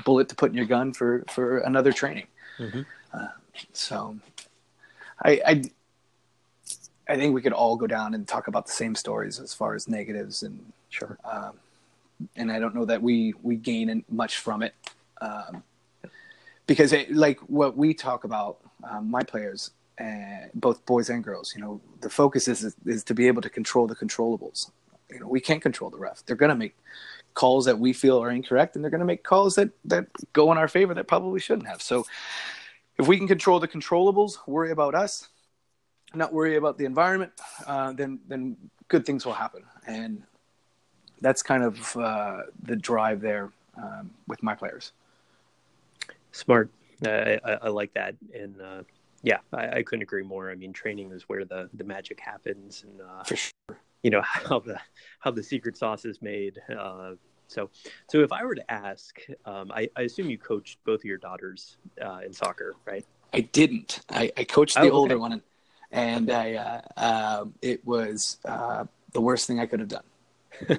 bullet 0.05 0.29
to 0.29 0.35
put 0.35 0.51
in 0.51 0.57
your 0.57 0.65
gun 0.65 0.93
for 0.93 1.23
for 1.29 1.59
another 1.59 1.91
training. 1.91 2.27
Mm-hmm. 2.59 2.81
Uh, 3.13 3.27
so, 3.73 4.17
I, 5.23 5.41
I 5.45 5.63
I 7.07 7.15
think 7.15 7.33
we 7.33 7.41
could 7.41 7.53
all 7.53 7.75
go 7.75 7.87
down 7.87 8.13
and 8.13 8.27
talk 8.27 8.47
about 8.47 8.65
the 8.65 8.71
same 8.71 8.95
stories 8.95 9.39
as 9.39 9.53
far 9.53 9.75
as 9.75 9.87
negatives 9.87 10.43
and 10.43 10.59
sure. 10.89 11.17
Um, 11.25 11.53
and 12.35 12.51
I 12.51 12.59
don't 12.59 12.75
know 12.75 12.85
that 12.85 13.01
we 13.01 13.33
we 13.43 13.55
gain 13.55 14.03
much 14.09 14.37
from 14.37 14.63
it 14.63 14.73
um, 15.21 15.63
because 16.67 16.93
it, 16.93 17.13
like 17.13 17.39
what 17.41 17.75
we 17.75 17.93
talk 17.93 18.23
about, 18.23 18.57
um, 18.89 19.11
my 19.11 19.23
players, 19.23 19.71
uh, 19.99 20.47
both 20.53 20.85
boys 20.85 21.09
and 21.09 21.23
girls, 21.23 21.53
you 21.55 21.61
know, 21.61 21.81
the 22.01 22.09
focus 22.09 22.47
is, 22.47 22.63
is 22.63 22.75
is 22.85 23.03
to 23.05 23.13
be 23.13 23.27
able 23.27 23.41
to 23.41 23.49
control 23.49 23.87
the 23.87 23.95
controllables. 23.95 24.71
You 25.09 25.19
know, 25.19 25.27
we 25.27 25.39
can't 25.39 25.61
control 25.61 25.89
the 25.89 25.97
ref; 25.97 26.23
they're 26.25 26.35
going 26.35 26.49
to 26.49 26.55
make 26.55 26.75
calls 27.33 27.65
that 27.65 27.79
we 27.79 27.93
feel 27.93 28.21
are 28.21 28.29
incorrect, 28.29 28.75
and 28.75 28.83
they're 28.83 28.91
going 28.91 28.99
to 28.99 29.05
make 29.05 29.23
calls 29.23 29.55
that 29.55 29.69
that 29.85 30.07
go 30.33 30.51
in 30.51 30.57
our 30.57 30.67
favor 30.67 30.93
that 30.93 31.07
probably 31.07 31.39
shouldn't 31.39 31.67
have. 31.67 31.81
So, 31.81 32.05
if 32.97 33.07
we 33.07 33.17
can 33.17 33.27
control 33.27 33.59
the 33.59 33.67
controllables, 33.67 34.37
worry 34.47 34.71
about 34.71 34.95
us, 34.95 35.29
not 36.13 36.33
worry 36.33 36.55
about 36.55 36.77
the 36.77 36.85
environment, 36.85 37.31
uh, 37.65 37.93
then 37.93 38.19
then 38.27 38.57
good 38.87 39.05
things 39.05 39.25
will 39.25 39.33
happen. 39.33 39.63
And 39.87 40.23
that's 41.21 41.41
kind 41.41 41.63
of 41.63 41.97
uh, 41.97 42.41
the 42.61 42.75
drive 42.75 43.21
there 43.21 43.51
um, 43.77 44.11
with 44.27 44.43
my 44.43 44.55
players. 44.55 44.91
Smart. 46.31 46.69
I, 47.05 47.39
I, 47.43 47.51
I 47.63 47.67
like 47.69 47.93
that, 47.95 48.15
and 48.33 48.61
uh, 48.61 48.83
yeah, 49.23 49.39
I, 49.51 49.67
I, 49.67 49.83
couldn't 49.83 50.03
agree 50.03 50.23
more. 50.23 50.49
I 50.49 50.55
mean, 50.55 50.71
training 50.71 51.11
is 51.11 51.23
where 51.23 51.43
the 51.43 51.69
the 51.73 51.83
magic 51.83 52.19
happens, 52.19 52.85
and 52.87 53.01
uh, 53.01 53.23
for 53.23 53.35
sure 53.35 53.77
you 54.03 54.11
know 54.11 54.21
how 54.23 54.59
the 54.59 54.79
how 55.19 55.31
the 55.31 55.43
secret 55.43 55.77
sauce 55.77 56.05
is 56.05 56.21
made. 56.21 56.59
Uh, 56.77 57.13
so, 57.47 57.69
so 58.09 58.21
if 58.21 58.31
I 58.31 58.43
were 58.43 58.55
to 58.55 58.71
ask, 58.71 59.19
um, 59.45 59.71
I, 59.71 59.87
I, 59.95 60.03
assume 60.03 60.29
you 60.29 60.39
coached 60.39 60.79
both 60.85 61.01
of 61.01 61.05
your 61.05 61.17
daughters 61.17 61.77
uh, 62.03 62.21
in 62.25 62.33
soccer, 62.33 62.73
right? 62.85 63.05
I 63.31 63.41
didn't. 63.41 63.99
I, 64.09 64.31
I 64.35 64.43
coached 64.43 64.75
the 64.75 64.81
oh, 64.81 64.85
okay. 64.85 64.91
older 64.91 65.19
one, 65.19 65.33
and 65.33 65.41
and 65.91 66.31
I 66.31 66.53
uh, 66.55 66.81
uh, 66.97 67.45
it 67.61 67.85
was 67.85 68.39
uh, 68.45 68.85
the 69.11 69.21
worst 69.21 69.47
thing 69.47 69.59
I 69.59 69.67
could 69.67 69.79
have 69.79 69.89
done. 69.89 70.03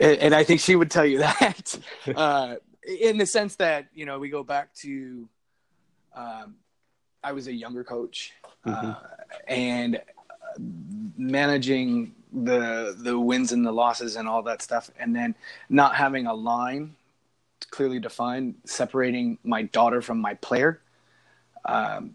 and, 0.00 0.18
and, 0.18 0.34
I 0.34 0.44
think 0.44 0.60
she 0.60 0.76
would 0.76 0.90
tell 0.90 1.06
you 1.06 1.18
that, 1.40 1.78
uh, 2.14 2.56
in 2.86 3.16
the 3.16 3.26
sense 3.26 3.56
that 3.56 3.86
you 3.94 4.04
know 4.06 4.18
we 4.18 4.28
go 4.28 4.42
back 4.42 4.74
to, 4.76 5.28
um, 6.14 6.56
I 7.22 7.32
was 7.32 7.46
a 7.46 7.52
younger 7.52 7.84
coach, 7.84 8.32
mm-hmm. 8.66 8.90
Uh, 8.90 8.96
and 9.46 10.00
managing 11.16 12.14
the 12.32 12.94
the 12.98 13.18
wins 13.18 13.52
and 13.52 13.64
the 13.64 13.72
losses 13.72 14.16
and 14.16 14.28
all 14.28 14.42
that 14.42 14.62
stuff, 14.62 14.90
and 14.98 15.14
then 15.14 15.34
not 15.68 15.94
having 15.94 16.26
a 16.26 16.34
line 16.34 16.94
clearly 17.70 17.98
defined, 17.98 18.54
separating 18.64 19.38
my 19.42 19.62
daughter 19.62 20.00
from 20.00 20.20
my 20.20 20.34
player, 20.34 20.80
um, 21.64 22.14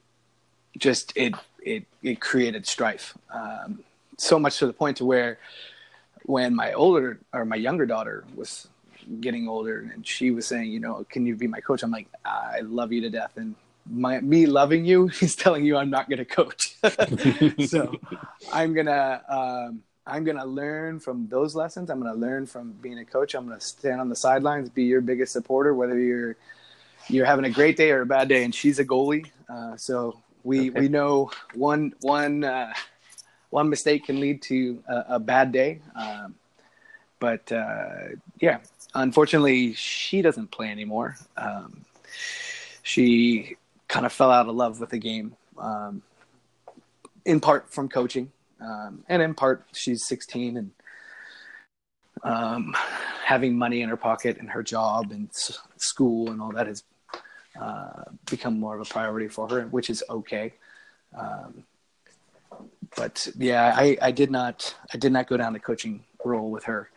just 0.78 1.14
it 1.16 1.34
it 1.62 1.86
it 2.02 2.20
created 2.20 2.66
strife. 2.66 3.18
Um, 3.34 3.84
so 4.18 4.40
much 4.40 4.60
to 4.60 4.68
the 4.68 4.74
point 4.74 4.98
to 4.98 5.06
where 5.06 5.40
when 6.26 6.56
my 6.56 6.74
older 6.74 7.20
or 7.34 7.46
my 7.46 7.56
younger 7.56 7.86
daughter 7.86 8.24
was 8.36 8.68
getting 9.20 9.48
older 9.50 9.90
and 9.94 10.06
she 10.08 10.32
was 10.32 10.48
saying, 10.48 10.72
you 10.72 10.80
know, 10.80 11.06
can 11.10 11.26
you 11.26 11.36
be 11.36 11.48
my 11.48 11.60
coach? 11.60 11.84
I'm 11.84 11.92
like, 11.92 12.08
I 12.24 12.62
love 12.62 12.92
you 12.92 13.02
to 13.02 13.10
death 13.10 13.32
and 13.36 13.56
my 13.90 14.20
me 14.22 14.46
loving 14.46 14.86
you 14.86 15.10
is 15.22 15.36
telling 15.36 15.66
you 15.66 15.78
I'm 15.78 15.90
not 15.90 16.10
going 16.10 16.20
to 16.20 16.26
coach. 16.26 16.76
so 17.68 17.96
I'm 18.52 18.74
gonna 18.74 19.22
um, 19.30 19.84
I'm 20.06 20.24
gonna 20.24 20.46
learn 20.46 21.00
from 21.00 21.28
those 21.28 21.56
lessons. 21.56 21.90
I'm 21.90 22.02
gonna 22.02 22.18
learn 22.18 22.46
from 22.46 22.74
being 22.74 23.00
a 23.00 23.06
coach. 23.06 23.36
I'm 23.36 23.48
gonna 23.48 23.62
stand 23.62 24.02
on 24.02 24.10
the 24.10 24.16
sidelines, 24.16 24.70
be 24.70 24.84
your 24.84 25.02
biggest 25.02 25.34
supporter, 25.34 25.74
whether 25.74 25.98
you're 25.98 26.36
you're 27.10 27.26
having 27.26 27.46
a 27.46 27.50
great 27.50 27.78
day 27.78 27.92
or 27.92 28.02
a 28.02 28.06
bad 28.06 28.28
day. 28.28 28.44
And 28.44 28.54
she's 28.54 28.80
a 28.80 28.86
goalie, 28.86 29.30
uh, 29.50 29.78
so 29.78 30.20
we 30.44 30.70
okay. 30.70 30.82
we 30.82 30.88
know 30.90 31.32
one 31.54 31.94
one 32.02 32.44
uh, 32.44 32.74
one 33.50 33.70
mistake 33.70 34.06
can 34.06 34.20
lead 34.20 34.42
to 34.44 34.84
a, 34.88 35.06
a 35.10 35.20
bad 35.20 35.52
day. 35.52 35.80
Um, 35.96 36.36
but 37.20 37.50
uh, 37.52 38.16
yeah, 38.42 38.58
unfortunately, 38.94 39.74
she 39.74 40.22
doesn't 40.22 40.52
play 40.52 40.70
anymore. 40.70 41.16
Um, 41.38 41.86
she 42.82 43.56
kind 43.88 44.06
of 44.06 44.14
fell 44.14 44.32
out 44.32 44.48
of 44.48 44.56
love 44.56 44.80
with 44.80 44.90
the 44.90 44.98
game, 44.98 45.36
um, 45.58 46.02
in 47.26 47.40
part 47.40 47.72
from 47.72 47.90
coaching, 47.90 48.32
um, 48.60 49.04
and 49.10 49.22
in 49.22 49.34
part 49.34 49.66
she's 49.74 50.06
16 50.08 50.58
and 50.58 50.72
um, 52.24 52.76
having 53.24 53.58
money 53.58 53.82
in 53.82 53.90
her 53.90 53.98
pocket 53.98 54.38
and 54.38 54.50
her 54.50 54.64
job 54.64 55.12
and 55.12 55.30
s- 55.30 55.60
school 55.78 56.32
and 56.32 56.42
all 56.42 56.52
that 56.52 56.68
has 56.68 56.84
uh, 57.60 58.04
become 58.30 58.60
more 58.60 58.76
of 58.76 58.82
a 58.82 58.90
priority 58.90 59.28
for 59.28 59.48
her, 59.50 59.64
which 59.68 59.90
is 59.90 60.04
okay. 60.10 60.54
Um, 61.18 61.64
but 62.96 63.28
yeah, 63.38 63.74
I, 63.76 63.98
I 64.02 64.12
did 64.12 64.32
not 64.32 64.76
I 64.94 64.98
did 64.98 65.12
not 65.12 65.28
go 65.28 65.38
down 65.38 65.54
the 65.54 65.60
coaching 65.60 66.04
role 66.24 66.50
with 66.52 66.64
her, 66.66 66.90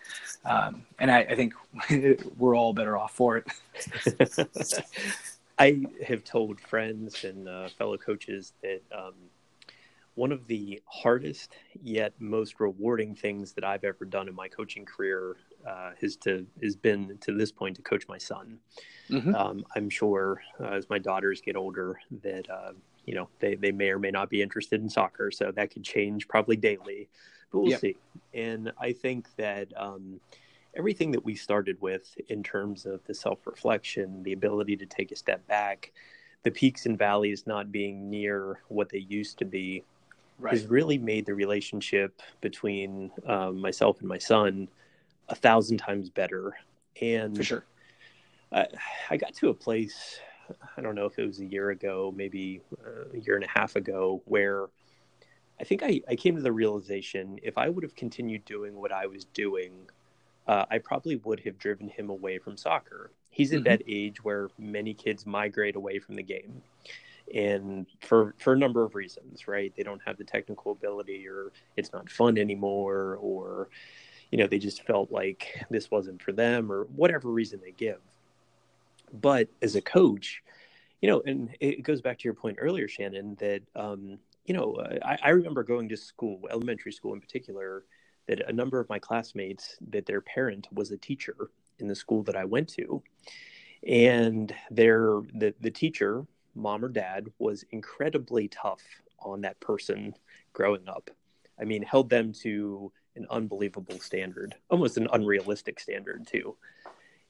um, 0.45 0.83
and 0.99 1.11
I, 1.11 1.21
I, 1.21 1.35
think 1.35 1.55
we're 2.39 2.57
all 2.57 2.73
better 2.73 2.97
off 2.97 3.15
for 3.15 3.39
it. 3.39 3.47
I 5.59 5.85
have 6.07 6.25
told 6.25 6.61
friends 6.61 7.25
and 7.25 7.49
uh, 7.49 7.69
fellow 7.69 7.97
coaches 7.97 8.53
that 8.63 8.83
um, 8.97 9.15
one 10.15 10.33
of 10.33 10.47
the 10.47 10.83
hardest 10.87 11.57
yet 11.83 12.13
most 12.19 12.59
rewarding 12.59 13.15
things 13.15 13.53
that 13.53 13.65
I've 13.65 13.85
ever 13.85 14.05
done 14.05 14.29
in 14.29 14.35
my 14.35 14.49
coaching 14.49 14.85
career 14.85 15.37
uh, 15.67 15.91
has 16.01 16.17
to 16.17 16.47
has 16.63 16.75
been 16.75 17.19
to 17.21 17.37
this 17.37 17.53
point 17.53 17.77
to 17.77 17.83
coach 17.83 18.09
my 18.09 18.19
son. 18.19 18.59
Mm-hmm. 19.11 19.35
Um, 19.35 19.65
I'm 19.77 19.89
sure 19.91 20.43
uh, 20.61 20.69
as 20.69 20.89
my 20.91 20.99
daughters 20.99 21.41
get 21.41 21.57
older 21.57 21.99
that 22.23 22.51
uh, 22.51 22.73
you 23.05 23.15
know 23.15 23.29
they, 23.41 23.55
they 23.55 23.73
may 23.73 23.91
or 23.91 23.99
may 23.99 24.11
not 24.11 24.31
be 24.31 24.43
interested 24.43 24.81
in 24.81 24.89
soccer, 24.89 25.31
so 25.31 25.53
that 25.53 25.71
could 25.71 25.85
change 25.85 26.29
probably 26.29 26.57
daily, 26.57 27.09
but 27.51 27.61
we'll 27.61 27.71
yep. 27.71 27.81
see. 27.81 27.97
And 28.33 28.73
I 28.81 28.93
think 28.93 29.29
that 29.37 29.69
um, 29.77 30.21
everything 30.77 31.11
that 31.13 31.25
we 31.25 31.35
started 31.35 31.81
with 31.81 32.17
in 32.29 32.43
terms 32.43 32.87
of 32.87 33.03
the 33.07 33.15
self 33.15 33.47
reflection, 33.47 34.23
the 34.23 34.33
ability 34.33 34.77
to 34.77 34.87
take 34.87 35.11
a 35.11 35.17
step 35.17 35.47
back, 35.47 35.93
the 36.43 36.51
peaks 36.51 36.87
and 36.87 36.99
valleys 36.99 37.47
not 37.47 37.73
being 37.73 38.11
near 38.11 38.61
what 38.69 38.89
they 38.89 38.99
used 38.99 39.39
to 39.39 39.45
be, 39.45 39.83
right. 40.39 40.53
has 40.53 40.67
really 40.67 40.99
made 40.99 41.27
the 41.27 41.35
relationship 41.35 42.21
between 42.41 43.11
um, 43.27 43.61
myself 43.61 44.01
and 44.01 44.09
my 44.09 44.19
son 44.19 44.69
a 45.29 45.35
thousand 45.35 45.79
times 45.79 46.11
better. 46.11 46.57
And 47.01 47.37
for 47.37 47.43
sure, 47.43 47.65
I, 48.53 48.67
I 49.11 49.17
got 49.17 49.35
to 49.37 49.49
a 49.49 49.55
place. 49.55 50.21
I 50.77 50.81
don't 50.81 50.95
know 50.95 51.07
if 51.07 51.19
it 51.19 51.27
was 51.27 51.41
a 51.41 51.45
year 51.45 51.71
ago, 51.71 52.13
maybe 52.15 52.61
a 53.13 53.19
year 53.19 53.35
and 53.35 53.45
a 53.45 53.49
half 53.49 53.75
ago, 53.75 54.23
where 54.27 54.67
I 55.61 55.65
think 55.65 55.83
I, 55.83 56.01
I 56.09 56.15
came 56.15 56.37
to 56.37 56.43
the 56.43 56.53
realization 56.53 57.41
if 57.43 57.59
I 57.59 57.69
would 57.69 57.83
have 57.83 57.97
continued 57.97 58.45
doing 58.45 58.75
what 58.75 58.93
I 58.93 59.07
was 59.07 59.25
doing 59.25 59.73
uh, 60.47 60.65
I 60.71 60.79
probably 60.79 61.17
would 61.17 61.41
have 61.41 61.59
driven 61.59 61.89
him 61.89 62.11
away 62.11 62.39
from 62.39 62.57
soccer. 62.57 63.11
He's 63.31 63.53
at 63.53 63.61
mm-hmm. 63.61 63.65
that 63.65 63.83
age 63.87 64.23
where 64.25 64.49
many 64.59 64.95
kids 64.95 65.27
migrate 65.27 65.77
away 65.77 65.99
from 65.99 66.15
the 66.15 66.23
game. 66.23 66.63
And 67.35 67.87
for 68.01 68.35
for 68.39 68.53
a 68.53 68.59
number 68.59 68.85
of 68.85 68.95
reasons, 68.95 69.49
right? 69.49 69.73
They 69.77 69.83
don't 69.83 70.01
have 70.07 70.17
the 70.17 70.25
technical 70.25 70.73
ability 70.73 71.27
or 71.27 71.51
it's 71.77 71.93
not 71.93 72.09
fun 72.09 72.39
anymore 72.39 73.19
or 73.21 73.69
you 74.31 74.39
know, 74.39 74.47
they 74.47 74.59
just 74.59 74.83
felt 74.85 75.11
like 75.11 75.65
this 75.71 75.91
wasn't 75.91 76.23
for 76.23 76.33
them 76.33 76.71
or 76.71 76.85
whatever 76.97 77.31
reason 77.31 77.61
they 77.63 77.73
give. 77.73 78.01
But 79.13 79.49
as 79.63 79.77
a 79.77 79.81
coach, 79.81 80.43
you 81.01 81.09
know, 81.09 81.23
and 81.27 81.51
it 81.61 81.83
goes 81.83 82.01
back 82.01 82.19
to 82.19 82.25
your 82.25 82.35
point 82.35 82.59
earlier, 82.61 82.89
Shannon, 82.89 83.37
that 83.41 83.63
um, 83.75 84.19
you 84.47 84.55
know, 84.55 84.81
I, 85.05 85.19
I 85.23 85.29
remember 85.31 85.63
going 85.63 85.89
to 85.89 85.97
school, 85.97 86.41
elementary 86.51 86.93
school 86.93 87.13
in 87.13 87.21
particular, 87.21 87.85
that 88.27 88.49
a 88.49 88.53
number 88.53 88.81
of 88.81 88.89
my 88.89 88.99
classmates 88.99 89.77
that 89.91 90.07
their 90.07 90.21
parent 90.21 90.69
was 90.73 90.91
a 90.91 90.97
teacher 90.97 91.51
in 91.79 91.87
the 91.89 91.95
school 91.95 92.23
that 92.25 92.37
I 92.37 92.45
went 92.45 92.69
to, 92.71 93.03
and 93.87 94.55
their 94.71 95.21
the 95.35 95.55
the 95.61 95.71
teacher, 95.71 96.27
mom 96.55 96.85
or 96.85 96.89
dad, 96.89 97.29
was 97.39 97.65
incredibly 97.71 98.49
tough 98.49 98.83
on 99.21 99.41
that 99.43 99.61
person 99.61 100.15
growing 100.53 100.89
up. 100.89 101.11
I 101.61 101.65
mean, 101.65 101.83
held 101.83 102.11
them 102.11 102.33
to 102.43 102.93
an 103.17 103.27
unbelievable 103.31 103.99
standard, 103.99 104.55
almost 104.71 104.99
an 104.99 105.09
unrealistic 105.13 105.81
standard 105.81 106.27
too. 106.27 106.57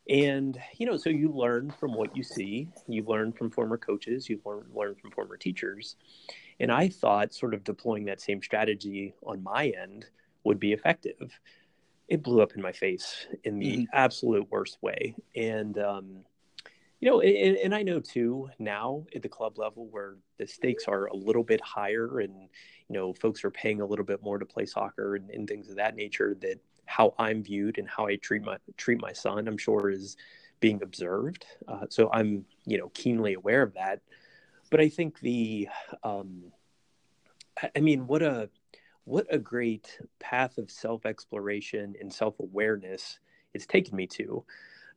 And 0.09 0.59
you 0.77 0.87
know, 0.87 0.97
so 0.97 1.11
you 1.11 1.31
learn 1.31 1.71
from 1.71 1.93
what 1.95 2.17
you 2.17 2.23
see. 2.23 2.69
You 2.87 3.05
learn 3.05 3.33
from 3.33 3.51
former 3.51 3.77
coaches. 3.77 4.29
You 4.29 4.41
learn 4.45 4.67
learn 4.73 4.95
from 4.95 5.11
former 5.11 5.37
teachers. 5.37 5.97
And 6.59 6.73
I 6.73 6.89
thought, 6.89 7.35
sort 7.35 7.55
of 7.55 7.65
deploying 7.65 8.07
that 8.07 8.21
same 8.21 8.43
strategy 8.43 9.15
on 9.25 9.43
my 9.43 9.73
end 9.79 10.07
would 10.47 10.61
be 10.61 10.73
effective. 10.73 11.39
It 12.09 12.23
blew 12.23 12.41
up 12.41 12.53
in 12.55 12.63
my 12.63 12.73
face 12.73 13.27
in 13.45 13.59
the 13.59 13.79
mm-hmm. 13.79 13.85
absolute 13.93 14.47
worst 14.51 14.79
way. 14.81 15.15
And, 15.35 15.77
um, 15.79 16.25
you 17.01 17.11
know, 17.11 17.21
and, 17.21 17.57
and, 17.57 17.75
I 17.75 17.83
know 17.83 18.01
too 18.01 18.49
now 18.59 19.05
at 19.15 19.23
the 19.23 19.29
club 19.29 19.59
level 19.59 19.89
where 19.91 20.17
the 20.39 20.47
stakes 20.47 20.85
are 20.87 21.07
a 21.07 21.15
little 21.15 21.43
bit 21.43 21.61
higher 21.61 22.21
and, 22.21 22.33
you 22.89 22.95
know, 22.95 23.13
folks 23.13 23.45
are 23.45 23.51
paying 23.51 23.81
a 23.81 23.87
little 23.87 24.05
bit 24.05 24.23
more 24.23 24.39
to 24.39 24.47
play 24.47 24.67
soccer 24.67 25.17
and, 25.17 25.29
and 25.31 25.49
things 25.49 25.69
of 25.69 25.77
that 25.77 25.97
nature 25.97 26.37
that 26.41 26.61
how 26.87 27.15
I'm 27.19 27.43
viewed 27.43 27.79
and 27.79 27.89
how 27.89 28.07
I 28.07 28.17
treat 28.17 28.45
my, 28.45 28.57
treat 28.77 29.01
my 29.01 29.13
son, 29.13 29.49
I'm 29.49 29.59
sure 29.59 29.91
is 29.91 30.17
being 30.61 30.83
observed. 30.83 31.45
Uh, 31.67 31.87
so 31.91 32.09
I'm, 32.13 32.47
you 32.65 32.79
know, 32.79 32.91
keenly 32.95 33.35
aware 33.35 33.63
of 33.63 33.75
that. 33.75 34.01
But 34.71 34.81
I 34.81 34.89
think 34.89 35.21
the, 35.21 35.69
um, 36.03 36.53
I 37.75 37.81
mean, 37.81 38.07
what 38.07 38.23
a, 38.23 38.49
what 39.07 39.27
a 39.31 39.39
great 39.39 39.99
path 40.19 40.59
of 40.59 40.71
self 40.71 41.07
exploration 41.07 41.95
and 42.01 42.13
self 42.13 42.39
awareness 42.41 43.19
it's 43.55 43.67
taken 43.67 43.97
me 43.97 44.07
to. 44.07 44.45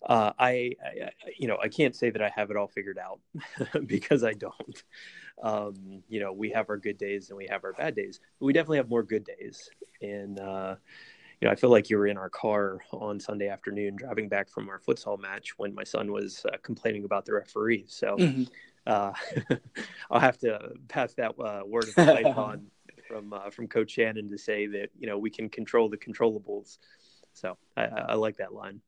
Uh, 0.06 0.32
I, 0.40 0.74
I, 0.84 1.12
you 1.38 1.48
know, 1.48 1.58
I 1.62 1.68
can't 1.68 1.96
say 1.96 2.10
that 2.10 2.22
I 2.22 2.32
have 2.36 2.52
it 2.52 2.58
all 2.58 2.68
figured 2.68 2.98
out 2.98 3.20
because 3.86 4.24
I 4.24 4.34
don't. 4.34 4.84
Um, 5.42 6.04
you 6.08 6.20
know, 6.20 6.34
we 6.34 6.50
have 6.52 6.70
our 6.70 6.78
good 6.78 6.98
days 6.98 7.30
and 7.30 7.38
we 7.38 7.48
have 7.50 7.64
our 7.64 7.74
bad 7.74 7.96
days. 7.96 8.20
But 8.40 8.46
we 8.46 8.54
definitely 8.54 8.78
have 8.78 8.90
more 8.90 9.04
good 9.04 9.26
days. 9.26 9.70
And, 10.02 10.40
uh, 10.40 10.76
you 11.40 11.48
know, 11.48 11.52
I 11.52 11.56
feel 11.56 11.70
like 11.70 11.90
you 11.90 11.98
were 11.98 12.08
in 12.08 12.18
our 12.18 12.30
car 12.30 12.80
on 12.92 13.20
Sunday 13.20 13.48
afternoon 13.48 13.96
driving 13.96 14.28
back 14.28 14.50
from 14.50 14.70
our 14.70 14.80
futsal 14.80 15.20
match 15.20 15.58
when 15.58 15.76
my 15.76 15.84
son 15.84 16.12
was 16.12 16.46
uh, 16.52 16.58
complaining 16.64 17.04
about 17.04 17.26
the 17.26 17.34
referee. 17.34 17.86
So 17.88 18.18
mm-hmm. 18.18 18.44
Uh, 18.90 19.14
I'll 20.12 20.20
have 20.20 20.38
to 20.40 20.72
pass 20.88 21.14
that 21.16 21.36
uh, 21.40 21.62
word 21.66 21.90
of 21.90 21.90
advice 21.98 22.26
on 22.36 22.68
from 23.10 23.34
uh, 23.34 23.50
from 23.50 23.68
Coach 23.68 23.92
Shannon 23.92 24.30
to 24.30 24.38
say 24.38 24.68
that 24.68 24.90
you 24.98 25.08
know 25.08 25.18
we 25.18 25.32
can 25.32 25.50
control 25.50 25.90
the 25.90 25.98
controllables. 25.98 26.78
So 27.34 27.58
I, 27.76 27.84
I 27.86 28.14
like 28.14 28.38
that 28.38 28.54
line. 28.54 28.82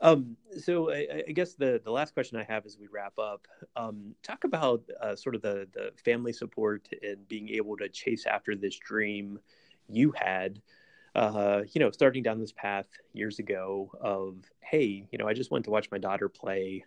Um, 0.00 0.36
so 0.58 0.90
I, 0.90 1.24
I, 1.28 1.32
guess 1.32 1.54
the 1.54 1.80
the 1.84 1.90
last 1.90 2.14
question 2.14 2.38
I 2.38 2.44
have 2.44 2.64
as 2.64 2.78
we 2.78 2.86
wrap 2.86 3.18
up, 3.18 3.46
um, 3.76 4.14
talk 4.22 4.44
about 4.44 4.82
uh, 5.02 5.14
sort 5.14 5.34
of 5.34 5.42
the 5.42 5.68
the 5.74 5.92
family 6.02 6.32
support 6.32 6.88
and 7.02 7.28
being 7.28 7.50
able 7.50 7.76
to 7.78 7.88
chase 7.88 8.24
after 8.26 8.54
this 8.54 8.78
dream 8.78 9.38
you 9.88 10.12
had. 10.12 10.62
Uh, 11.16 11.62
you 11.72 11.80
know, 11.80 11.90
starting 11.90 12.22
down 12.22 12.38
this 12.38 12.52
path 12.52 12.86
years 13.14 13.40
ago 13.40 13.90
of, 14.00 14.36
hey, 14.60 15.08
you 15.10 15.18
know, 15.18 15.26
I 15.26 15.34
just 15.34 15.50
went 15.50 15.64
to 15.64 15.70
watch 15.72 15.90
my 15.90 15.98
daughter 15.98 16.28
play. 16.28 16.84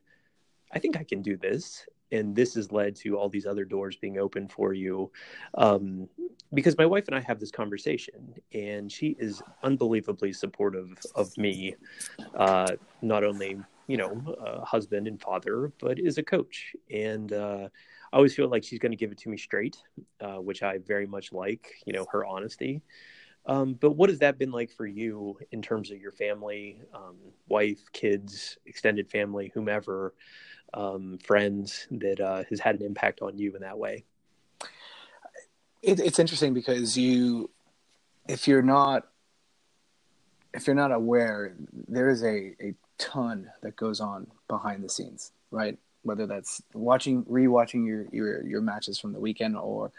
I 0.72 0.80
think 0.80 0.96
I 0.96 1.04
can 1.04 1.22
do 1.22 1.36
this 1.36 1.86
and 2.14 2.36
this 2.36 2.54
has 2.54 2.72
led 2.72 2.96
to 2.96 3.18
all 3.18 3.28
these 3.28 3.46
other 3.46 3.66
doors 3.66 3.96
being 3.98 4.20
open 4.20 4.48
for 4.48 4.74
you. 4.74 5.12
Um, 5.56 6.08
because 6.54 6.78
my 6.78 6.86
wife 6.86 7.08
and 7.08 7.16
i 7.16 7.20
have 7.20 7.40
this 7.40 7.52
conversation 7.52 8.36
and 8.54 8.92
she 8.92 9.16
is 9.20 9.42
unbelievably 9.64 10.32
supportive 10.32 10.96
of 11.16 11.36
me 11.38 11.76
uh, 12.36 12.72
not 13.02 13.24
only 13.24 13.60
you 13.88 13.98
know 13.98 14.36
a 14.40 14.64
husband 14.64 15.08
and 15.08 15.20
father 15.20 15.72
but 15.80 16.00
is 16.00 16.18
a 16.18 16.24
coach. 16.24 16.76
And 16.92 17.34
uh, 17.34 17.68
i 18.12 18.16
always 18.16 18.36
feel 18.36 18.50
like 18.50 18.64
she's 18.64 18.80
going 18.80 18.92
to 18.92 18.98
give 18.98 19.12
it 19.12 19.18
to 19.20 19.30
me 19.30 19.38
straight 19.38 19.78
uh, 20.22 20.38
which 20.38 20.62
i 20.64 20.78
very 20.78 21.08
much 21.08 21.34
like 21.34 21.74
you 21.86 21.94
know 21.94 22.06
her 22.12 22.26
honesty. 22.26 22.82
Um, 23.46 23.74
but 23.74 23.92
what 23.92 24.10
has 24.10 24.20
that 24.20 24.38
been 24.38 24.52
like 24.52 24.72
for 24.72 24.86
you 24.86 25.38
in 25.52 25.62
terms 25.62 25.92
of 25.92 26.00
your 26.00 26.14
family, 26.14 26.80
um, 26.94 27.18
wife, 27.50 27.82
kids, 27.92 28.58
extended 28.66 29.10
family, 29.10 29.52
whomever? 29.54 30.14
Um, 30.74 31.20
friends 31.24 31.88
that 31.92 32.20
uh, 32.20 32.44
has 32.50 32.60
had 32.60 32.80
an 32.80 32.86
impact 32.86 33.22
on 33.22 33.38
you 33.38 33.56
in 33.56 33.62
that 33.62 33.78
way? 33.78 34.04
It, 35.82 36.00
it's 36.00 36.20
interesting 36.20 36.54
because 36.54 36.98
you, 36.98 37.50
if 38.28 38.48
you're 38.48 38.62
not, 38.62 39.08
if 40.54 40.68
you're 40.68 40.76
not 40.76 40.92
aware, 40.92 41.56
there 41.88 42.10
is 42.10 42.24
a, 42.24 42.56
a 42.62 42.74
ton 42.98 43.50
that 43.62 43.76
goes 43.76 44.00
on 44.00 44.28
behind 44.48 44.84
the 44.84 44.90
scenes, 44.90 45.32
right? 45.52 45.78
Whether 46.04 46.28
that's 46.28 46.62
watching, 46.74 47.24
rewatching 47.26 47.86
your, 47.86 48.06
your, 48.12 48.44
your 48.46 48.62
matches 48.62 49.00
from 49.00 49.14
the 49.14 49.20
weekend, 49.20 49.58
or 49.58 49.92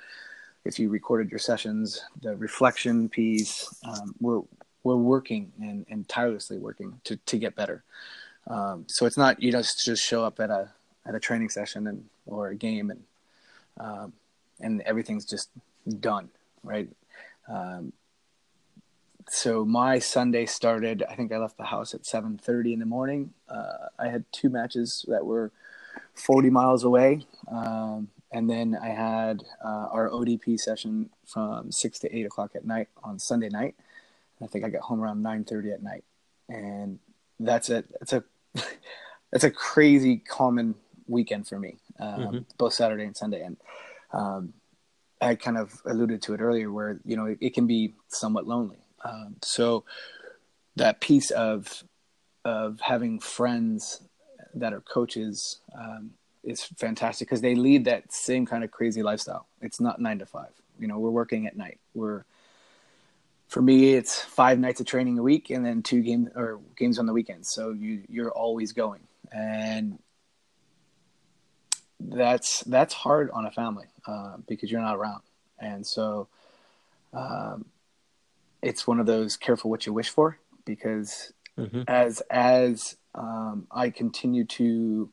if 0.64 0.78
you 0.78 0.88
recorded 0.88 1.30
your 1.30 1.38
sessions, 1.38 2.02
the 2.22 2.36
reflection 2.36 3.08
piece, 3.08 3.68
um, 3.84 4.14
we're, 4.20 4.40
we're 4.84 4.96
working 4.96 5.52
and, 5.60 5.84
and 5.90 6.08
tirelessly 6.08 6.58
working 6.58 7.00
to, 7.04 7.16
to 7.16 7.36
get 7.36 7.54
better. 7.54 7.84
Um, 8.46 8.84
so 8.88 9.06
it's 9.06 9.16
not 9.16 9.42
you 9.42 9.52
just 9.52 9.84
just 9.84 10.04
show 10.04 10.24
up 10.24 10.40
at 10.40 10.50
a 10.50 10.70
at 11.06 11.14
a 11.14 11.20
training 11.20 11.48
session 11.48 11.86
and 11.86 12.04
or 12.26 12.48
a 12.48 12.54
game 12.54 12.90
and 12.90 13.02
um, 13.78 14.12
and 14.60 14.80
everything's 14.82 15.24
just 15.24 15.50
done, 16.00 16.28
right? 16.62 16.88
Um, 17.48 17.92
so 19.28 19.64
my 19.64 19.98
Sunday 19.98 20.46
started. 20.46 21.02
I 21.08 21.14
think 21.14 21.32
I 21.32 21.38
left 21.38 21.56
the 21.56 21.64
house 21.64 21.94
at 21.94 22.06
seven 22.06 22.38
thirty 22.38 22.72
in 22.72 22.78
the 22.78 22.86
morning. 22.86 23.32
Uh, 23.48 23.88
I 23.98 24.08
had 24.08 24.24
two 24.32 24.50
matches 24.50 25.04
that 25.08 25.24
were 25.24 25.50
forty 26.14 26.50
miles 26.50 26.84
away, 26.84 27.26
um, 27.50 28.08
and 28.30 28.48
then 28.50 28.76
I 28.80 28.88
had 28.88 29.42
uh, 29.64 29.88
our 29.90 30.10
ODP 30.10 30.60
session 30.60 31.10
from 31.26 31.72
six 31.72 31.98
to 32.00 32.16
eight 32.16 32.26
o'clock 32.26 32.52
at 32.54 32.66
night 32.66 32.88
on 33.02 33.18
Sunday 33.18 33.48
night. 33.48 33.74
I 34.42 34.46
think 34.46 34.64
I 34.64 34.68
got 34.68 34.82
home 34.82 35.00
around 35.02 35.22
nine 35.22 35.44
thirty 35.44 35.70
at 35.70 35.82
night, 35.82 36.04
and 36.48 36.98
that's 37.40 37.70
it. 37.70 37.86
It's 38.02 38.12
a 38.12 38.24
that's 39.32 39.44
a 39.44 39.50
crazy 39.50 40.16
common 40.16 40.74
weekend 41.06 41.46
for 41.46 41.58
me, 41.58 41.76
um, 42.00 42.20
mm-hmm. 42.20 42.38
both 42.58 42.72
Saturday 42.72 43.04
and 43.04 43.16
Sunday. 43.16 43.42
And 43.42 43.56
um, 44.12 44.52
I 45.20 45.34
kind 45.34 45.56
of 45.56 45.80
alluded 45.86 46.22
to 46.22 46.34
it 46.34 46.40
earlier, 46.40 46.70
where 46.70 47.00
you 47.04 47.16
know 47.16 47.26
it, 47.26 47.38
it 47.40 47.54
can 47.54 47.66
be 47.66 47.94
somewhat 48.08 48.46
lonely. 48.46 48.78
Um, 49.04 49.36
so 49.42 49.84
that 50.76 51.00
piece 51.00 51.30
of 51.30 51.84
of 52.44 52.80
having 52.80 53.20
friends 53.20 54.02
that 54.54 54.72
are 54.72 54.80
coaches 54.80 55.60
um, 55.78 56.10
is 56.42 56.62
fantastic 56.62 57.28
because 57.28 57.40
they 57.40 57.54
lead 57.54 57.84
that 57.86 58.12
same 58.12 58.46
kind 58.46 58.62
of 58.62 58.70
crazy 58.70 59.02
lifestyle. 59.02 59.46
It's 59.60 59.80
not 59.80 60.00
nine 60.00 60.18
to 60.18 60.26
five. 60.26 60.52
You 60.78 60.88
know, 60.88 60.98
we're 60.98 61.10
working 61.10 61.46
at 61.46 61.56
night. 61.56 61.78
We're 61.94 62.24
for 63.54 63.62
me, 63.62 63.94
it's 63.94 64.20
five 64.20 64.58
nights 64.58 64.80
of 64.80 64.86
training 64.86 65.16
a 65.16 65.22
week 65.22 65.48
and 65.48 65.64
then 65.64 65.80
two 65.80 66.00
games 66.02 66.28
or 66.34 66.58
games 66.76 66.98
on 66.98 67.06
the 67.06 67.12
weekends. 67.12 67.54
So 67.54 67.70
you 67.70 68.02
you're 68.08 68.32
always 68.32 68.72
going, 68.72 69.02
and 69.30 70.00
that's 72.00 72.64
that's 72.64 72.92
hard 72.92 73.30
on 73.30 73.46
a 73.46 73.52
family 73.52 73.86
uh, 74.08 74.38
because 74.48 74.72
you're 74.72 74.80
not 74.80 74.96
around, 74.96 75.22
and 75.60 75.86
so 75.86 76.26
um, 77.12 77.66
it's 78.60 78.88
one 78.88 78.98
of 78.98 79.06
those 79.06 79.36
careful 79.36 79.70
what 79.70 79.86
you 79.86 79.92
wish 79.92 80.08
for 80.08 80.36
because 80.64 81.32
mm-hmm. 81.56 81.82
as 81.86 82.24
as 82.32 82.96
um, 83.14 83.68
I 83.70 83.90
continue 83.90 84.46
to 84.46 85.10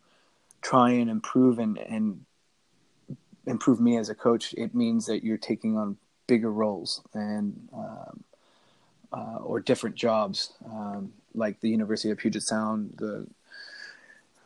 try 0.63 0.93
and 0.93 1.11
improve 1.11 1.59
and, 1.59 1.77
and 1.77 2.25
improve 3.45 3.79
me 3.79 3.97
as 3.97 4.09
a 4.09 4.15
coach, 4.15 4.55
it 4.57 4.73
means 4.73 5.05
that 5.05 5.23
you're 5.23 5.37
taking 5.37 5.77
on 5.77 5.97
bigger 6.25 6.51
roles 6.51 7.03
and 7.13 7.69
um, 7.75 8.23
uh, 9.12 9.39
or 9.43 9.59
different 9.59 9.95
jobs, 9.95 10.53
um, 10.66 11.12
like 11.34 11.59
the 11.59 11.70
University 11.70 12.12
of 12.12 12.18
Puget 12.18 12.43
Sound, 12.43 12.93
the 12.97 13.28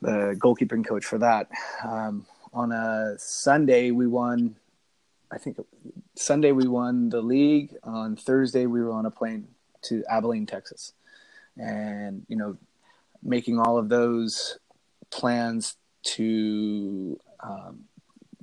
the 0.02 0.36
goalkeeping 0.38 0.86
coach 0.86 1.06
for 1.06 1.18
that. 1.18 1.50
Um, 1.84 2.26
on 2.54 2.72
a 2.72 3.16
Sunday, 3.18 3.92
we 3.92 4.08
won. 4.08 4.56
I 5.32 5.38
think 5.38 5.58
Sunday 6.16 6.52
we 6.52 6.68
won 6.68 7.10
the 7.10 7.22
league. 7.22 7.76
On 7.84 8.16
Thursday, 8.16 8.66
we 8.66 8.82
were 8.82 8.92
on 8.92 9.06
a 9.06 9.12
plane 9.12 9.48
to 9.84 10.04
Abilene, 10.10 10.46
Texas, 10.46 10.94
and 11.58 12.26
you 12.28 12.36
know, 12.36 12.58
making 13.24 13.60
all 13.60 13.78
of 13.78 13.90
those 13.90 14.60
plans 15.10 15.76
to 16.04 17.20
um, 17.42 17.86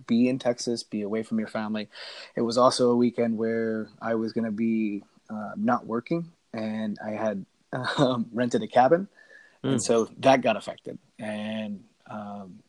be 0.06 0.28
in 0.28 0.38
Texas, 0.38 0.82
be 0.82 1.02
away 1.02 1.22
from 1.22 1.38
your 1.38 1.48
family. 1.48 1.88
It 2.34 2.42
was 2.42 2.58
also 2.58 2.90
a 2.90 2.96
weekend 2.96 3.38
where 3.38 3.88
I 4.00 4.14
was 4.14 4.32
going 4.32 4.44
to 4.44 4.50
be 4.52 5.04
uh, 5.32 5.52
not 5.56 5.86
working, 5.86 6.30
and 6.52 6.98
I 7.04 7.10
had 7.10 7.44
um, 7.98 8.26
rented 8.32 8.62
a 8.62 8.68
cabin, 8.68 9.08
mm. 9.64 9.70
and 9.70 9.72
hmm. 9.74 9.78
so 9.78 10.08
that 10.18 10.42
got 10.42 10.56
affected. 10.56 10.98
And 11.18 11.84
um, 12.10 12.60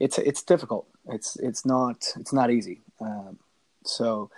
it's 0.00 0.18
it's 0.18 0.42
difficult. 0.42 0.86
It's 1.08 1.36
it's 1.36 1.64
not 1.64 2.06
it's 2.18 2.32
not 2.32 2.50
easy. 2.50 2.82
Um, 3.00 3.38
so 3.84 4.30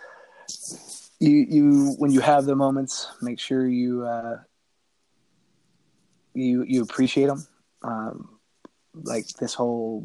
you 1.21 1.47
you 1.49 1.95
when 1.99 2.11
you 2.11 2.21
have 2.21 2.45
the 2.45 2.57
moments, 2.57 3.09
make 3.23 3.41
sure 3.41 3.67
you 3.67 4.05
uh, 4.05 4.39
you 6.35 6.65
you 6.65 6.83
appreciate 6.83 7.27
them. 7.27 7.47
Um, 7.83 8.37
like 9.03 9.27
this 9.39 9.55
whole 9.55 10.03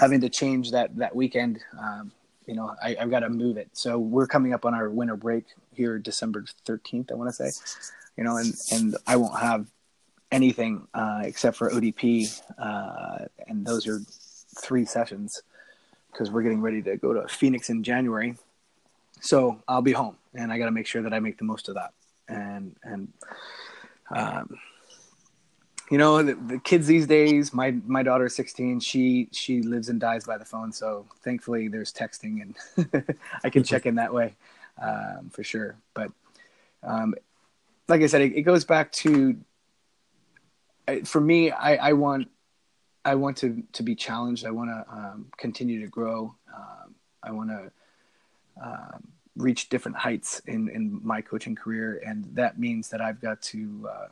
having 0.00 0.20
to 0.22 0.28
change 0.28 0.70
that 0.72 0.96
that 0.96 1.14
weekend. 1.14 1.60
Um, 1.78 2.12
you 2.46 2.54
know, 2.54 2.74
I, 2.82 2.96
have 2.98 3.10
got 3.10 3.20
to 3.20 3.28
move 3.28 3.56
it. 3.56 3.68
So 3.72 3.98
we're 3.98 4.26
coming 4.26 4.54
up 4.54 4.64
on 4.64 4.74
our 4.74 4.88
winter 4.88 5.16
break 5.16 5.44
here, 5.74 5.98
December 5.98 6.44
thirteenth. 6.64 7.10
I 7.10 7.14
want 7.14 7.28
to 7.28 7.34
say, 7.34 7.50
you 8.16 8.24
know, 8.24 8.36
and 8.36 8.54
and 8.72 8.96
I 9.06 9.16
won't 9.16 9.38
have 9.38 9.66
anything 10.30 10.86
uh, 10.94 11.22
except 11.24 11.56
for 11.56 11.70
ODP, 11.70 12.40
uh, 12.58 13.26
and 13.46 13.66
those 13.66 13.86
are 13.86 14.00
three 14.60 14.84
sessions 14.84 15.42
because 16.12 16.30
we're 16.30 16.42
getting 16.42 16.62
ready 16.62 16.82
to 16.82 16.96
go 16.96 17.12
to 17.12 17.28
Phoenix 17.28 17.68
in 17.68 17.82
January. 17.82 18.36
So 19.20 19.62
I'll 19.66 19.82
be 19.82 19.92
home, 19.92 20.16
and 20.34 20.52
I 20.52 20.58
got 20.58 20.66
to 20.66 20.70
make 20.70 20.86
sure 20.86 21.02
that 21.02 21.12
I 21.12 21.20
make 21.20 21.38
the 21.38 21.44
most 21.44 21.68
of 21.68 21.74
that. 21.74 21.92
And 22.28 22.76
and 22.84 23.12
um, 24.14 24.58
you 25.90 25.98
know 25.98 26.22
the, 26.22 26.34
the, 26.34 26.58
kids 26.58 26.86
these 26.86 27.06
days 27.06 27.54
my 27.54 27.70
my 27.86 28.02
daughter 28.02 28.26
is 28.26 28.34
16 28.34 28.80
she 28.80 29.28
she 29.32 29.62
lives 29.62 29.88
and 29.88 30.00
dies 30.00 30.24
by 30.24 30.36
the 30.36 30.44
phone 30.44 30.72
so 30.72 31.06
thankfully 31.22 31.68
there's 31.68 31.92
texting 31.92 32.42
and 32.42 33.16
i 33.44 33.50
can 33.50 33.62
check 33.62 33.86
in 33.86 33.94
that 33.94 34.12
way 34.12 34.34
um, 34.80 35.30
for 35.30 35.42
sure. 35.42 35.76
But 35.94 36.10
um, 36.82 37.14
like 37.88 38.02
i 38.02 38.06
said 38.06 38.20
it, 38.20 38.36
it 38.36 38.42
goes 38.42 38.64
back 38.64 38.92
to 38.92 39.36
for 41.04 41.20
me 41.20 41.50
I, 41.50 41.88
I 41.88 41.92
want 41.94 42.28
i 43.04 43.14
want 43.14 43.36
to 43.38 43.62
to 43.72 43.82
be 43.82 43.94
challenged. 43.94 44.44
I 44.44 44.50
want 44.50 44.70
to 44.70 44.92
um, 44.92 45.26
continue 45.36 45.80
to 45.80 45.88
grow. 45.88 46.34
Um, 46.54 46.94
i 47.22 47.30
want 47.30 47.50
to 47.50 47.72
um, 48.62 49.08
reach 49.36 49.68
different 49.68 49.96
heights 49.96 50.40
in 50.46 50.68
in 50.68 51.00
my 51.02 51.20
coaching 51.20 51.54
career 51.54 52.00
and 52.06 52.24
that 52.34 52.58
means 52.58 52.88
that 52.88 53.00
i've 53.00 53.20
got 53.20 53.42
to 53.42 53.88
uh, 53.90 54.08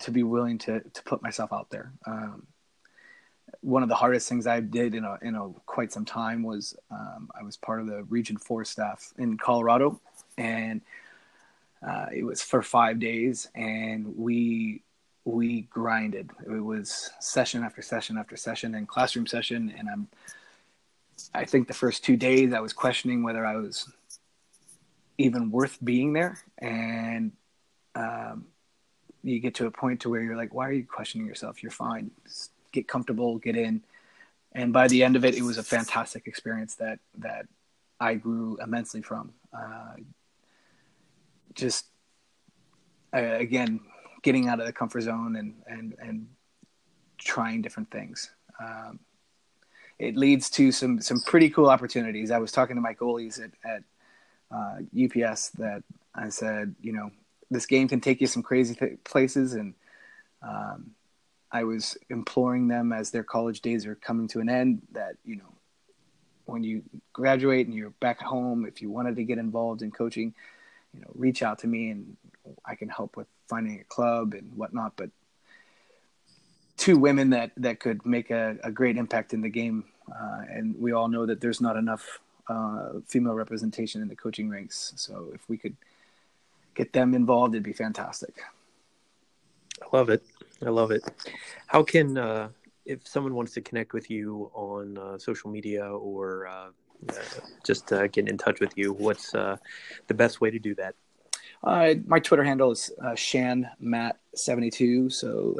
to 0.00 0.10
be 0.10 0.22
willing 0.22 0.58
to 0.58 0.80
to 0.80 1.02
put 1.04 1.22
myself 1.22 1.52
out 1.52 1.70
there. 1.70 1.92
Um, 2.06 2.46
one 3.60 3.82
of 3.82 3.88
the 3.88 3.94
hardest 3.94 4.28
things 4.28 4.46
I 4.46 4.60
did 4.60 4.94
in 4.94 5.04
a 5.04 5.18
in 5.22 5.34
a 5.34 5.50
quite 5.66 5.92
some 5.92 6.04
time 6.04 6.42
was 6.42 6.76
um, 6.90 7.30
I 7.38 7.42
was 7.42 7.56
part 7.56 7.80
of 7.80 7.86
the 7.86 8.04
Region 8.04 8.36
Four 8.36 8.64
staff 8.64 9.12
in 9.18 9.38
Colorado, 9.38 10.00
and 10.36 10.80
uh, 11.86 12.06
it 12.14 12.24
was 12.24 12.42
for 12.42 12.62
five 12.62 12.98
days, 12.98 13.48
and 13.54 14.16
we 14.16 14.82
we 15.24 15.62
grinded. 15.62 16.30
It 16.46 16.60
was 16.60 17.10
session 17.20 17.64
after 17.64 17.82
session 17.82 18.18
after 18.18 18.36
session 18.36 18.74
and 18.74 18.86
classroom 18.86 19.26
session, 19.26 19.72
and 19.76 19.88
I'm. 19.88 20.08
I 21.34 21.46
think 21.46 21.66
the 21.66 21.74
first 21.74 22.04
two 22.04 22.16
days 22.16 22.52
I 22.52 22.60
was 22.60 22.74
questioning 22.74 23.22
whether 23.22 23.46
I 23.46 23.56
was 23.56 23.90
even 25.18 25.50
worth 25.50 25.78
being 25.82 26.12
there, 26.12 26.38
and 26.58 27.32
um, 27.94 28.46
you 29.26 29.40
get 29.40 29.54
to 29.56 29.66
a 29.66 29.70
point 29.70 30.00
to 30.00 30.10
where 30.10 30.22
you're 30.22 30.36
like, 30.36 30.54
why 30.54 30.68
are 30.68 30.72
you 30.72 30.84
questioning 30.84 31.26
yourself? 31.26 31.62
You're 31.62 31.72
fine. 31.72 32.12
Just 32.24 32.52
get 32.72 32.86
comfortable, 32.86 33.38
get 33.38 33.56
in. 33.56 33.82
And 34.52 34.72
by 34.72 34.88
the 34.88 35.02
end 35.02 35.16
of 35.16 35.24
it, 35.24 35.36
it 35.36 35.42
was 35.42 35.58
a 35.58 35.62
fantastic 35.62 36.26
experience 36.26 36.76
that 36.76 37.00
that 37.18 37.46
I 38.00 38.14
grew 38.14 38.58
immensely 38.62 39.02
from. 39.02 39.32
Uh, 39.52 39.96
just 41.54 41.86
uh, 43.14 43.34
again, 43.34 43.80
getting 44.22 44.48
out 44.48 44.60
of 44.60 44.66
the 44.66 44.72
comfort 44.72 45.02
zone 45.02 45.36
and 45.36 45.54
and 45.66 45.94
and 45.98 46.28
trying 47.18 47.62
different 47.62 47.90
things. 47.90 48.30
Um, 48.62 49.00
it 49.98 50.16
leads 50.16 50.48
to 50.50 50.70
some 50.70 51.00
some 51.00 51.20
pretty 51.20 51.50
cool 51.50 51.68
opportunities. 51.68 52.30
I 52.30 52.38
was 52.38 52.52
talking 52.52 52.76
to 52.76 52.82
my 52.82 52.94
goalies 52.94 53.42
at 53.42 53.50
at 53.64 53.82
uh, 54.50 54.78
UPS 54.94 55.50
that 55.50 55.82
I 56.14 56.28
said, 56.28 56.74
you 56.80 56.92
know, 56.92 57.10
this 57.50 57.66
game 57.66 57.88
can 57.88 58.00
take 58.00 58.20
you 58.20 58.26
some 58.26 58.42
crazy 58.42 58.74
th- 58.74 59.02
places 59.04 59.54
and 59.54 59.74
um, 60.42 60.90
i 61.52 61.64
was 61.64 61.96
imploring 62.10 62.68
them 62.68 62.92
as 62.92 63.10
their 63.10 63.24
college 63.24 63.60
days 63.60 63.86
are 63.86 63.94
coming 63.94 64.28
to 64.28 64.40
an 64.40 64.48
end 64.48 64.82
that 64.92 65.16
you 65.24 65.36
know 65.36 65.52
when 66.44 66.62
you 66.62 66.82
graduate 67.12 67.66
and 67.66 67.74
you're 67.74 67.90
back 68.00 68.20
home 68.20 68.64
if 68.66 68.80
you 68.80 68.90
wanted 68.90 69.16
to 69.16 69.24
get 69.24 69.38
involved 69.38 69.82
in 69.82 69.90
coaching 69.90 70.34
you 70.94 71.00
know 71.00 71.10
reach 71.14 71.42
out 71.42 71.58
to 71.58 71.66
me 71.66 71.90
and 71.90 72.16
i 72.64 72.74
can 72.74 72.88
help 72.88 73.16
with 73.16 73.26
finding 73.48 73.80
a 73.80 73.84
club 73.84 74.34
and 74.34 74.52
whatnot. 74.56 74.92
But 74.96 75.10
two 76.76 76.98
women 76.98 77.30
that 77.30 77.52
that 77.56 77.80
could 77.80 78.04
make 78.04 78.30
a, 78.30 78.56
a 78.62 78.70
great 78.70 78.96
impact 78.96 79.32
in 79.32 79.40
the 79.40 79.48
game 79.48 79.84
uh, 80.10 80.42
and 80.48 80.78
we 80.78 80.92
all 80.92 81.08
know 81.08 81.26
that 81.26 81.40
there's 81.40 81.60
not 81.60 81.76
enough 81.76 82.20
uh, 82.48 83.00
female 83.06 83.34
representation 83.34 84.02
in 84.02 84.08
the 84.08 84.14
coaching 84.14 84.48
ranks. 84.48 84.92
So 84.96 85.30
if 85.34 85.48
we 85.48 85.56
could 85.56 85.76
get 86.76 86.92
them 86.92 87.14
involved, 87.14 87.54
it'd 87.54 87.64
be 87.64 87.72
fantastic. 87.72 88.34
I 89.82 89.96
love 89.96 90.10
it. 90.10 90.22
I 90.64 90.70
love 90.70 90.90
it. 90.90 91.02
How 91.66 91.82
can 91.82 92.16
uh, 92.16 92.50
if 92.84 93.06
someone 93.06 93.34
wants 93.34 93.52
to 93.54 93.60
connect 93.60 93.92
with 93.92 94.10
you 94.10 94.50
on 94.54 94.96
uh, 94.96 95.18
social 95.18 95.50
media 95.50 95.84
or 95.84 96.46
uh, 96.46 96.68
uh 97.08 97.12
just 97.64 97.92
uh, 97.92 98.06
get 98.06 98.28
in 98.28 98.38
touch 98.38 98.60
with 98.60 98.76
you, 98.76 98.92
what's 98.92 99.34
uh, 99.34 99.56
the 100.06 100.14
best 100.14 100.40
way 100.40 100.50
to 100.50 100.58
do 100.58 100.74
that? 100.76 100.94
my 102.06 102.20
Twitter 102.20 102.44
handle 102.44 102.70
is 102.70 102.92
Shan 103.16 103.68
Matt 103.80 104.20
seventy 104.34 104.70
two. 104.70 105.10
So 105.10 105.58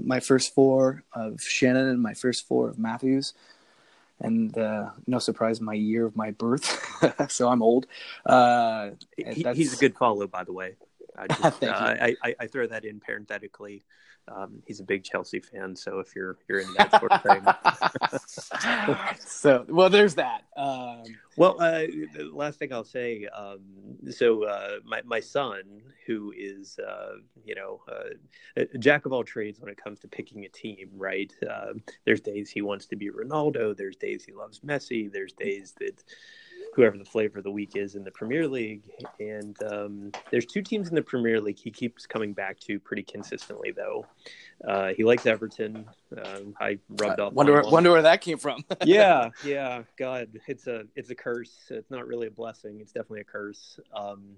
my 0.00 0.20
first 0.20 0.54
four 0.54 1.02
of 1.12 1.42
Shannon 1.42 1.88
and 1.88 2.00
my 2.00 2.14
first 2.14 2.46
four 2.46 2.68
of 2.68 2.78
Matthews 2.78 3.34
and 4.22 4.56
uh, 4.56 4.90
no 5.06 5.18
surprise, 5.18 5.60
my 5.60 5.74
year 5.74 6.06
of 6.06 6.16
my 6.16 6.30
birth. 6.30 6.66
so 7.30 7.48
I'm 7.48 7.62
old. 7.62 7.86
Uh, 8.24 8.90
he, 9.16 9.44
he's 9.54 9.74
a 9.74 9.76
good 9.76 9.96
follow, 9.96 10.26
by 10.26 10.44
the 10.44 10.52
way. 10.52 10.76
I, 11.16 11.26
just, 11.42 11.62
uh, 11.62 11.66
I, 11.68 12.16
I, 12.22 12.34
I, 12.40 12.46
throw 12.46 12.66
that 12.66 12.84
in 12.84 13.00
parenthetically 13.00 13.84
um, 14.28 14.62
he's 14.66 14.80
a 14.80 14.84
big 14.84 15.02
Chelsea 15.02 15.40
fan, 15.40 15.74
so 15.74 15.98
if 15.98 16.14
you're 16.14 16.38
you're 16.48 16.60
in 16.60 16.72
that 16.74 16.90
sort 17.00 17.10
of 17.10 17.22
thing, 17.22 19.16
so 19.26 19.64
well, 19.68 19.90
there's 19.90 20.14
that. 20.14 20.44
Um, 20.56 21.02
well, 21.36 21.56
uh, 21.60 21.86
the 22.14 22.30
last 22.32 22.58
thing 22.58 22.72
I'll 22.72 22.84
say. 22.84 23.26
Um, 23.26 23.60
so 24.10 24.44
uh, 24.44 24.76
my 24.84 25.02
my 25.04 25.18
son, 25.18 25.62
who 26.06 26.32
is 26.36 26.78
uh, 26.78 27.16
you 27.44 27.56
know 27.56 27.80
uh, 27.90 28.10
a 28.56 28.78
jack 28.78 29.06
of 29.06 29.12
all 29.12 29.24
trades 29.24 29.60
when 29.60 29.70
it 29.70 29.82
comes 29.82 29.98
to 30.00 30.08
picking 30.08 30.44
a 30.44 30.48
team, 30.48 30.90
right? 30.94 31.32
Um, 31.50 31.82
there's 32.04 32.20
days 32.20 32.48
he 32.48 32.62
wants 32.62 32.86
to 32.86 32.96
be 32.96 33.10
Ronaldo. 33.10 33.76
There's 33.76 33.96
days 33.96 34.24
he 34.24 34.32
loves 34.32 34.60
Messi. 34.60 35.12
There's 35.12 35.32
days 35.32 35.74
that 35.80 36.04
whoever 36.74 36.96
the 36.96 37.04
flavor 37.04 37.38
of 37.38 37.44
the 37.44 37.50
week 37.50 37.76
is 37.76 37.96
in 37.96 38.02
the 38.04 38.10
Premier 38.10 38.48
League. 38.48 38.82
And 39.20 39.56
um, 39.64 40.12
there's 40.30 40.46
two 40.46 40.62
teams 40.62 40.88
in 40.88 40.94
the 40.94 41.02
Premier 41.02 41.40
League 41.40 41.58
he 41.58 41.70
keeps 41.70 42.06
coming 42.06 42.32
back 42.32 42.58
to 42.60 42.80
pretty 42.80 43.02
consistently, 43.02 43.72
though. 43.72 44.06
Uh, 44.66 44.88
he 44.96 45.04
likes 45.04 45.26
Everton. 45.26 45.84
Um, 46.24 46.54
I 46.60 46.78
rubbed 46.88 47.20
Uh, 47.20 47.26
off. 47.26 47.32
wonder 47.34 47.62
on 47.62 47.70
wonder 47.70 47.90
where 47.90 48.02
that 48.02 48.20
came 48.22 48.38
from. 48.38 48.64
yeah, 48.84 49.28
yeah. 49.44 49.82
God, 49.98 50.28
it's 50.46 50.66
a 50.66 50.84
it's 50.96 51.10
a 51.10 51.14
curse. 51.14 51.54
It's 51.70 51.90
not 51.90 52.06
really 52.06 52.28
a 52.28 52.30
blessing. 52.30 52.80
It's 52.80 52.92
definitely 52.92 53.20
a 53.20 53.24
curse. 53.24 53.78
Um, 53.94 54.36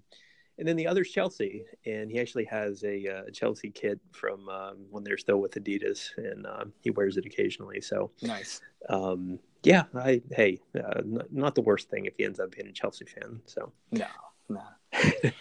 and 0.59 0.67
then 0.69 0.77
the 0.77 0.87
other's 0.87 1.11
Chelsea, 1.11 1.65
and 1.85 2.09
he 2.11 2.21
actually 2.21 2.45
has 2.45 2.85
a 2.85 3.09
uh, 3.09 3.31
Chelsea 3.33 3.71
kit 3.71 3.99
from 4.13 4.49
um, 4.49 4.77
when 4.91 5.03
they're 5.03 5.19
still 5.19 5.39
with 5.41 5.53
Adidas, 5.55 6.11
and 6.17 6.47
um, 6.47 6.73
he 6.81 6.91
wears 6.91 7.17
it 7.17 7.27
occasionally. 7.27 7.81
So, 7.81 8.13
nice. 8.23 8.61
um, 8.89 9.41
yeah, 9.67 9.85
I 9.95 10.23
hey, 10.31 10.61
uh, 10.77 10.99
n- 10.99 11.23
not 11.31 11.55
the 11.55 11.63
worst 11.63 11.89
thing 11.91 12.07
if 12.07 12.15
he 12.17 12.25
ends 12.25 12.39
up 12.41 12.53
being 12.53 12.69
a 12.69 12.73
Chelsea 12.73 13.05
fan. 13.05 13.41
So, 13.47 13.73
No, 13.91 14.07
no. 14.49 14.63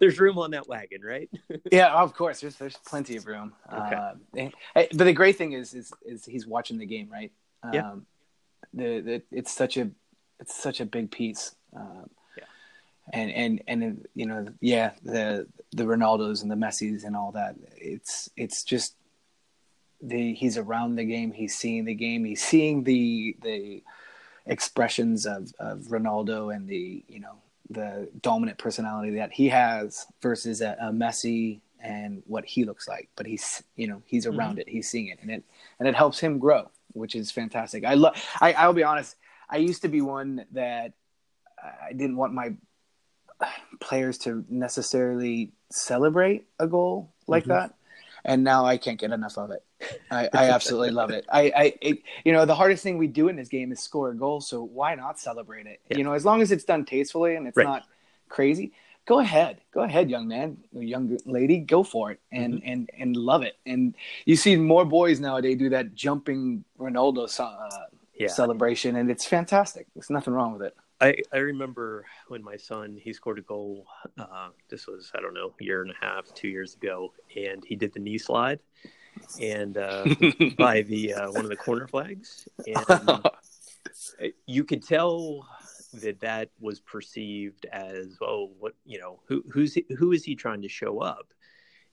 there's 0.00 0.20
room 0.20 0.38
on 0.38 0.50
that 0.52 0.68
wagon, 0.68 1.02
right? 1.02 1.30
Yeah, 1.72 1.92
of 1.94 2.14
course. 2.14 2.40
There's 2.40 2.56
there's 2.56 2.76
plenty 2.86 3.16
of 3.16 3.26
room. 3.26 3.52
Okay. 3.72 3.94
Uh, 3.96 4.14
and- 4.36 4.52
but 4.74 5.04
the 5.04 5.12
great 5.12 5.36
thing 5.36 5.52
is 5.52 5.74
is 5.74 5.92
is 6.04 6.24
he's 6.24 6.46
watching 6.46 6.78
the 6.78 6.86
game, 6.86 7.08
right? 7.10 7.32
Um, 7.62 7.72
Yeah. 7.74 7.94
The, 8.74 9.00
the 9.00 9.22
it's 9.30 9.52
such 9.52 9.76
a 9.76 9.90
it's 10.40 10.54
such 10.54 10.80
a 10.80 10.86
big 10.86 11.10
piece. 11.10 11.54
Um, 11.74 12.08
Yeah. 12.36 12.44
And 13.12 13.30
and 13.32 13.62
and 13.68 14.06
you 14.14 14.26
know, 14.26 14.46
yeah, 14.60 14.92
the 15.02 15.46
the 15.72 15.84
Ronaldos 15.84 16.42
and 16.42 16.50
the 16.50 16.56
Messis 16.56 17.04
and 17.04 17.16
all 17.16 17.32
that. 17.32 17.56
It's 17.76 18.28
it's 18.36 18.64
just 18.64 18.94
the 20.02 20.34
he's 20.34 20.58
around 20.58 20.96
the 20.96 21.04
game. 21.04 21.32
He's 21.32 21.56
seeing 21.56 21.84
the 21.84 21.94
game. 21.94 22.24
He's 22.24 22.42
seeing 22.42 22.84
the 22.84 23.36
the 23.42 23.82
expressions 24.46 25.24
of 25.26 25.52
of 25.58 25.78
Ronaldo 25.88 26.54
and 26.54 26.68
the 26.68 27.04
you 27.08 27.20
know 27.20 27.36
the 27.70 28.08
dominant 28.20 28.58
personality 28.58 29.14
that 29.14 29.32
he 29.32 29.48
has 29.48 30.06
versus 30.20 30.60
a, 30.60 30.76
a 30.80 30.90
Messi 30.90 31.60
and 31.80 32.22
what 32.26 32.44
he 32.44 32.64
looks 32.64 32.86
like. 32.88 33.08
But 33.16 33.26
he's 33.26 33.62
you 33.76 33.86
know 33.86 34.02
he's 34.04 34.26
around 34.26 34.58
it. 34.58 34.68
He's 34.68 34.90
seeing 34.90 35.06
it, 35.06 35.18
and 35.22 35.30
it 35.30 35.44
and 35.78 35.88
it 35.88 35.94
helps 35.94 36.18
him 36.18 36.38
grow, 36.38 36.70
which 36.92 37.14
is 37.14 37.30
fantastic. 37.30 37.84
I 37.84 37.94
love. 37.94 38.22
I 38.40 38.52
I'll 38.54 38.72
be 38.72 38.84
honest. 38.84 39.16
I 39.48 39.56
used 39.58 39.82
to 39.82 39.88
be 39.88 40.00
one 40.00 40.44
that 40.52 40.92
I 41.62 41.92
didn't 41.92 42.16
want 42.16 42.32
my 42.32 42.54
players 43.80 44.18
to 44.18 44.44
necessarily 44.48 45.52
celebrate 45.70 46.46
a 46.58 46.66
goal 46.66 47.12
like 47.26 47.44
Mhm. 47.44 47.48
that. 47.48 47.74
And 48.24 48.44
now 48.44 48.64
I 48.64 48.76
can't 48.76 48.98
get 49.00 49.10
enough 49.12 49.36
of 49.36 49.50
it. 49.50 49.64
I, 50.10 50.28
I 50.32 50.50
absolutely 50.50 50.90
love 50.90 51.10
it. 51.10 51.26
I, 51.32 51.52
I 51.56 51.74
it, 51.80 51.98
you 52.24 52.32
know, 52.32 52.44
the 52.44 52.54
hardest 52.54 52.82
thing 52.82 52.98
we 52.98 53.08
do 53.08 53.28
in 53.28 53.36
this 53.36 53.48
game 53.48 53.72
is 53.72 53.80
score 53.80 54.10
a 54.10 54.14
goal. 54.14 54.40
So 54.40 54.62
why 54.62 54.94
not 54.94 55.18
celebrate 55.18 55.66
it? 55.66 55.80
Yeah. 55.88 55.98
You 55.98 56.04
know, 56.04 56.12
as 56.12 56.24
long 56.24 56.40
as 56.40 56.52
it's 56.52 56.64
done 56.64 56.84
tastefully 56.84 57.34
and 57.36 57.46
it's 57.48 57.56
Right. 57.56 57.64
not 57.66 57.82
crazy, 58.28 58.72
go 59.06 59.18
ahead, 59.18 59.60
go 59.74 59.80
ahead, 59.82 60.08
young 60.08 60.28
man, 60.28 60.58
young 60.72 61.18
lady, 61.26 61.58
go 61.58 61.82
for 61.82 62.12
it 62.12 62.20
and 62.30 62.54
Mm-hmm. 62.54 62.68
and 62.70 62.90
and 62.98 63.16
love 63.16 63.42
it. 63.42 63.56
And 63.66 63.94
you 64.24 64.36
see 64.36 64.54
more 64.56 64.84
boys 64.84 65.18
nowadays 65.18 65.58
do 65.58 65.68
that 65.70 65.94
jumping 65.94 66.64
Ronaldo 66.78 67.28
uh, 67.40 67.68
Yeah. 68.14 68.28
celebration, 68.28 68.94
and 68.96 69.10
it's 69.10 69.26
fantastic. 69.26 69.86
There's 69.94 70.10
nothing 70.10 70.32
wrong 70.34 70.52
with 70.52 70.62
it. 70.62 70.76
I, 71.02 71.16
I 71.32 71.38
remember 71.38 72.06
when 72.28 72.44
my 72.44 72.56
son 72.56 72.96
he 72.96 73.12
scored 73.12 73.40
a 73.40 73.42
goal. 73.42 73.86
Uh, 74.16 74.50
this 74.70 74.86
was 74.86 75.10
I 75.16 75.20
don't 75.20 75.34
know 75.34 75.52
a 75.60 75.64
year 75.64 75.82
and 75.82 75.90
a 75.90 75.94
half, 76.00 76.32
two 76.32 76.46
years 76.46 76.74
ago, 76.74 77.12
and 77.36 77.64
he 77.64 77.74
did 77.74 77.92
the 77.92 77.98
knee 77.98 78.18
slide, 78.18 78.60
and 79.40 79.76
uh, 79.76 80.06
by 80.56 80.82
the 80.82 81.14
uh, 81.14 81.32
one 81.32 81.44
of 81.44 81.50
the 81.50 81.56
corner 81.56 81.88
flags, 81.88 82.46
and 82.68 83.24
you 84.46 84.62
could 84.62 84.86
tell 84.86 85.44
that 85.94 86.20
that 86.20 86.50
was 86.60 86.80
perceived 86.80 87.66
as 87.72 88.16
oh 88.22 88.52
what 88.60 88.74
you 88.84 89.00
know 89.00 89.18
who 89.26 89.42
who's 89.52 89.76
who 89.98 90.12
is 90.12 90.22
he 90.22 90.36
trying 90.36 90.62
to 90.62 90.68
show 90.68 91.00
up, 91.00 91.34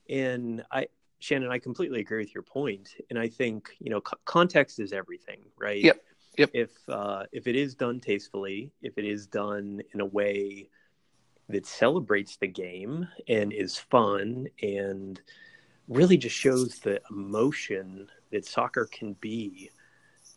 and 0.08 0.62
I 0.70 0.86
Shannon 1.18 1.50
I 1.50 1.58
completely 1.58 1.98
agree 1.98 2.22
with 2.22 2.32
your 2.32 2.44
point, 2.44 2.90
and 3.10 3.18
I 3.18 3.26
think 3.26 3.70
you 3.80 3.90
know 3.90 4.02
co- 4.02 4.18
context 4.24 4.78
is 4.78 4.92
everything, 4.92 5.40
right? 5.58 5.82
Yep. 5.82 6.00
Yep. 6.36 6.50
If 6.52 6.70
uh, 6.88 7.24
if 7.32 7.46
it 7.46 7.56
is 7.56 7.74
done 7.74 8.00
tastefully, 8.00 8.70
if 8.82 8.96
it 8.98 9.04
is 9.04 9.26
done 9.26 9.82
in 9.92 10.00
a 10.00 10.06
way 10.06 10.68
that 11.48 11.66
celebrates 11.66 12.36
the 12.36 12.46
game 12.46 13.08
and 13.28 13.52
is 13.52 13.76
fun 13.76 14.46
and 14.62 15.20
really 15.88 16.16
just 16.16 16.36
shows 16.36 16.78
the 16.78 17.00
emotion 17.10 18.08
that 18.30 18.46
soccer 18.46 18.86
can 18.86 19.14
be, 19.14 19.70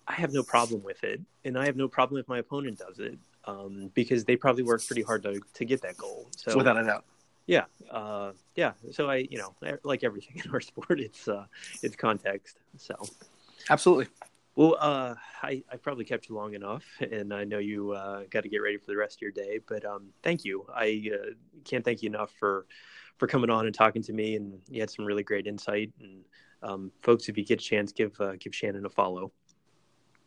I 0.08 0.14
have 0.14 0.34
no 0.34 0.42
problem 0.42 0.82
with 0.84 1.04
it, 1.04 1.22
and 1.46 1.58
I 1.58 1.66
have 1.66 1.76
no 1.76 1.88
problem 1.88 2.20
if 2.20 2.28
my 2.28 2.40
opponent 2.40 2.80
does 2.80 3.00
it 3.00 3.18
um, 3.46 3.92
because 3.94 4.26
they 4.26 4.36
probably 4.36 4.64
worked 4.64 4.88
pretty 4.88 5.04
hard 5.04 5.24
to 5.24 5.40
to 5.54 5.66
get 5.66 5.82
that 5.84 5.98
goal. 5.98 6.28
So 6.36 6.58
Without 6.58 6.78
a 6.78 6.84
doubt. 6.84 7.06
yeah, 7.46 7.66
uh, 7.92 8.32
yeah. 8.56 8.74
So 8.92 9.10
I, 9.10 9.28
you 9.30 9.38
know, 9.38 9.56
like 9.84 10.04
everything 10.04 10.42
in 10.46 10.52
our 10.52 10.62
sport, 10.62 11.00
it's 11.00 11.28
uh, 11.28 11.46
it's 11.82 11.96
context. 11.96 12.58
So. 12.78 12.96
Absolutely. 13.70 14.08
Well, 14.56 14.78
uh, 14.80 15.16
I, 15.42 15.64
I 15.72 15.78
probably 15.78 16.06
kept 16.06 16.30
you 16.30 16.36
long 16.36 16.54
enough, 16.54 16.84
and 17.12 17.34
I 17.34 17.44
know 17.44 17.58
you 17.58 17.92
uh, 17.92 18.24
got 18.30 18.42
to 18.44 18.50
get 18.50 18.62
ready 18.62 18.78
for 18.78 18.86
the 18.88 18.98
rest 18.98 19.18
of 19.18 19.22
your 19.22 19.32
day. 19.32 19.60
But 19.68 19.84
um, 19.84 20.10
thank 20.22 20.46
you. 20.46 20.66
I 20.74 21.10
uh, 21.14 21.32
can't 21.64 21.84
thank 21.84 22.04
you 22.04 22.10
enough 22.10 22.32
for 22.40 22.66
for 23.18 23.28
coming 23.28 23.50
on 23.50 23.66
and 23.66 23.74
talking 23.74 24.02
to 24.04 24.14
me, 24.14 24.36
and 24.36 24.60
you 24.70 24.80
had 24.80 24.90
some 24.90 25.06
really 25.06 25.24
great 25.24 25.48
insight. 25.48 25.92
And 26.00 26.24
um, 26.62 26.92
folks, 27.02 27.30
if 27.30 27.38
you 27.38 27.46
get 27.46 27.62
a 27.62 27.64
chance, 27.64 27.92
give 27.92 28.20
uh, 28.20 28.34
give 28.40 28.54
Shannon 28.54 28.86
a 28.86 28.90
follow. 28.90 29.32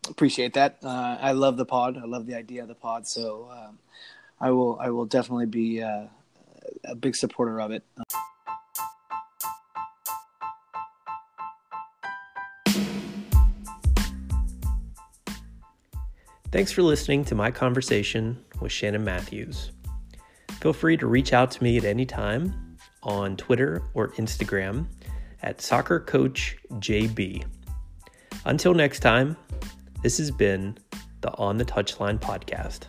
appreciate 0.08 0.54
that. 0.54 0.78
Uh, 0.82 1.18
I 1.20 1.32
love 1.32 1.56
the 1.56 1.66
pod. 1.66 1.96
I 1.96 2.06
love 2.06 2.26
the 2.26 2.34
idea 2.34 2.62
of 2.62 2.68
the 2.68 2.74
pod. 2.74 3.06
So 3.06 3.48
um, 3.50 3.78
I 4.40 4.50
will 4.50 4.78
I 4.80 4.90
will 4.90 5.06
definitely 5.06 5.46
be 5.46 5.82
uh, 5.82 6.06
a 6.84 6.94
big 6.96 7.14
supporter 7.14 7.60
of 7.60 7.70
it. 7.70 7.84
Thanks 16.52 16.72
for 16.72 16.82
listening 16.82 17.24
to 17.26 17.34
my 17.34 17.50
conversation 17.50 18.42
with 18.60 18.72
Shannon 18.72 19.04
Matthews. 19.04 19.72
Feel 20.60 20.72
free 20.72 20.96
to 20.96 21.06
reach 21.06 21.32
out 21.32 21.50
to 21.52 21.62
me 21.62 21.76
at 21.76 21.84
any 21.84 22.06
time 22.06 22.76
on 23.02 23.36
Twitter 23.36 23.82
or 23.94 24.12
Instagram 24.12 24.86
at 25.42 25.58
soccercoachjb. 25.58 27.44
Until 28.44 28.74
next 28.74 29.00
time, 29.00 29.36
this 30.02 30.18
has 30.18 30.30
been 30.30 30.78
the 31.20 31.34
On 31.34 31.56
the 31.56 31.64
Touchline 31.64 32.18
podcast. 32.18 32.84